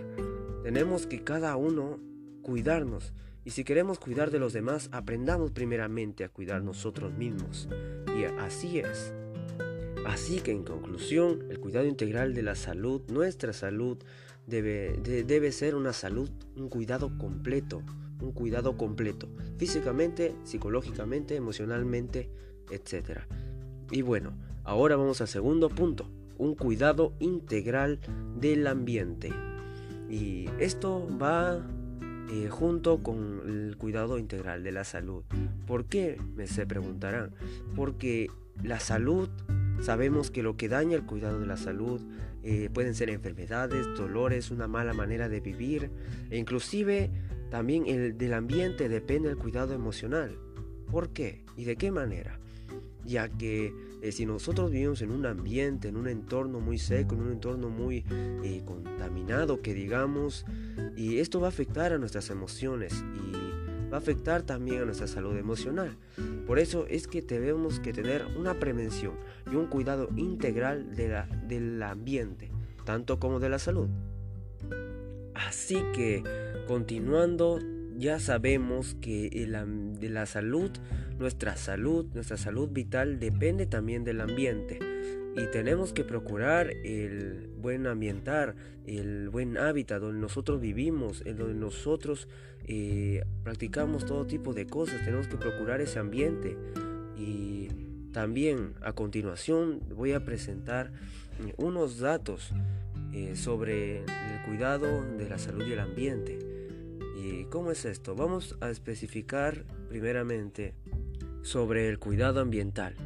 tenemos 0.63 1.07
que 1.07 1.23
cada 1.23 1.57
uno 1.57 2.14
cuidarnos. 2.45 3.13
Y 3.45 3.51
si 3.51 3.65
queremos 3.65 3.99
cuidar 3.99 4.31
de 4.31 4.39
los 4.39 4.53
demás, 4.53 4.89
aprendamos 4.93 5.51
primeramente 5.51 6.23
a 6.23 6.29
cuidar 6.29 6.63
nosotros 6.63 7.13
mismos. 7.13 7.69
Y 8.17 8.25
así 8.25 8.79
es. 8.79 9.13
Así 10.07 10.41
que 10.41 10.53
en 10.53 10.63
conclusión, 10.63 11.45
el 11.51 11.59
cuidado 11.59 11.87
integral 11.87 12.35
de 12.35 12.43
la 12.43 12.55
salud, 12.55 13.03
nuestra 13.09 13.53
salud, 13.53 13.99
debe, 14.47 14.97
debe 15.03 15.51
ser 15.51 15.75
una 15.75 15.93
salud, 15.93 16.31
un 16.57 16.69
cuidado 16.69 17.19
completo, 17.19 17.83
un 18.21 18.33
cuidado 18.33 18.77
completo, 18.77 19.29
físicamente, 19.57 20.37
psicológicamente, 20.45 21.37
emocionalmente, 21.37 22.31
etc. 22.71 23.21
Y 23.91 24.03
bueno, 24.03 24.37
ahora 24.63 24.97
vamos 24.97 25.21
al 25.21 25.29
segundo 25.29 25.69
punto, 25.69 26.09
un 26.37 26.55
cuidado 26.55 27.15
integral 27.19 28.01
del 28.39 28.67
ambiente. 28.67 29.33
Y 30.11 30.49
esto 30.59 31.09
va 31.21 31.63
eh, 32.31 32.49
junto 32.49 33.03
con 33.03 33.43
el 33.47 33.77
cuidado 33.77 34.19
integral 34.19 34.63
de 34.63 34.73
la 34.73 34.85
salud. 34.85 35.23
¿Por 35.67 35.85
qué? 35.87 36.19
Me 36.37 36.47
se 36.47 36.67
preguntarán. 36.67 37.33
Porque 37.75 38.31
la 38.63 38.81
salud, 38.81 39.29
sabemos 39.81 40.31
que 40.31 40.43
lo 40.43 40.57
que 40.57 40.69
daña 40.69 40.97
el 40.97 41.05
cuidado 41.05 41.41
de 41.41 41.47
la 41.47 41.57
salud 41.57 42.01
eh, 42.43 42.71
pueden 42.73 42.95
ser 42.95 43.11
enfermedades, 43.11 43.87
dolores, 43.97 44.51
una 44.51 44.69
mala 44.69 44.93
manera 44.93 45.29
de 45.29 45.41
vivir 45.41 45.91
e 46.31 46.39
inclusive 46.39 47.11
también 47.51 47.87
el 47.87 48.19
del 48.19 48.35
ambiente 48.35 48.89
depende 48.89 49.31
el 49.31 49.37
cuidado 49.37 49.75
emocional. 49.75 50.37
¿Por 50.91 51.11
qué? 51.11 51.45
¿Y 51.57 51.65
de 51.65 51.77
qué 51.77 51.91
manera? 51.91 52.39
Ya 53.05 53.29
que 53.29 53.73
eh, 54.05 54.13
si 54.13 54.27
nosotros 54.27 54.71
vivimos 54.71 55.01
en 55.01 55.11
un 55.11 55.25
ambiente, 55.25 55.89
en 55.89 55.97
un 55.97 56.09
entorno 56.09 56.61
muy 56.61 56.77
seco, 56.77 57.15
en 57.15 57.23
un 57.23 57.33
entorno 57.33 57.71
muy 57.71 58.05
eh, 58.11 58.61
contaminado, 58.67 59.63
que 59.63 59.73
digamos, 59.73 60.45
y 60.95 61.21
esto 61.21 61.41
va 61.41 61.47
a 61.47 61.49
afectar 61.49 61.95
a 61.95 61.97
nuestras 61.97 62.29
emociones 62.29 63.03
y 63.15 63.33
va 63.91 63.97
a 63.97 64.01
afectar 64.01 64.43
también 64.43 64.83
a 64.83 64.85
nuestra 64.85 65.07
salud 65.07 65.35
emocional. 65.39 65.97
Por 66.47 66.59
eso 66.59 66.85
es 66.87 67.07
que 67.07 67.23
tenemos 67.23 67.81
que 67.81 67.95
tener 67.95 68.27
una 68.37 68.61
prevención 68.61 69.15
y 69.51 69.55
un 69.55 69.69
cuidado 69.69 70.11
integral 70.17 70.95
de 70.95 71.09
la, 71.09 71.27
del 71.49 71.83
ambiente, 71.83 72.51
tanto 72.85 73.19
como 73.19 73.41
de 73.41 73.49
la 73.49 73.59
salud. 73.59 73.89
Así 75.35 75.83
que, 75.95 76.23
continuando, 76.69 77.59
ya 77.97 78.19
sabemos 78.19 78.97
que 79.01 79.31
de 79.31 80.09
la 80.11 80.27
salud, 80.27 80.71
nuestra 81.19 81.57
salud, 81.57 82.07
nuestra 82.15 82.37
salud 82.37 82.69
vital 82.71 83.19
depende 83.21 83.67
también 83.67 84.05
del 84.05 84.21
ambiente. 84.21 84.79
Y 85.37 85.51
tenemos 85.51 85.93
que 85.93 86.05
procurar 86.05 86.71
el 86.85 87.51
buen 87.59 87.87
ambientar, 87.87 88.55
el 88.87 89.31
buen 89.31 89.59
hábitat 89.59 90.01
donde 90.01 90.21
nosotros 90.21 90.61
vivimos, 90.61 91.23
en 91.27 91.39
donde 91.39 91.55
nosotros 91.55 92.29
eh, 92.67 93.25
practicamos 93.43 94.07
todo 94.07 94.27
tipo 94.27 94.55
de 94.55 94.67
cosas. 94.67 95.05
Tenemos 95.05 95.27
que 95.27 95.37
procurar 95.37 95.81
ese 95.81 95.99
ambiente. 95.99 96.57
Y 97.19 97.69
también 98.13 98.75
a 98.83 98.93
continuación 98.93 99.81
voy 99.95 100.13
a 100.13 100.25
presentar 100.25 100.93
eh, 101.45 101.55
unos 101.57 101.99
datos 101.99 102.53
eh, 103.13 103.35
sobre 103.35 103.99
el 104.01 104.43
cuidado 104.47 105.03
de 105.19 105.29
la 105.29 105.39
salud 105.39 105.67
y 105.67 105.73
el 105.73 105.81
ambiente. 105.81 106.54
¿Y 107.17 107.45
cómo 107.45 107.71
es 107.71 107.85
esto? 107.85 108.15
Vamos 108.15 108.57
a 108.61 108.71
especificar 108.71 109.65
primeramente 109.89 110.75
sobre 111.43 111.89
el 111.89 111.99
cuidado 111.99 112.41
ambiental. 112.41 112.97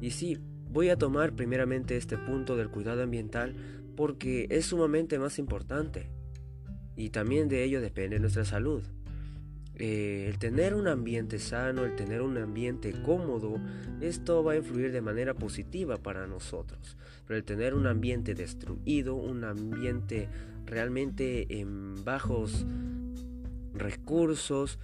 Y 0.00 0.12
sí, 0.12 0.38
voy 0.70 0.88
a 0.88 0.96
tomar 0.96 1.34
primeramente 1.34 1.96
este 1.96 2.16
punto 2.16 2.56
del 2.56 2.70
cuidado 2.70 3.02
ambiental 3.02 3.54
porque 3.96 4.46
es 4.50 4.66
sumamente 4.66 5.18
más 5.18 5.38
importante. 5.38 6.08
Y 6.96 7.10
también 7.10 7.48
de 7.48 7.64
ello 7.64 7.80
depende 7.80 8.18
nuestra 8.18 8.44
salud. 8.44 8.82
Eh, 9.74 10.26
el 10.28 10.38
tener 10.38 10.74
un 10.74 10.88
ambiente 10.88 11.38
sano, 11.38 11.84
el 11.84 11.96
tener 11.96 12.20
un 12.20 12.36
ambiente 12.38 12.92
cómodo, 13.02 13.58
esto 14.00 14.44
va 14.44 14.52
a 14.52 14.56
influir 14.56 14.92
de 14.92 15.00
manera 15.00 15.34
positiva 15.34 15.96
para 15.96 16.26
nosotros. 16.26 16.96
Pero 17.26 17.38
el 17.38 17.44
tener 17.44 17.74
un 17.74 17.86
ambiente 17.86 18.34
destruido, 18.34 19.14
un 19.14 19.44
ambiente 19.44 20.28
realmente 20.66 21.60
en 21.60 22.04
bajos 22.04 22.66
recursos 23.80 24.78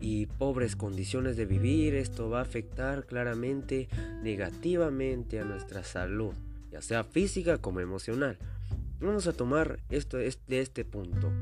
y 0.00 0.26
pobres 0.26 0.76
condiciones 0.76 1.36
de 1.36 1.46
vivir, 1.46 1.94
esto 1.94 2.30
va 2.30 2.38
a 2.38 2.42
afectar 2.42 3.06
claramente 3.06 3.88
negativamente 4.22 5.40
a 5.40 5.44
nuestra 5.44 5.82
salud, 5.82 6.34
ya 6.70 6.80
sea 6.82 7.02
física 7.02 7.58
como 7.58 7.80
emocional. 7.80 8.38
Vamos 9.00 9.26
a 9.26 9.32
tomar 9.32 9.80
esto 9.90 10.16
de 10.18 10.60
este 10.60 10.84
punto 10.84 11.32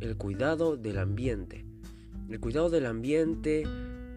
el 0.00 0.16
cuidado 0.16 0.76
del 0.76 0.98
ambiente. 0.98 1.64
El 2.28 2.40
cuidado 2.40 2.70
del 2.70 2.86
ambiente, 2.86 3.64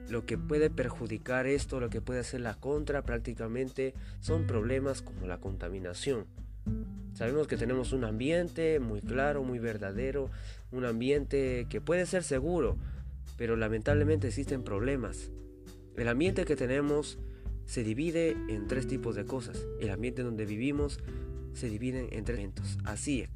lo 0.09 0.25
que 0.25 0.37
puede 0.37 0.69
perjudicar 0.69 1.47
esto, 1.47 1.79
lo 1.79 1.89
que 1.89 2.01
puede 2.01 2.19
hacer 2.19 2.41
la 2.41 2.55
contra 2.55 3.03
prácticamente 3.03 3.93
son 4.19 4.45
problemas 4.45 5.01
como 5.01 5.25
la 5.27 5.39
contaminación. 5.39 6.25
Sabemos 7.13 7.47
que 7.47 7.57
tenemos 7.57 7.91
un 7.93 8.03
ambiente 8.03 8.79
muy 8.79 9.01
claro, 9.01 9.43
muy 9.43 9.59
verdadero, 9.59 10.29
un 10.71 10.85
ambiente 10.85 11.67
que 11.69 11.81
puede 11.81 12.05
ser 12.05 12.23
seguro, 12.23 12.77
pero 13.37 13.55
lamentablemente 13.55 14.27
existen 14.27 14.63
problemas. 14.63 15.31
El 15.97 16.07
ambiente 16.07 16.45
que 16.45 16.55
tenemos 16.55 17.19
se 17.65 17.83
divide 17.83 18.31
en 18.49 18.67
tres 18.67 18.87
tipos 18.87 19.15
de 19.15 19.25
cosas. 19.25 19.65
El 19.79 19.89
ambiente 19.89 20.23
donde 20.23 20.45
vivimos 20.45 20.99
se 21.53 21.69
divide 21.69 22.17
en 22.17 22.23
tres 22.23 22.39
elementos. 22.39 22.77
Así 22.85 23.21
es. 23.21 23.29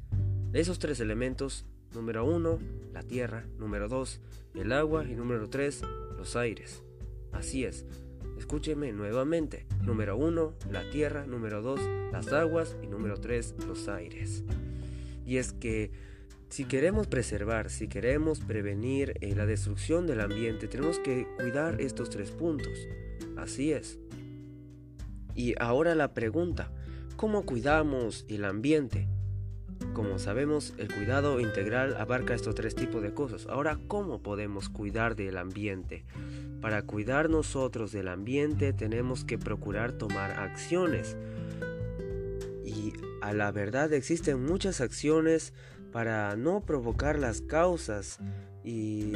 De 0.50 0.60
esos 0.60 0.78
tres 0.78 1.00
elementos 1.00 1.66
Número 1.96 2.26
1, 2.26 2.58
la 2.92 3.02
tierra. 3.02 3.46
Número 3.58 3.88
2, 3.88 4.20
el 4.56 4.72
agua. 4.72 5.06
Y 5.06 5.14
número 5.14 5.48
3, 5.48 5.80
los 6.18 6.36
aires. 6.36 6.82
Así 7.32 7.64
es. 7.64 7.86
Escúcheme 8.36 8.92
nuevamente. 8.92 9.66
Número 9.82 10.16
1, 10.16 10.54
la 10.70 10.88
tierra. 10.90 11.26
Número 11.26 11.62
2, 11.62 11.80
las 12.12 12.32
aguas. 12.32 12.76
Y 12.82 12.86
número 12.86 13.18
3, 13.18 13.54
los 13.66 13.88
aires. 13.88 14.44
Y 15.24 15.38
es 15.38 15.52
que 15.52 15.90
si 16.48 16.64
queremos 16.64 17.08
preservar, 17.08 17.70
si 17.70 17.88
queremos 17.88 18.40
prevenir 18.40 19.14
eh, 19.20 19.34
la 19.34 19.46
destrucción 19.46 20.06
del 20.06 20.20
ambiente, 20.20 20.68
tenemos 20.68 20.98
que 21.00 21.26
cuidar 21.36 21.80
estos 21.80 22.08
tres 22.08 22.30
puntos. 22.30 22.86
Así 23.36 23.72
es. 23.72 23.98
Y 25.34 25.54
ahora 25.58 25.94
la 25.94 26.14
pregunta, 26.14 26.70
¿cómo 27.16 27.44
cuidamos 27.44 28.24
el 28.28 28.44
ambiente? 28.44 29.08
Como 29.92 30.18
sabemos, 30.18 30.74
el 30.78 30.92
cuidado 30.92 31.40
integral 31.40 31.96
abarca 31.96 32.34
estos 32.34 32.54
tres 32.54 32.74
tipos 32.74 33.02
de 33.02 33.14
cosas. 33.14 33.46
Ahora, 33.46 33.78
¿cómo 33.88 34.22
podemos 34.22 34.68
cuidar 34.68 35.16
del 35.16 35.38
ambiente? 35.38 36.04
Para 36.60 36.82
cuidar 36.82 37.30
nosotros 37.30 37.92
del 37.92 38.08
ambiente 38.08 38.72
tenemos 38.72 39.24
que 39.24 39.38
procurar 39.38 39.92
tomar 39.92 40.32
acciones. 40.32 41.16
a 43.22 43.32
la 43.32 43.50
verdad 43.50 43.92
existen 43.92 44.44
muchas 44.44 44.80
acciones 44.80 45.52
para 45.90 46.36
no 46.36 46.60
provocar 46.60 47.18
las 47.18 47.40
causas 47.40 48.18
y 48.62 49.12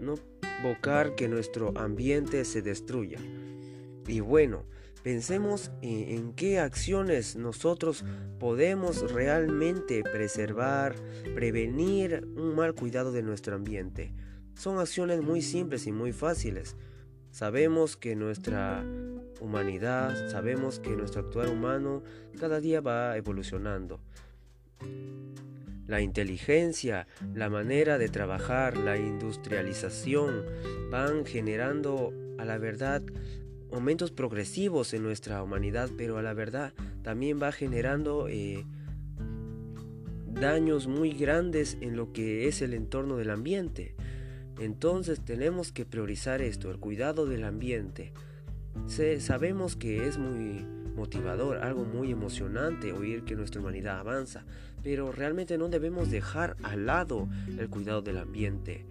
no 0.00 0.14
provocar 0.60 1.14
que 1.14 1.28
nuestro 1.28 1.76
ambiente 1.76 2.44
se 2.44 2.62
destruya. 2.62 3.18
Y 4.06 4.20
bueno, 4.20 4.64
pensemos 5.02 5.70
en, 5.82 6.32
qué 6.34 6.58
acciones 6.58 7.36
nosotros 7.36 8.04
podemos 8.38 9.12
realmente 9.12 10.02
preservar, 10.02 10.94
prevenir 11.34 12.26
un 12.36 12.54
mal 12.54 12.74
cuidado 12.74 13.12
de 13.12 13.22
nuestro 13.22 13.56
ambiente. 13.56 14.12
Son 14.54 14.78
acciones 14.78 15.22
muy 15.22 15.42
simples 15.42 15.86
y 15.86 15.92
muy 15.92 16.12
fáciles. 16.12 16.76
Sabemos 17.30 17.96
que 17.96 18.14
nuestra 18.14 18.84
humanidad, 19.40 20.28
sabemos 20.28 20.78
que 20.78 20.90
nuestro 20.90 21.22
actuar 21.22 21.48
humano 21.48 22.02
cada 22.38 22.60
día 22.60 22.80
va 22.80 23.16
evolucionando. 23.16 24.00
La 25.86 26.00
inteligencia, 26.00 27.06
la 27.34 27.50
manera 27.50 27.98
de 27.98 28.08
trabajar, 28.08 28.76
la 28.76 28.96
industrialización 28.96 30.44
van 30.90 31.24
generando 31.26 32.12
a 32.38 32.44
la 32.44 32.58
verdad 32.58 33.02
aumentos 33.72 34.10
progresivos 34.10 34.92
en 34.94 35.02
nuestra 35.02 35.42
humanidad, 35.42 35.90
pero 35.96 36.18
a 36.18 36.22
la 36.22 36.34
verdad 36.34 36.72
también 37.02 37.40
va 37.42 37.52
generando 37.52 38.28
eh, 38.28 38.64
daños 40.26 40.86
muy 40.86 41.12
grandes 41.12 41.78
en 41.80 41.96
lo 41.96 42.12
que 42.12 42.48
es 42.48 42.62
el 42.62 42.74
entorno 42.74 43.16
del 43.16 43.30
ambiente. 43.30 43.94
Entonces 44.58 45.24
tenemos 45.24 45.72
que 45.72 45.84
priorizar 45.84 46.42
esto, 46.42 46.70
el 46.70 46.78
cuidado 46.78 47.26
del 47.26 47.44
ambiente. 47.44 48.12
sabemos 49.18 49.76
que 49.76 50.06
es 50.06 50.18
muy 50.18 50.64
motivador, 50.94 51.58
algo 51.58 51.84
muy 51.84 52.10
emocionante 52.10 52.92
oír 52.92 53.24
que 53.24 53.34
nuestra 53.34 53.60
humanidad 53.60 53.98
avanza, 53.98 54.44
pero 54.82 55.10
realmente 55.10 55.56
no 55.56 55.68
debemos 55.68 56.10
dejar 56.10 56.56
al 56.62 56.86
lado 56.86 57.28
el 57.58 57.68
cuidado 57.68 58.02
del 58.02 58.18
ambiente. 58.18 58.84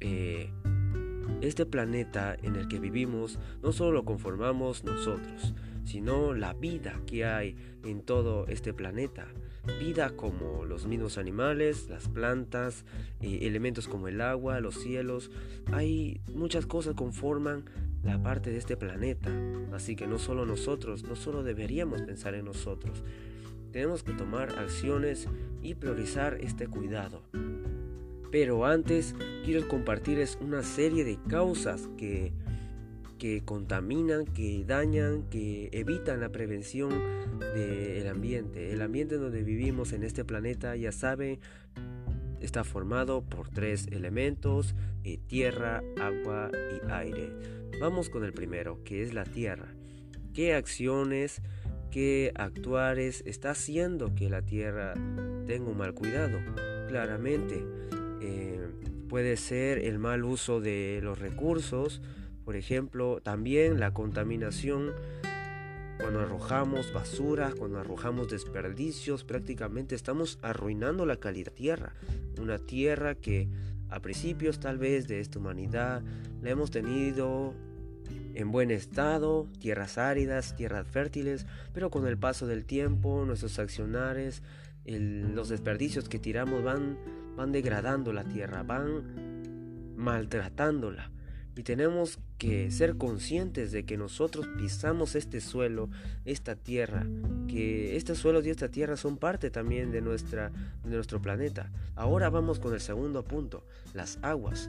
Eh, 0.00 0.50
este 1.40 1.66
planeta 1.66 2.36
en 2.42 2.56
el 2.56 2.68
que 2.68 2.78
vivimos 2.78 3.38
no 3.62 3.72
solo 3.72 3.92
lo 3.92 4.04
conformamos 4.04 4.84
nosotros, 4.84 5.54
sino 5.84 6.34
la 6.34 6.52
vida 6.52 7.00
que 7.06 7.24
hay 7.24 7.56
en 7.84 8.02
todo 8.02 8.46
este 8.46 8.72
planeta. 8.72 9.26
Vida 9.78 10.10
como 10.10 10.64
los 10.64 10.86
mismos 10.86 11.18
animales, 11.18 11.88
las 11.88 12.08
plantas, 12.08 12.84
eh, 13.20 13.40
elementos 13.42 13.88
como 13.88 14.08
el 14.08 14.20
agua, 14.20 14.60
los 14.60 14.76
cielos. 14.76 15.30
Hay 15.72 16.20
muchas 16.34 16.66
cosas 16.66 16.92
que 16.92 16.98
conforman 16.98 17.64
la 18.02 18.22
parte 18.22 18.50
de 18.50 18.58
este 18.58 18.76
planeta. 18.76 19.30
Así 19.72 19.96
que 19.96 20.06
no 20.06 20.18
solo 20.18 20.46
nosotros, 20.46 21.04
no 21.04 21.16
solo 21.16 21.42
deberíamos 21.42 22.02
pensar 22.02 22.34
en 22.34 22.46
nosotros. 22.46 23.02
Tenemos 23.72 24.02
que 24.02 24.12
tomar 24.12 24.58
acciones 24.58 25.28
y 25.62 25.74
priorizar 25.74 26.38
este 26.40 26.66
cuidado. 26.66 27.22
Pero 28.30 28.64
antes 28.64 29.14
quiero 29.44 29.66
compartirles 29.68 30.38
una 30.40 30.62
serie 30.62 31.04
de 31.04 31.18
causas 31.28 31.88
que, 31.96 32.32
que 33.18 33.42
contaminan, 33.44 34.24
que 34.24 34.64
dañan, 34.64 35.24
que 35.30 35.68
evitan 35.72 36.20
la 36.20 36.30
prevención 36.30 36.90
del 37.54 38.06
ambiente. 38.06 38.72
El 38.72 38.82
ambiente 38.82 39.16
donde 39.16 39.42
vivimos 39.42 39.92
en 39.92 40.04
este 40.04 40.24
planeta, 40.24 40.76
ya 40.76 40.92
saben, 40.92 41.40
está 42.40 42.64
formado 42.64 43.22
por 43.22 43.48
tres 43.48 43.86
elementos, 43.90 44.74
eh, 45.04 45.18
tierra, 45.26 45.82
agua 46.00 46.50
y 46.54 46.90
aire. 46.90 47.32
Vamos 47.80 48.10
con 48.10 48.24
el 48.24 48.32
primero, 48.32 48.82
que 48.84 49.02
es 49.02 49.14
la 49.14 49.24
tierra. 49.24 49.74
¿Qué 50.34 50.54
acciones, 50.54 51.42
qué 51.90 52.32
actuares 52.36 53.22
está 53.26 53.50
haciendo 53.50 54.14
que 54.14 54.28
la 54.30 54.42
tierra 54.42 54.94
tenga 55.46 55.70
un 55.70 55.78
mal 55.78 55.94
cuidado? 55.94 56.38
Claramente, 56.88 57.64
puede 59.10 59.36
ser 59.36 59.78
el 59.78 59.98
mal 59.98 60.24
uso 60.24 60.60
de 60.60 61.00
los 61.02 61.18
recursos, 61.18 62.00
por 62.44 62.54
ejemplo, 62.54 63.20
también 63.20 63.80
la 63.80 63.92
contaminación 63.92 64.92
cuando 66.00 66.20
arrojamos 66.20 66.92
basura, 66.92 67.52
cuando 67.58 67.80
arrojamos 67.80 68.30
desperdicios, 68.30 69.24
prácticamente 69.24 69.96
estamos 69.96 70.38
arruinando 70.42 71.06
la 71.06 71.16
calidad 71.16 71.46
de 71.46 71.56
tierra. 71.56 71.92
Una 72.40 72.58
tierra 72.58 73.16
que 73.16 73.48
a 73.90 74.00
principios 74.00 74.60
tal 74.60 74.78
vez 74.78 75.08
de 75.08 75.18
esta 75.18 75.40
humanidad 75.40 76.02
la 76.40 76.50
hemos 76.50 76.70
tenido 76.70 77.52
en 78.34 78.52
buen 78.52 78.70
estado, 78.70 79.48
tierras 79.58 79.98
áridas, 79.98 80.54
tierras 80.54 80.86
fértiles, 80.86 81.46
pero 81.74 81.90
con 81.90 82.06
el 82.06 82.16
paso 82.16 82.46
del 82.46 82.64
tiempo, 82.64 83.24
nuestros 83.26 83.58
accionares, 83.58 84.44
los 84.86 85.48
desperdicios 85.48 86.08
que 86.08 86.20
tiramos 86.20 86.62
van, 86.62 86.96
van 87.40 87.52
degradando 87.52 88.12
la 88.12 88.24
tierra, 88.24 88.62
van 88.62 89.94
maltratándola. 89.96 91.10
Y 91.56 91.62
tenemos 91.62 92.18
que 92.36 92.70
ser 92.70 92.98
conscientes 92.98 93.72
de 93.72 93.84
que 93.84 93.96
nosotros 93.96 94.46
pisamos 94.58 95.14
este 95.14 95.40
suelo, 95.40 95.88
esta 96.26 96.54
tierra, 96.54 97.06
que 97.48 97.96
este 97.96 98.14
suelo 98.14 98.42
y 98.42 98.50
esta 98.50 98.68
tierra 98.68 98.98
son 98.98 99.16
parte 99.16 99.50
también 99.50 99.90
de, 99.90 100.02
nuestra, 100.02 100.50
de 100.84 100.94
nuestro 100.94 101.22
planeta. 101.22 101.70
Ahora 101.96 102.28
vamos 102.28 102.58
con 102.58 102.74
el 102.74 102.80
segundo 102.80 103.24
punto, 103.24 103.64
las 103.94 104.18
aguas. 104.20 104.68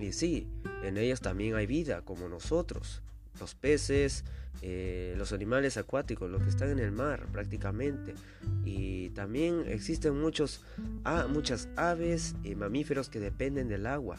Y 0.00 0.10
sí, 0.10 0.48
en 0.82 0.98
ellas 0.98 1.20
también 1.20 1.54
hay 1.54 1.66
vida, 1.66 2.02
como 2.02 2.28
nosotros. 2.28 3.02
Los 3.38 3.54
peces, 3.54 4.24
eh, 4.62 5.14
los 5.16 5.32
animales 5.32 5.76
acuáticos, 5.76 6.30
los 6.30 6.42
que 6.42 6.50
están 6.50 6.70
en 6.70 6.78
el 6.78 6.92
mar 6.92 7.26
prácticamente. 7.32 8.14
Y 8.64 9.10
también 9.10 9.64
existen 9.66 10.20
muchos, 10.20 10.62
ah, 11.04 11.26
muchas 11.28 11.68
aves 11.76 12.34
y 12.44 12.54
mamíferos 12.54 13.08
que 13.08 13.20
dependen 13.20 13.68
del 13.68 13.86
agua. 13.86 14.16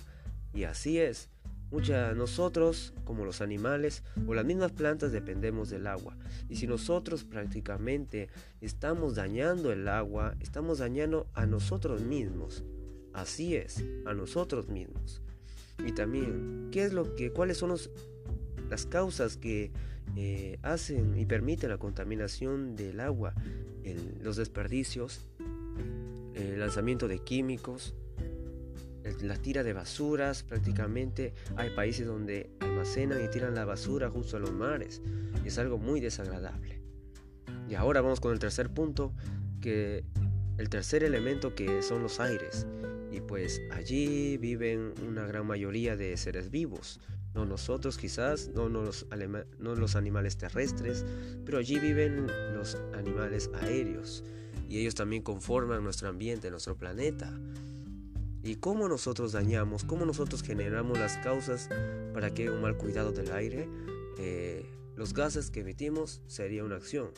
Y 0.53 0.63
así 0.63 0.99
es. 0.99 1.29
Mucha, 1.69 2.13
nosotros, 2.13 2.93
como 3.05 3.23
los 3.23 3.39
animales 3.39 4.03
o 4.27 4.33
las 4.33 4.43
mismas 4.43 4.73
plantas, 4.73 5.13
dependemos 5.13 5.69
del 5.69 5.87
agua. 5.87 6.17
Y 6.49 6.57
si 6.57 6.67
nosotros 6.67 7.23
prácticamente 7.23 8.27
estamos 8.59 9.15
dañando 9.15 9.71
el 9.71 9.87
agua, 9.87 10.35
estamos 10.41 10.79
dañando 10.79 11.27
a 11.33 11.45
nosotros 11.45 12.01
mismos. 12.01 12.65
Así 13.13 13.55
es, 13.55 13.85
a 14.05 14.13
nosotros 14.13 14.67
mismos. 14.67 15.21
Y 15.85 15.93
también, 15.93 16.69
¿qué 16.71 16.83
es 16.83 16.93
lo 16.93 17.15
que, 17.15 17.31
cuáles 17.31 17.57
son 17.57 17.69
las 18.71 18.87
causas 18.87 19.37
que 19.37 19.71
eh, 20.15 20.57
hacen 20.63 21.17
y 21.19 21.25
permiten 21.25 21.69
la 21.69 21.77
contaminación 21.77 22.75
del 22.75 22.99
agua? 22.99 23.35
los 24.21 24.35
desperdicios, 24.37 25.21
el 26.35 26.59
lanzamiento 26.59 27.07
de 27.07 27.17
químicos, 27.19 27.95
la 29.21 29.35
tira 29.35 29.63
de 29.63 29.73
basuras, 29.73 30.43
prácticamente 30.43 31.33
hay 31.55 31.71
países 31.71 32.05
donde 32.05 32.49
almacenan 32.59 33.23
y 33.23 33.27
tiran 33.29 33.55
la 33.55 33.65
basura 33.65 34.09
justo 34.09 34.37
a 34.37 34.39
los 34.39 34.51
mares. 34.51 35.01
Es 35.43 35.57
algo 35.57 35.77
muy 35.77 35.99
desagradable. 35.99 36.81
Y 37.67 37.75
ahora 37.75 38.01
vamos 38.01 38.19
con 38.19 38.33
el 38.33 38.39
tercer 38.39 38.69
punto, 38.69 39.13
que 39.61 40.03
el 40.57 40.69
tercer 40.69 41.03
elemento 41.03 41.55
que 41.55 41.81
son 41.81 42.03
los 42.03 42.19
aires. 42.19 42.67
Y 43.11 43.21
pues 43.21 43.61
allí 43.71 44.37
viven 44.37 44.93
una 45.07 45.25
gran 45.25 45.45
mayoría 45.45 45.95
de 45.95 46.15
seres 46.17 46.51
vivos. 46.51 46.99
No 47.33 47.45
nosotros 47.45 47.97
quizás, 47.97 48.49
no, 48.49 48.67
los, 48.67 49.07
no 49.59 49.75
los 49.75 49.95
animales 49.95 50.37
terrestres, 50.37 51.05
pero 51.45 51.59
allí 51.59 51.79
viven 51.79 52.27
los 52.53 52.75
animales 52.93 53.49
aéreos. 53.61 54.23
Y 54.67 54.79
ellos 54.79 54.95
también 54.95 55.21
conforman 55.21 55.83
nuestro 55.83 56.09
ambiente, 56.09 56.51
nuestro 56.51 56.77
planeta. 56.77 57.33
Y 58.43 58.55
cómo 58.55 58.87
nosotros 58.87 59.31
dañamos, 59.31 59.83
cómo 59.83 60.05
nosotros 60.05 60.43
generamos 60.43 60.97
las 60.97 61.17
causas 61.17 61.69
para 62.13 62.33
que 62.33 62.49
un 62.49 62.61
mal 62.61 62.75
cuidado 62.75 63.11
del 63.11 63.31
aire, 63.31 63.69
eh, 64.17 64.65
los 64.95 65.13
gases 65.13 65.51
que 65.51 65.61
emitimos 65.61 66.21
sería 66.27 66.63
una 66.63 66.75
acción. 66.75 67.11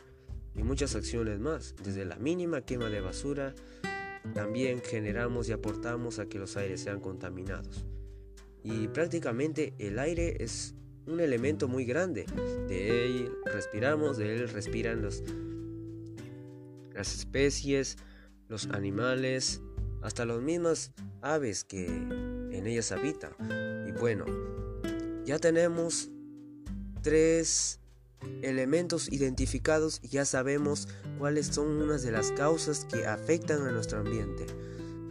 Y 0.55 0.63
muchas 0.63 0.95
acciones 0.95 1.39
más, 1.39 1.75
desde 1.83 2.05
la 2.05 2.17
mínima 2.17 2.61
quema 2.61 2.89
de 2.89 3.01
basura 3.01 3.55
también 4.33 4.81
generamos 4.81 5.49
y 5.49 5.51
aportamos 5.51 6.19
a 6.19 6.27
que 6.27 6.39
los 6.39 6.55
aires 6.55 6.81
sean 6.81 6.99
contaminados. 6.99 7.85
Y 8.63 8.87
prácticamente 8.87 9.73
el 9.77 9.99
aire 9.99 10.43
es 10.43 10.73
un 11.05 11.19
elemento 11.19 11.67
muy 11.67 11.85
grande. 11.85 12.25
De 12.67 13.05
él 13.05 13.31
respiramos, 13.45 14.17
de 14.17 14.35
él 14.35 14.49
respiran 14.49 15.01
los, 15.01 15.23
las 16.93 17.13
especies, 17.13 17.97
los 18.47 18.67
animales, 18.67 19.61
hasta 20.01 20.25
las 20.25 20.41
mismas 20.41 20.91
aves 21.21 21.63
que 21.63 21.85
en 21.87 22.67
ellas 22.67 22.91
habitan. 22.91 23.33
Y 23.87 23.91
bueno, 23.91 24.25
ya 25.25 25.39
tenemos 25.39 26.09
tres 27.01 27.79
elementos 28.41 29.11
identificados 29.11 29.99
y 30.01 30.09
ya 30.09 30.25
sabemos 30.25 30.87
cuáles 31.17 31.47
son 31.47 31.67
unas 31.67 32.03
de 32.03 32.11
las 32.11 32.31
causas 32.31 32.85
que 32.85 33.05
afectan 33.05 33.65
a 33.67 33.71
nuestro 33.71 33.99
ambiente. 33.99 34.45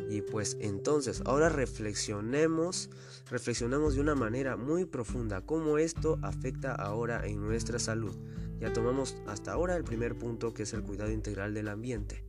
Y 0.09 0.21
pues 0.21 0.57
entonces, 0.61 1.23
ahora 1.25 1.49
reflexionemos, 1.49 2.91
reflexionemos 3.33 3.95
de 3.95 4.03
una 4.03 4.15
manera 4.15 4.59
muy 4.59 4.85
profunda 4.85 5.41
cómo 5.41 5.79
esto 5.79 6.19
afecta 6.21 6.75
ahora 6.75 7.27
en 7.27 7.41
nuestra 7.41 7.79
salud. 7.79 8.15
Ya 8.61 8.75
tomamos 8.75 9.17
hasta 9.27 9.53
ahora 9.53 9.75
el 9.75 9.85
primer 9.85 10.19
punto 10.19 10.53
que 10.53 10.65
es 10.65 10.75
el 10.75 10.83
cuidado 10.83 11.11
integral 11.11 11.55
del 11.55 11.69
ambiente. 11.69 12.25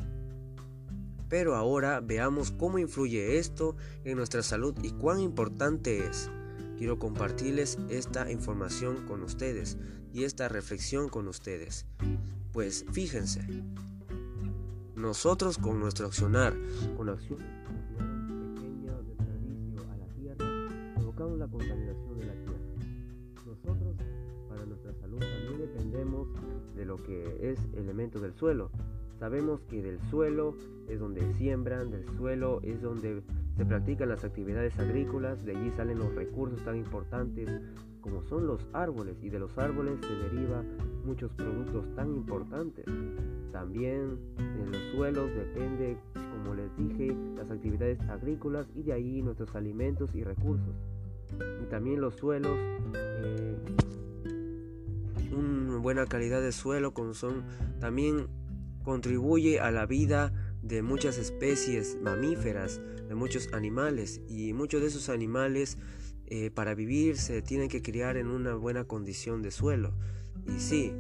Pero 1.28 1.58
ahora 1.58 2.00
veamos 2.00 2.52
cómo 2.52 2.80
influye 2.80 3.38
esto 3.38 3.76
en 4.06 4.16
nuestra 4.16 4.44
salud 4.44 4.76
y 4.82 4.92
cuán 4.92 5.20
importante 5.20 6.08
es. 6.08 6.32
Quiero 6.78 7.00
compartirles 7.00 7.80
esta 7.90 8.32
información 8.32 9.06
con 9.06 9.24
ustedes 9.24 9.78
y 10.14 10.24
esta 10.24 10.48
reflexión 10.48 11.10
con 11.10 11.28
ustedes. 11.28 11.86
Pues 12.54 12.86
fíjense, 12.94 13.46
nosotros 14.96 15.58
con 15.58 15.82
nuestro 15.82 16.08
accionar, 16.08 16.56
con 16.96 17.10
la 21.20 21.48
contaminación 21.48 22.20
de 22.20 22.26
la 22.26 22.34
tierra. 22.34 22.60
Nosotros, 23.46 23.96
para 24.50 24.66
nuestra 24.66 24.94
salud, 24.94 25.20
también 25.20 25.60
dependemos 25.60 26.28
de 26.76 26.86
lo 26.86 26.98
que 26.98 27.52
es 27.52 27.60
elemento 27.76 28.20
del 28.20 28.34
suelo. 28.34 28.72
Sabemos 29.20 29.62
que 29.70 29.84
del 29.84 30.00
suelo 30.10 30.56
es 30.90 31.00
donde 31.00 31.22
siembran, 31.36 31.92
del 31.92 32.04
suelo 32.18 32.62
es 32.64 32.82
donde 32.82 33.22
se 33.56 33.66
practican 33.66 34.10
las 34.10 34.24
actividades 34.24 34.78
agrícolas, 34.80 35.46
de 35.46 35.56
allí 35.56 35.72
salen 35.78 36.00
los 36.00 36.14
recursos 36.16 36.60
tan 36.66 36.78
importantes 36.78 37.48
como 38.02 38.22
son 38.24 38.48
los 38.48 38.68
árboles 38.74 39.16
y 39.22 39.30
de 39.30 39.40
los 39.40 39.58
árboles 39.58 40.00
se 40.02 40.14
deriva 40.14 40.64
muchos 41.06 41.32
productos 41.34 41.86
tan 41.96 42.14
importantes. 42.16 42.86
También 43.52 44.18
en 44.38 44.72
los 44.72 44.82
suelos 44.94 45.30
depende, 45.36 45.96
como 46.14 46.56
les 46.56 46.76
dije, 46.76 47.16
las 47.38 47.50
actividades 47.50 48.02
agrícolas 48.10 48.68
y 48.76 48.82
de 48.82 48.94
ahí 48.94 49.22
nuestros 49.22 49.56
alimentos 49.56 50.14
y 50.16 50.24
recursos. 50.24 50.76
También 51.70 52.02
los 52.02 52.16
suelos, 52.16 52.58
eh, 52.94 53.56
una 55.36 55.78
buena 55.78 56.06
calidad 56.06 56.42
de 56.42 56.52
suelo 56.52 56.94
como 56.94 57.14
son, 57.14 57.44
también 57.80 58.28
contribuye 58.84 59.60
a 59.60 59.72
la 59.72 59.86
vida 59.86 60.34
de 60.62 60.82
muchas 60.82 61.18
especies 61.18 61.98
mamíferas, 62.02 62.82
de 63.08 63.16
muchos 63.16 63.52
animales 63.54 64.22
y 64.28 64.54
muchos 64.54 64.82
de 64.82 64.88
esos 64.88 65.10
animales 65.10 65.78
eh, 66.28 66.52
para 66.52 66.74
vivir 66.74 67.18
se 67.18 67.42
tienen 67.42 67.70
que 67.70 67.82
criar 67.82 68.18
en 68.18 68.28
una 68.28 68.56
buena 68.56 68.86
condición 68.86 69.42
de 69.42 69.52
suelo. 69.52 69.94
Y 70.48 70.60
sí, 70.60 70.94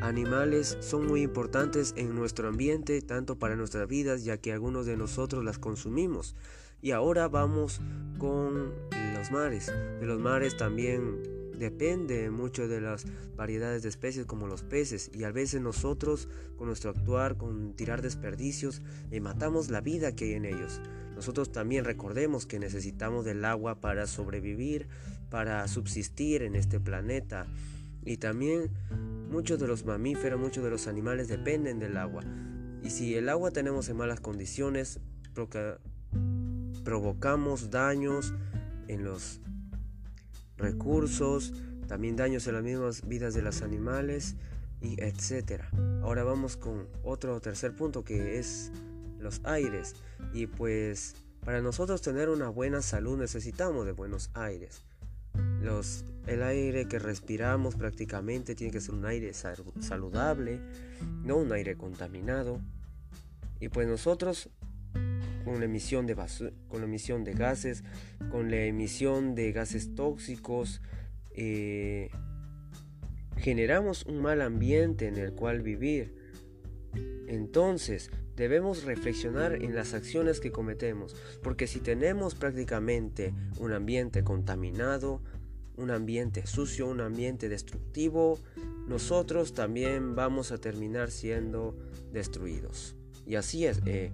animales 0.00 0.78
son 0.80 1.06
muy 1.06 1.22
importantes 1.22 1.92
en 1.96 2.14
nuestro 2.14 2.48
ambiente, 2.48 3.02
tanto 3.02 3.38
para 3.38 3.56
nuestras 3.56 3.88
vidas, 3.88 4.24
ya 4.24 4.38
que 4.38 4.52
algunos 4.52 4.86
de 4.86 4.96
nosotros 4.96 5.44
las 5.44 5.58
consumimos. 5.58 6.36
Y 6.80 6.92
ahora 6.92 7.28
vamos 7.28 7.80
con 8.18 8.72
los 9.18 9.32
mares. 9.32 9.72
De 10.00 10.06
los 10.06 10.20
mares 10.20 10.56
también 10.56 11.22
depende 11.58 12.30
mucho 12.30 12.68
de 12.68 12.80
las 12.80 13.04
variedades 13.34 13.82
de 13.82 13.88
especies 13.88 14.26
como 14.26 14.46
los 14.46 14.62
peces 14.62 15.10
y 15.12 15.24
a 15.24 15.32
veces 15.32 15.60
nosotros 15.60 16.28
con 16.56 16.68
nuestro 16.68 16.90
actuar, 16.90 17.36
con 17.36 17.74
tirar 17.74 18.00
desperdicios, 18.00 18.80
le 19.10 19.20
matamos 19.20 19.70
la 19.70 19.80
vida 19.80 20.14
que 20.14 20.26
hay 20.26 20.32
en 20.34 20.44
ellos. 20.44 20.80
Nosotros 21.16 21.50
también 21.50 21.84
recordemos 21.84 22.46
que 22.46 22.60
necesitamos 22.60 23.24
del 23.24 23.44
agua 23.44 23.80
para 23.80 24.06
sobrevivir, 24.06 24.86
para 25.30 25.66
subsistir 25.66 26.42
en 26.42 26.54
este 26.54 26.78
planeta 26.78 27.48
y 28.04 28.18
también 28.18 28.70
muchos 29.28 29.58
de 29.58 29.66
los 29.66 29.84
mamíferos, 29.84 30.38
muchos 30.38 30.62
de 30.62 30.70
los 30.70 30.86
animales 30.86 31.26
dependen 31.26 31.80
del 31.80 31.96
agua. 31.96 32.22
Y 32.84 32.90
si 32.90 33.16
el 33.16 33.28
agua 33.28 33.50
tenemos 33.50 33.88
en 33.88 33.96
malas 33.96 34.20
condiciones, 34.20 35.00
provocamos 36.84 37.70
daños 37.70 38.32
en 38.88 39.04
los 39.04 39.40
recursos, 40.56 41.52
también 41.86 42.16
daños 42.16 42.46
en 42.46 42.54
las 42.54 42.62
mismas 42.62 43.06
vidas 43.06 43.34
de 43.34 43.42
los 43.42 43.62
animales 43.62 44.36
y 44.80 45.00
etcétera. 45.00 45.70
Ahora 46.02 46.24
vamos 46.24 46.56
con 46.56 46.88
otro 47.02 47.40
tercer 47.40 47.74
punto 47.74 48.04
que 48.04 48.38
es 48.38 48.72
los 49.18 49.40
aires 49.44 49.94
y 50.32 50.46
pues 50.46 51.14
para 51.44 51.60
nosotros 51.62 52.02
tener 52.02 52.28
una 52.28 52.48
buena 52.48 52.82
salud 52.82 53.18
necesitamos 53.18 53.86
de 53.86 53.92
buenos 53.92 54.30
aires. 54.34 54.82
Los, 55.62 56.04
el 56.26 56.42
aire 56.42 56.86
que 56.86 56.98
respiramos 56.98 57.74
prácticamente 57.74 58.54
tiene 58.54 58.72
que 58.72 58.80
ser 58.80 58.94
un 58.94 59.06
aire 59.06 59.32
saludable, 59.34 60.60
no 61.24 61.36
un 61.36 61.52
aire 61.52 61.76
contaminado. 61.76 62.60
Y 63.60 63.68
pues 63.68 63.88
nosotros 63.88 64.50
con 65.48 65.60
la 65.60 65.64
emisión 65.64 66.06
de, 66.06 66.14
con 66.68 66.80
la 66.80 66.84
emisión 66.84 67.24
de 67.24 67.32
gases, 67.32 67.82
con 68.30 68.50
la 68.50 68.64
emisión 68.64 69.34
de 69.34 69.52
gases 69.52 69.94
tóxicos, 69.94 70.82
eh, 71.30 72.10
generamos 73.38 74.04
un 74.04 74.20
mal 74.20 74.42
ambiente 74.42 75.08
en 75.08 75.16
el 75.16 75.32
cual 75.32 75.62
vivir. 75.62 76.14
Entonces, 77.28 78.10
debemos 78.36 78.84
reflexionar 78.84 79.54
en 79.54 79.74
las 79.74 79.94
acciones 79.94 80.38
que 80.40 80.52
cometemos, 80.52 81.16
porque 81.42 81.66
si 81.66 81.80
tenemos 81.80 82.34
prácticamente 82.34 83.32
un 83.58 83.72
ambiente 83.72 84.24
contaminado, 84.24 85.22
un 85.76 85.90
ambiente 85.90 86.46
sucio, 86.46 86.88
un 86.88 87.00
ambiente 87.00 87.48
destructivo, 87.48 88.38
nosotros 88.86 89.54
también 89.54 90.14
vamos 90.14 90.52
a 90.52 90.58
terminar 90.58 91.10
siendo 91.10 91.74
destruidos. 92.12 92.96
Y 93.26 93.36
así 93.36 93.64
es, 93.64 93.80
eh, 93.86 94.10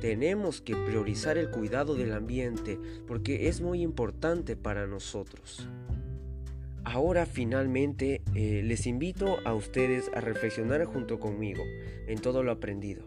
tenemos 0.00 0.60
que 0.60 0.74
priorizar 0.74 1.38
el 1.38 1.50
cuidado 1.50 1.94
del 1.94 2.12
ambiente 2.12 2.78
porque 3.06 3.48
es 3.48 3.60
muy 3.60 3.82
importante 3.82 4.56
para 4.56 4.86
nosotros. 4.86 5.68
Ahora 6.84 7.26
finalmente 7.26 8.22
eh, 8.34 8.62
les 8.64 8.86
invito 8.86 9.38
a 9.44 9.54
ustedes 9.54 10.10
a 10.14 10.20
reflexionar 10.20 10.84
junto 10.84 11.20
conmigo 11.20 11.62
en 12.08 12.20
todo 12.20 12.42
lo 12.42 12.50
aprendido. 12.50 13.04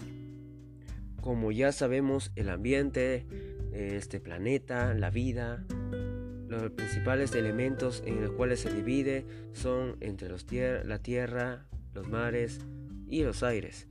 Como 1.22 1.52
ya 1.52 1.72
sabemos, 1.72 2.32
el 2.36 2.50
ambiente, 2.50 3.26
este 3.74 4.22
planeta, 4.22 4.94
la 4.94 5.10
vida, 5.10 5.66
los 6.48 6.72
principales 6.72 7.34
elementos 7.36 8.04
en 8.06 8.22
los 8.22 8.32
cuales 8.32 8.62
se 8.62 8.74
divide 8.74 9.26
son 9.54 9.98
entre 10.00 10.30
los 10.30 10.46
la 10.52 11.00
tierra, 11.00 11.66
los 11.94 12.08
mares 12.08 12.60
y 13.08 13.24
los 13.24 13.44
aires. 13.44 13.88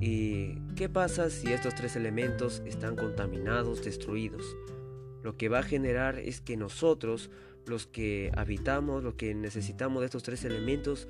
¿Y 0.00 0.56
qué 0.74 0.88
pasa 0.88 1.30
si 1.30 1.52
estos 1.52 1.74
tres 1.74 1.96
elementos 1.96 2.62
están 2.66 2.96
contaminados, 2.96 3.84
destruidos? 3.84 4.56
Lo 5.22 5.36
que 5.36 5.48
va 5.48 5.60
a 5.60 5.62
generar 5.62 6.18
es 6.18 6.40
que 6.40 6.56
nosotros, 6.56 7.30
los 7.66 7.86
que 7.86 8.32
habitamos, 8.36 9.04
los 9.04 9.14
que 9.14 9.34
necesitamos 9.34 10.00
de 10.00 10.06
estos 10.06 10.22
tres 10.24 10.44
elementos, 10.44 11.06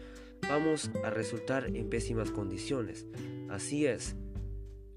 vamos 0.48 0.90
a 1.04 1.10
resultar 1.10 1.74
en 1.74 1.88
pésimas 1.88 2.30
condiciones. 2.30 3.06
Así 3.48 3.86
es. 3.86 4.16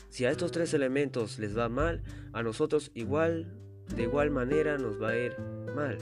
Si 0.09 0.26
a 0.26 0.32
estos 0.32 0.51
tres 0.51 0.73
elementos 0.73 1.39
les 1.39 1.57
va 1.57 1.69
mal, 1.69 2.03
a 2.34 2.43
nosotros 2.43 2.91
igual, 2.93 3.53
de 3.95 4.03
igual 4.03 4.32
manera 4.32 4.78
nos 4.78 5.01
va 5.01 5.09
a 5.09 5.17
ir 5.17 5.38
mal. 5.76 5.97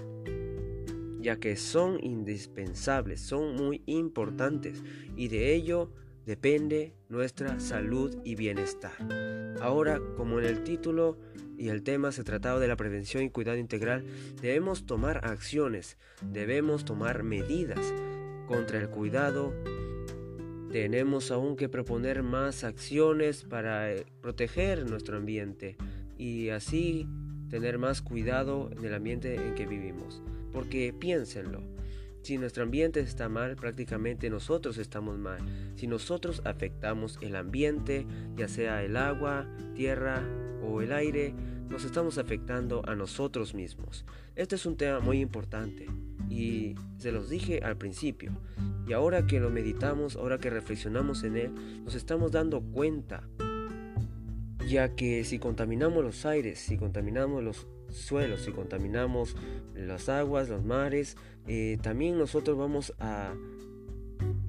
Ya 1.20 1.40
que 1.40 1.56
son 1.56 2.04
indispensables, 2.04 3.22
son 3.22 3.56
muy 3.56 3.82
importantes 3.86 4.84
y 5.16 5.30
de 5.30 5.54
ello 5.56 5.92
depende 6.26 6.94
nuestra 7.10 7.60
salud 7.60 8.16
y 8.24 8.36
bienestar. 8.36 8.94
Ahora, 9.62 10.00
como 10.16 10.40
en 10.40 10.46
el 10.46 10.64
título 10.64 11.18
y 11.58 11.70
el 11.70 11.84
tema 11.84 12.12
se 12.12 12.24
trataba 12.24 12.60
de 12.60 12.68
la 12.68 12.76
prevención 12.76 13.24
y 13.24 13.30
cuidado 13.30 13.58
integral, 13.58 14.06
debemos 14.42 14.86
tomar 14.86 15.26
acciones, 15.26 15.98
debemos 16.32 16.86
tomar 16.86 17.24
medidas 17.24 17.94
contra 18.48 18.80
el 18.80 18.90
cuidado. 18.90 19.54
Tenemos 20.72 21.32
aún 21.32 21.56
que 21.56 21.70
proponer 21.70 22.24
más 22.24 22.64
acciones 22.64 23.44
para 23.44 23.94
eh, 23.94 24.06
proteger 24.22 24.90
nuestro 24.90 25.18
ambiente 25.18 25.78
y 26.18 26.50
así 26.50 27.08
tener 27.50 27.78
más 27.78 28.02
cuidado 28.02 28.72
en 28.72 28.84
el 28.84 28.94
ambiente 28.96 29.36
en 29.36 29.54
que 29.54 29.68
vivimos. 29.68 30.24
Porque 30.52 30.94
piénsenlo, 30.94 31.62
si 32.24 32.38
nuestro 32.38 32.64
ambiente 32.64 33.02
está 33.02 33.28
mal, 33.28 33.58
prácticamente 33.58 34.30
nosotros 34.30 34.78
estamos 34.78 35.18
mal. 35.18 35.40
Si 35.76 35.88
nosotros 35.88 36.42
afectamos 36.46 37.20
el 37.22 37.36
ambiente, 37.36 38.08
ya 38.38 38.48
sea 38.48 38.82
el 38.82 38.96
agua, 38.96 39.46
tierra 39.76 40.24
o 40.64 40.82
el 40.82 40.94
aire, 40.94 41.36
nos 41.70 41.84
estamos 41.84 42.18
afectando 42.18 42.82
a 42.88 42.96
nosotros 42.96 43.54
mismos. 43.54 44.06
Este 44.36 44.56
es 44.56 44.66
un 44.66 44.78
tema 44.78 45.02
muy 45.02 45.20
importante 45.20 45.88
y 46.30 46.76
se 46.98 47.12
los 47.12 47.30
dije 47.30 47.60
al 47.62 47.78
principio. 47.78 48.32
Y 48.88 48.94
ahora 48.94 49.28
que 49.28 49.42
lo 49.42 49.50
meditamos, 49.50 50.16
ahora 50.16 50.38
que 50.38 50.50
reflexionamos 50.50 51.24
en 51.26 51.36
él, 51.36 51.52
nos 51.84 51.94
estamos 51.94 52.32
dando 52.32 52.62
cuenta. 52.62 53.28
Ya 54.66 54.96
que 54.96 55.26
si 55.26 55.40
contaminamos 55.40 56.06
los 56.06 56.26
aires, 56.26 56.58
si 56.60 56.78
contaminamos 56.78 57.44
los 57.44 57.68
suelos, 57.90 58.42
si 58.42 58.52
contaminamos 58.52 59.36
las 59.76 60.10
aguas, 60.10 60.50
los 60.50 60.64
mares, 60.64 61.18
eh, 61.48 61.78
también 61.82 62.18
nosotros 62.18 62.58
vamos 62.58 62.94
a 63.00 63.34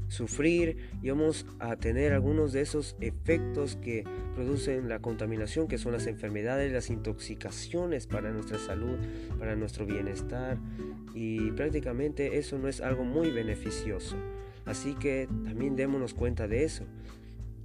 sufrir 0.09 0.77
y 1.03 1.11
vamos 1.11 1.47
a 1.59 1.77
tener 1.77 2.13
algunos 2.13 2.53
de 2.53 2.61
esos 2.61 2.97
efectos 3.01 3.77
que 3.77 4.05
producen 4.35 4.89
la 4.89 5.01
contaminación, 5.01 5.67
que 5.67 5.79
son 5.79 5.93
las 5.93 6.07
enfermedades, 6.07 6.73
las 6.73 6.91
intoxicaciones 6.91 8.07
para 8.07 8.31
nuestra 8.31 8.59
salud, 8.59 8.97
para 9.39 9.57
nuestro 9.57 9.87
bienestar 9.87 10.59
y 11.15 11.51
prácticamente 11.53 12.39
eso 12.39 12.59
no 12.59 12.69
es 12.69 12.81
algo 12.81 13.05
muy 13.05 13.31
beneficioso. 13.31 14.17
Así 14.65 14.95
que 14.95 15.29
también 15.45 15.77
démonos 15.77 16.15
cuenta 16.15 16.49
de 16.49 16.65
eso. 16.65 16.85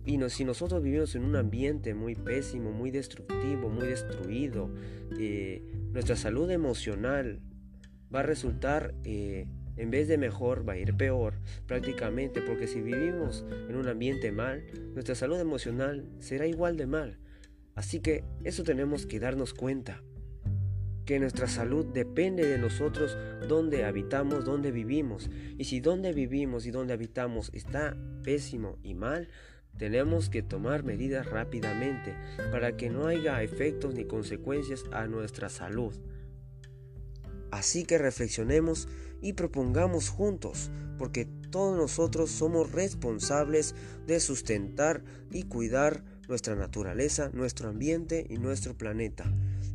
Y 0.06 0.20
si 0.30 0.44
nosotros 0.44 0.82
vivimos 0.82 1.16
en 1.16 1.24
un 1.24 1.36
ambiente 1.36 1.94
muy 1.94 2.16
pésimo, 2.16 2.72
muy 2.72 2.90
destructivo, 2.90 3.70
muy 3.70 3.88
destruido, 3.88 4.70
eh, 5.20 5.62
nuestra 5.92 6.16
salud 6.16 6.50
emocional 6.50 7.40
va 8.14 8.22
a 8.22 8.24
resultar 8.24 8.94
eh, 9.04 9.46
en 9.78 9.92
vez 9.92 10.08
de 10.08 10.18
mejor 10.18 10.68
va 10.68 10.74
a 10.74 10.78
ir 10.78 10.96
peor 10.96 11.36
prácticamente 11.66 12.42
porque 12.42 12.68
si 12.68 12.82
vivimos 12.82 13.46
en 13.70 13.76
un 13.76 13.88
ambiente 13.88 14.32
mal, 14.32 14.64
nuestra 14.94 15.16
salud 15.16 15.40
emocional 15.40 16.06
será 16.20 16.46
igual 16.48 16.76
de 16.76 16.86
mal. 16.86 17.18
Así 17.76 18.02
que 18.02 18.26
eso 18.44 18.64
tenemos 18.64 19.06
que 19.06 19.22
darnos 19.22 19.54
cuenta, 19.54 20.04
que 21.06 21.18
nuestra 21.20 21.48
salud 21.48 21.86
depende 21.86 22.46
de 22.46 22.58
nosotros 22.58 23.18
donde 23.48 23.86
habitamos, 23.86 24.44
donde 24.44 24.72
vivimos. 24.72 25.30
Y 25.58 25.64
si 25.64 25.80
donde 25.80 26.12
vivimos 26.12 26.66
y 26.66 26.72
donde 26.72 26.94
habitamos 26.94 27.50
está 27.54 27.96
pésimo 28.22 28.78
y 28.84 28.96
mal, 28.96 29.30
tenemos 29.78 30.30
que 30.30 30.44
tomar 30.44 30.84
medidas 30.84 31.26
rápidamente 31.26 32.14
para 32.52 32.76
que 32.76 32.90
no 32.90 33.08
haya 33.08 33.42
efectos 33.42 33.96
ni 33.96 34.04
consecuencias 34.04 34.84
a 34.92 35.08
nuestra 35.08 35.48
salud. 35.48 35.96
Así 37.52 37.84
que 37.84 37.98
reflexionemos 37.98 38.88
y 39.22 39.34
propongamos 39.34 40.10
juntos, 40.10 40.72
porque 40.98 41.26
todos 41.50 41.76
nosotros 41.76 42.30
somos 42.30 42.72
responsables 42.72 43.76
de 44.06 44.20
sustentar 44.20 45.04
y 45.32 45.44
cuidar 45.44 46.04
nuestra 46.28 46.56
naturaleza, 46.56 47.32
nuestro 47.34 47.70
ambiente 47.70 48.26
y 48.30 48.38
nuestro 48.38 48.78
planeta. 48.78 49.34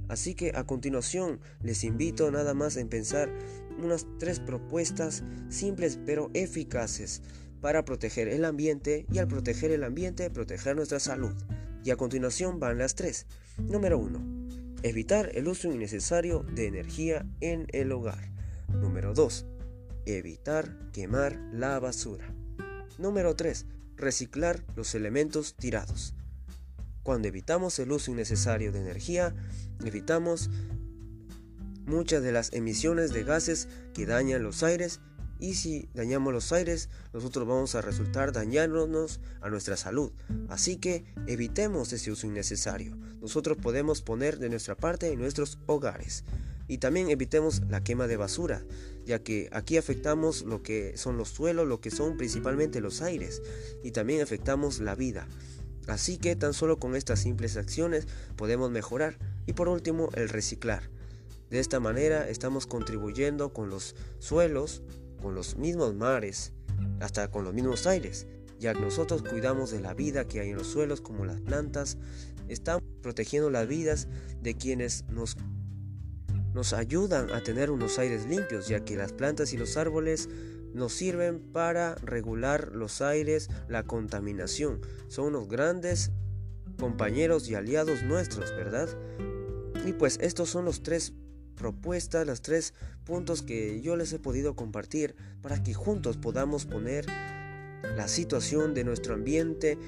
Así 0.08 0.34
que 0.34 0.52
a 0.54 0.64
continuación 0.64 1.40
les 1.62 1.82
invito 1.82 2.30
nada 2.30 2.54
más 2.54 2.76
a 2.76 2.84
pensar 2.84 3.32
unas 3.78 4.06
tres 4.18 4.38
propuestas 4.38 5.24
simples 5.48 5.98
pero 6.06 6.30
eficaces 6.34 7.22
para 7.60 7.84
proteger 7.84 8.28
el 8.28 8.44
ambiente 8.44 9.06
y 9.10 9.18
al 9.18 9.26
proteger 9.26 9.72
el 9.72 9.82
ambiente 9.82 10.30
proteger 10.30 10.76
nuestra 10.76 11.00
salud. 11.00 11.34
Y 11.82 11.90
a 11.90 11.96
continuación 11.96 12.60
van 12.60 12.78
las 12.78 12.94
tres. 12.94 13.26
Número 13.58 13.98
1 13.98 14.43
Evitar 14.84 15.30
el 15.32 15.48
uso 15.48 15.72
innecesario 15.72 16.40
de 16.40 16.66
energía 16.66 17.24
en 17.40 17.66
el 17.72 17.90
hogar. 17.90 18.30
Número 18.68 19.14
2. 19.14 19.46
Evitar 20.04 20.76
quemar 20.92 21.40
la 21.54 21.78
basura. 21.80 22.34
Número 22.98 23.34
3. 23.34 23.64
Reciclar 23.96 24.62
los 24.76 24.94
elementos 24.94 25.54
tirados. 25.54 26.12
Cuando 27.02 27.28
evitamos 27.28 27.78
el 27.78 27.92
uso 27.92 28.10
innecesario 28.10 28.72
de 28.72 28.80
energía, 28.80 29.34
evitamos 29.86 30.50
muchas 31.86 32.22
de 32.22 32.32
las 32.32 32.52
emisiones 32.52 33.14
de 33.14 33.24
gases 33.24 33.68
que 33.94 34.04
dañan 34.04 34.42
los 34.42 34.62
aires 34.62 35.00
y 35.44 35.52
si 35.52 35.90
dañamos 35.92 36.32
los 36.32 36.52
aires, 36.52 36.88
nosotros 37.12 37.46
vamos 37.46 37.74
a 37.74 37.82
resultar 37.82 38.32
dañándonos 38.32 39.20
a 39.42 39.50
nuestra 39.50 39.76
salud. 39.76 40.10
Así 40.48 40.76
que 40.76 41.04
evitemos 41.26 41.92
ese 41.92 42.10
uso 42.10 42.26
innecesario. 42.26 42.96
Nosotros 43.20 43.58
podemos 43.58 44.00
poner 44.00 44.38
de 44.38 44.48
nuestra 44.48 44.74
parte 44.74 45.12
en 45.12 45.18
nuestros 45.18 45.58
hogares. 45.66 46.24
Y 46.66 46.78
también 46.78 47.10
evitemos 47.10 47.60
la 47.68 47.84
quema 47.84 48.06
de 48.06 48.16
basura, 48.16 48.64
ya 49.04 49.18
que 49.18 49.50
aquí 49.52 49.76
afectamos 49.76 50.44
lo 50.44 50.62
que 50.62 50.96
son 50.96 51.18
los 51.18 51.28
suelos, 51.28 51.68
lo 51.68 51.78
que 51.78 51.90
son 51.90 52.16
principalmente 52.16 52.80
los 52.80 53.02
aires, 53.02 53.42
y 53.82 53.90
también 53.90 54.22
afectamos 54.22 54.80
la 54.80 54.94
vida. 54.94 55.28
Así 55.88 56.16
que 56.16 56.36
tan 56.36 56.54
solo 56.54 56.78
con 56.78 56.96
estas 56.96 57.20
simples 57.20 57.58
acciones 57.58 58.06
podemos 58.36 58.70
mejorar. 58.70 59.18
Y 59.44 59.52
por 59.52 59.68
último, 59.68 60.08
el 60.14 60.30
reciclar. 60.30 60.88
De 61.50 61.60
esta 61.60 61.80
manera 61.80 62.28
estamos 62.30 62.66
contribuyendo 62.66 63.52
con 63.52 63.68
los 63.68 63.94
suelos, 64.18 64.82
con 65.24 65.34
los 65.34 65.56
mismos 65.56 65.94
mares, 65.94 66.52
hasta 67.00 67.30
con 67.30 67.44
los 67.44 67.54
mismos 67.54 67.86
aires, 67.86 68.26
ya 68.60 68.74
que 68.74 68.80
nosotros 68.80 69.22
cuidamos 69.22 69.70
de 69.70 69.80
la 69.80 69.94
vida 69.94 70.26
que 70.26 70.40
hay 70.40 70.50
en 70.50 70.58
los 70.58 70.66
suelos 70.66 71.00
como 71.00 71.24
las 71.24 71.40
plantas, 71.40 71.96
estamos 72.46 72.82
protegiendo 73.00 73.48
las 73.48 73.66
vidas 73.66 74.06
de 74.42 74.54
quienes 74.54 75.06
nos, 75.08 75.38
nos 76.52 76.74
ayudan 76.74 77.30
a 77.30 77.42
tener 77.42 77.70
unos 77.70 77.98
aires 77.98 78.26
limpios, 78.26 78.68
ya 78.68 78.84
que 78.84 78.96
las 78.96 79.14
plantas 79.14 79.54
y 79.54 79.56
los 79.56 79.78
árboles 79.78 80.28
nos 80.74 80.92
sirven 80.92 81.40
para 81.40 81.94
regular 81.94 82.72
los 82.74 83.00
aires, 83.00 83.48
la 83.66 83.82
contaminación. 83.82 84.82
Son 85.08 85.28
unos 85.28 85.48
grandes 85.48 86.10
compañeros 86.78 87.48
y 87.48 87.54
aliados 87.54 88.02
nuestros, 88.02 88.50
¿verdad? 88.50 88.90
Y 89.86 89.94
pues 89.94 90.18
estos 90.20 90.50
son 90.50 90.66
los 90.66 90.82
tres 90.82 91.14
propuestas, 91.54 92.26
los 92.26 92.42
tres 92.42 92.74
puntos 93.04 93.42
que 93.42 93.80
yo 93.80 93.96
les 93.96 94.12
he 94.12 94.18
podido 94.18 94.54
compartir 94.56 95.14
para 95.42 95.62
que 95.62 95.74
juntos 95.74 96.16
podamos 96.16 96.66
poner 96.66 97.06
la 97.96 98.08
situación 98.08 98.74
de 98.74 98.84
nuestro 98.84 99.14
ambiente 99.14 99.78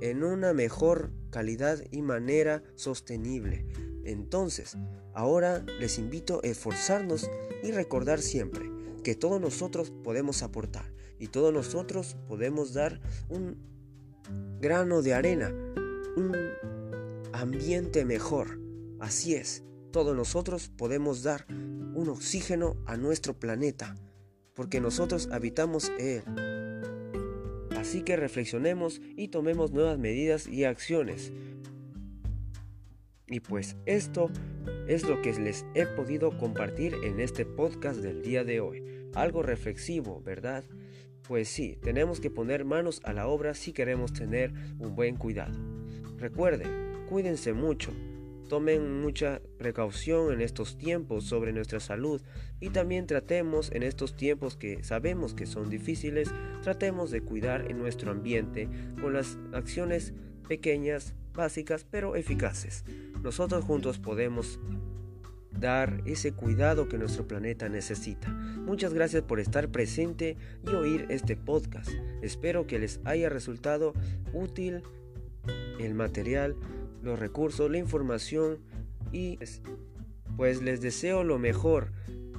en 0.00 0.24
una 0.24 0.52
mejor 0.52 1.10
calidad 1.30 1.78
y 1.90 2.02
manera 2.02 2.62
sostenible. 2.74 3.66
Entonces, 4.04 4.76
ahora 5.14 5.64
les 5.78 5.98
invito 5.98 6.40
a 6.42 6.46
esforzarnos 6.46 7.28
y 7.62 7.70
recordar 7.70 8.20
siempre 8.20 8.70
que 9.04 9.14
todos 9.14 9.40
nosotros 9.40 9.92
podemos 10.02 10.42
aportar 10.42 10.92
y 11.18 11.28
todos 11.28 11.52
nosotros 11.52 12.16
podemos 12.28 12.72
dar 12.72 13.00
un 13.28 13.56
grano 14.60 15.02
de 15.02 15.14
arena, 15.14 15.48
un 16.16 16.34
ambiente 17.32 18.04
mejor. 18.04 18.58
Así 19.00 19.34
es, 19.34 19.62
todos 19.90 20.16
nosotros 20.16 20.70
podemos 20.76 21.22
dar 21.22 21.46
un 21.48 22.08
oxígeno 22.08 22.76
a 22.86 22.96
nuestro 22.96 23.38
planeta, 23.38 23.94
porque 24.54 24.80
nosotros 24.80 25.28
habitamos 25.32 25.90
él. 25.98 26.22
Así 27.76 28.02
que 28.02 28.16
reflexionemos 28.16 29.00
y 29.16 29.28
tomemos 29.28 29.72
nuevas 29.72 29.98
medidas 29.98 30.46
y 30.46 30.64
acciones. 30.64 31.32
Y 33.26 33.40
pues 33.40 33.76
esto 33.86 34.30
es 34.88 35.08
lo 35.08 35.22
que 35.22 35.32
les 35.32 35.64
he 35.74 35.86
podido 35.86 36.36
compartir 36.36 36.94
en 37.04 37.20
este 37.20 37.46
podcast 37.46 38.00
del 38.00 38.22
día 38.22 38.44
de 38.44 38.60
hoy. 38.60 38.84
Algo 39.14 39.42
reflexivo, 39.42 40.20
¿verdad? 40.22 40.64
Pues 41.26 41.48
sí, 41.48 41.78
tenemos 41.80 42.20
que 42.20 42.30
poner 42.30 42.64
manos 42.64 43.00
a 43.04 43.12
la 43.12 43.28
obra 43.28 43.54
si 43.54 43.72
queremos 43.72 44.12
tener 44.12 44.52
un 44.78 44.96
buen 44.96 45.16
cuidado. 45.16 45.56
Recuerden, 46.18 47.06
cuídense 47.08 47.52
mucho, 47.52 47.92
Tomen 48.50 49.00
mucha 49.00 49.40
precaución 49.58 50.32
en 50.32 50.40
estos 50.40 50.76
tiempos 50.76 51.22
sobre 51.22 51.52
nuestra 51.52 51.78
salud 51.78 52.20
y 52.58 52.70
también 52.70 53.06
tratemos 53.06 53.70
en 53.70 53.84
estos 53.84 54.16
tiempos 54.16 54.56
que 54.56 54.82
sabemos 54.82 55.34
que 55.34 55.46
son 55.46 55.70
difíciles, 55.70 56.28
tratemos 56.60 57.12
de 57.12 57.22
cuidar 57.22 57.70
en 57.70 57.78
nuestro 57.78 58.10
ambiente 58.10 58.68
con 59.00 59.12
las 59.12 59.38
acciones 59.52 60.14
pequeñas, 60.48 61.14
básicas, 61.32 61.86
pero 61.88 62.16
eficaces. 62.16 62.84
Nosotros 63.22 63.64
juntos 63.64 64.00
podemos 64.00 64.58
dar 65.52 66.02
ese 66.04 66.32
cuidado 66.32 66.88
que 66.88 66.98
nuestro 66.98 67.28
planeta 67.28 67.68
necesita. 67.68 68.30
Muchas 68.30 68.92
gracias 68.92 69.22
por 69.22 69.38
estar 69.38 69.68
presente 69.68 70.36
y 70.66 70.70
oír 70.70 71.06
este 71.08 71.36
podcast. 71.36 71.90
Espero 72.20 72.66
que 72.66 72.80
les 72.80 72.98
haya 73.04 73.28
resultado 73.28 73.94
útil 74.32 74.82
el 75.78 75.94
material 75.94 76.56
los 77.02 77.18
recursos, 77.18 77.70
la 77.70 77.78
información 77.78 78.58
y 79.12 79.38
pues 80.36 80.62
les 80.62 80.80
deseo 80.80 81.24
lo 81.24 81.38
mejor. 81.38 81.92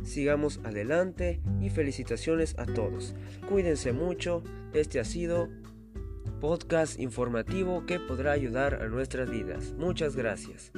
Sigamos 0.04 0.60
adelante 0.64 1.42
y 1.62 1.70
felicitaciones 1.70 2.56
a 2.58 2.66
todos. 2.66 3.14
Cuídense 3.48 3.94
mucho. 3.94 4.44
Este 4.74 5.00
ha 5.00 5.06
sido 5.06 5.48
podcast 6.40 7.00
informativo 7.00 7.86
que 7.86 8.00
podrá 8.00 8.32
ayudar 8.32 8.82
a 8.82 8.88
nuestras 8.88 9.30
vidas. 9.30 9.74
Muchas 9.78 10.16
gracias. 10.16 10.72